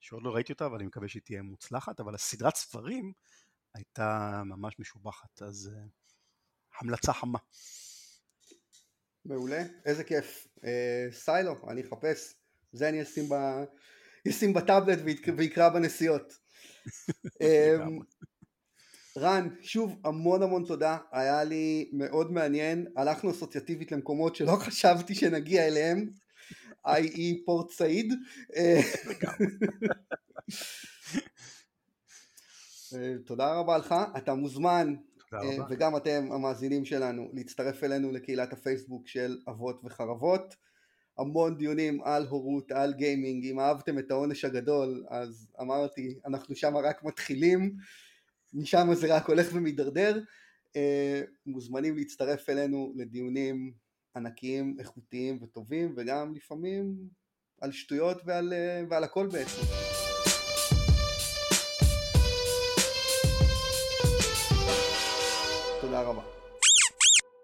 שעוד 0.00 0.22
לא 0.22 0.34
ראיתי 0.34 0.52
אותה 0.52 0.66
אבל 0.66 0.76
אני 0.76 0.86
מקווה 0.86 1.08
שהיא 1.08 1.22
תהיה 1.22 1.42
מוצלחת, 1.42 2.00
אבל 2.00 2.14
הסדרת 2.14 2.56
ספרים 2.56 3.12
הייתה 3.74 4.42
ממש 4.44 4.78
משובחת, 4.78 5.42
אז 5.42 5.70
uh, 5.72 5.78
המלצה 6.80 7.12
חמה. 7.12 7.38
מעולה, 9.24 9.62
איזה 9.84 10.04
כיף. 10.04 10.46
uh, 10.56 10.60
סיילו, 11.12 11.70
אני 11.70 11.82
אחפש, 11.82 12.34
זה 12.72 12.88
אני 12.88 13.02
אשים, 13.02 13.28
ב... 13.28 13.34
אשים 14.28 14.52
בטאבלט 14.52 14.98
ויקרא 15.36 15.68
בנסיעות. 15.68 16.38
אמ, 17.42 17.98
רן, 19.18 19.48
שוב 19.60 20.00
המון 20.04 20.42
המון 20.42 20.64
תודה, 20.64 20.98
היה 21.12 21.44
לי 21.44 21.90
מאוד 21.92 22.32
מעניין, 22.32 22.86
הלכנו 22.96 23.30
אסוציאטיבית 23.30 23.92
למקומות 23.92 24.36
שלא 24.36 24.56
חשבתי 24.66 25.14
שנגיע 25.14 25.66
אליהם, 25.66 26.10
i.e. 26.86 27.44
פורט 27.44 27.70
סעיד. 27.70 28.12
אה, 28.56 28.80
אה, 32.94 33.14
תודה 33.26 33.54
רבה 33.54 33.78
לך, 33.78 33.94
אתה 34.16 34.34
מוזמן, 34.34 34.94
אה, 35.34 35.38
וגם 35.70 35.96
אתם 35.96 36.28
המאזינים 36.32 36.84
שלנו, 36.84 37.30
להצטרף 37.32 37.84
אלינו 37.84 38.12
לקהילת 38.12 38.52
הפייסבוק 38.52 39.08
של 39.08 39.38
אבות 39.48 39.80
וחרבות. 39.84 40.54
המון 41.18 41.56
דיונים 41.56 42.02
על 42.04 42.26
הורות, 42.26 42.72
על 42.72 42.94
גיימינג, 42.94 43.44
אם 43.44 43.60
אהבתם 43.60 43.98
את 43.98 44.10
העונש 44.10 44.44
הגדול, 44.44 45.04
אז 45.08 45.48
אמרתי, 45.60 46.14
אנחנו 46.26 46.56
שם 46.56 46.76
רק 46.76 47.04
מתחילים, 47.04 47.76
משם 48.54 48.88
זה 48.94 49.16
רק 49.16 49.28
הולך 49.28 49.48
ומידרדר. 49.52 50.20
מוזמנים 51.46 51.96
להצטרף 51.96 52.50
אלינו 52.50 52.92
לדיונים 52.96 53.72
ענקיים, 54.16 54.76
איכותיים 54.78 55.38
וטובים, 55.42 55.94
וגם 55.96 56.34
לפעמים 56.34 56.94
על 57.60 57.72
שטויות 57.72 58.22
ועל, 58.24 58.52
אה, 58.52 58.82
ועל 58.90 59.04
הכל 59.04 59.26
בעצם. 59.26 59.62
תודה 65.80 66.02
רבה. 66.02 66.33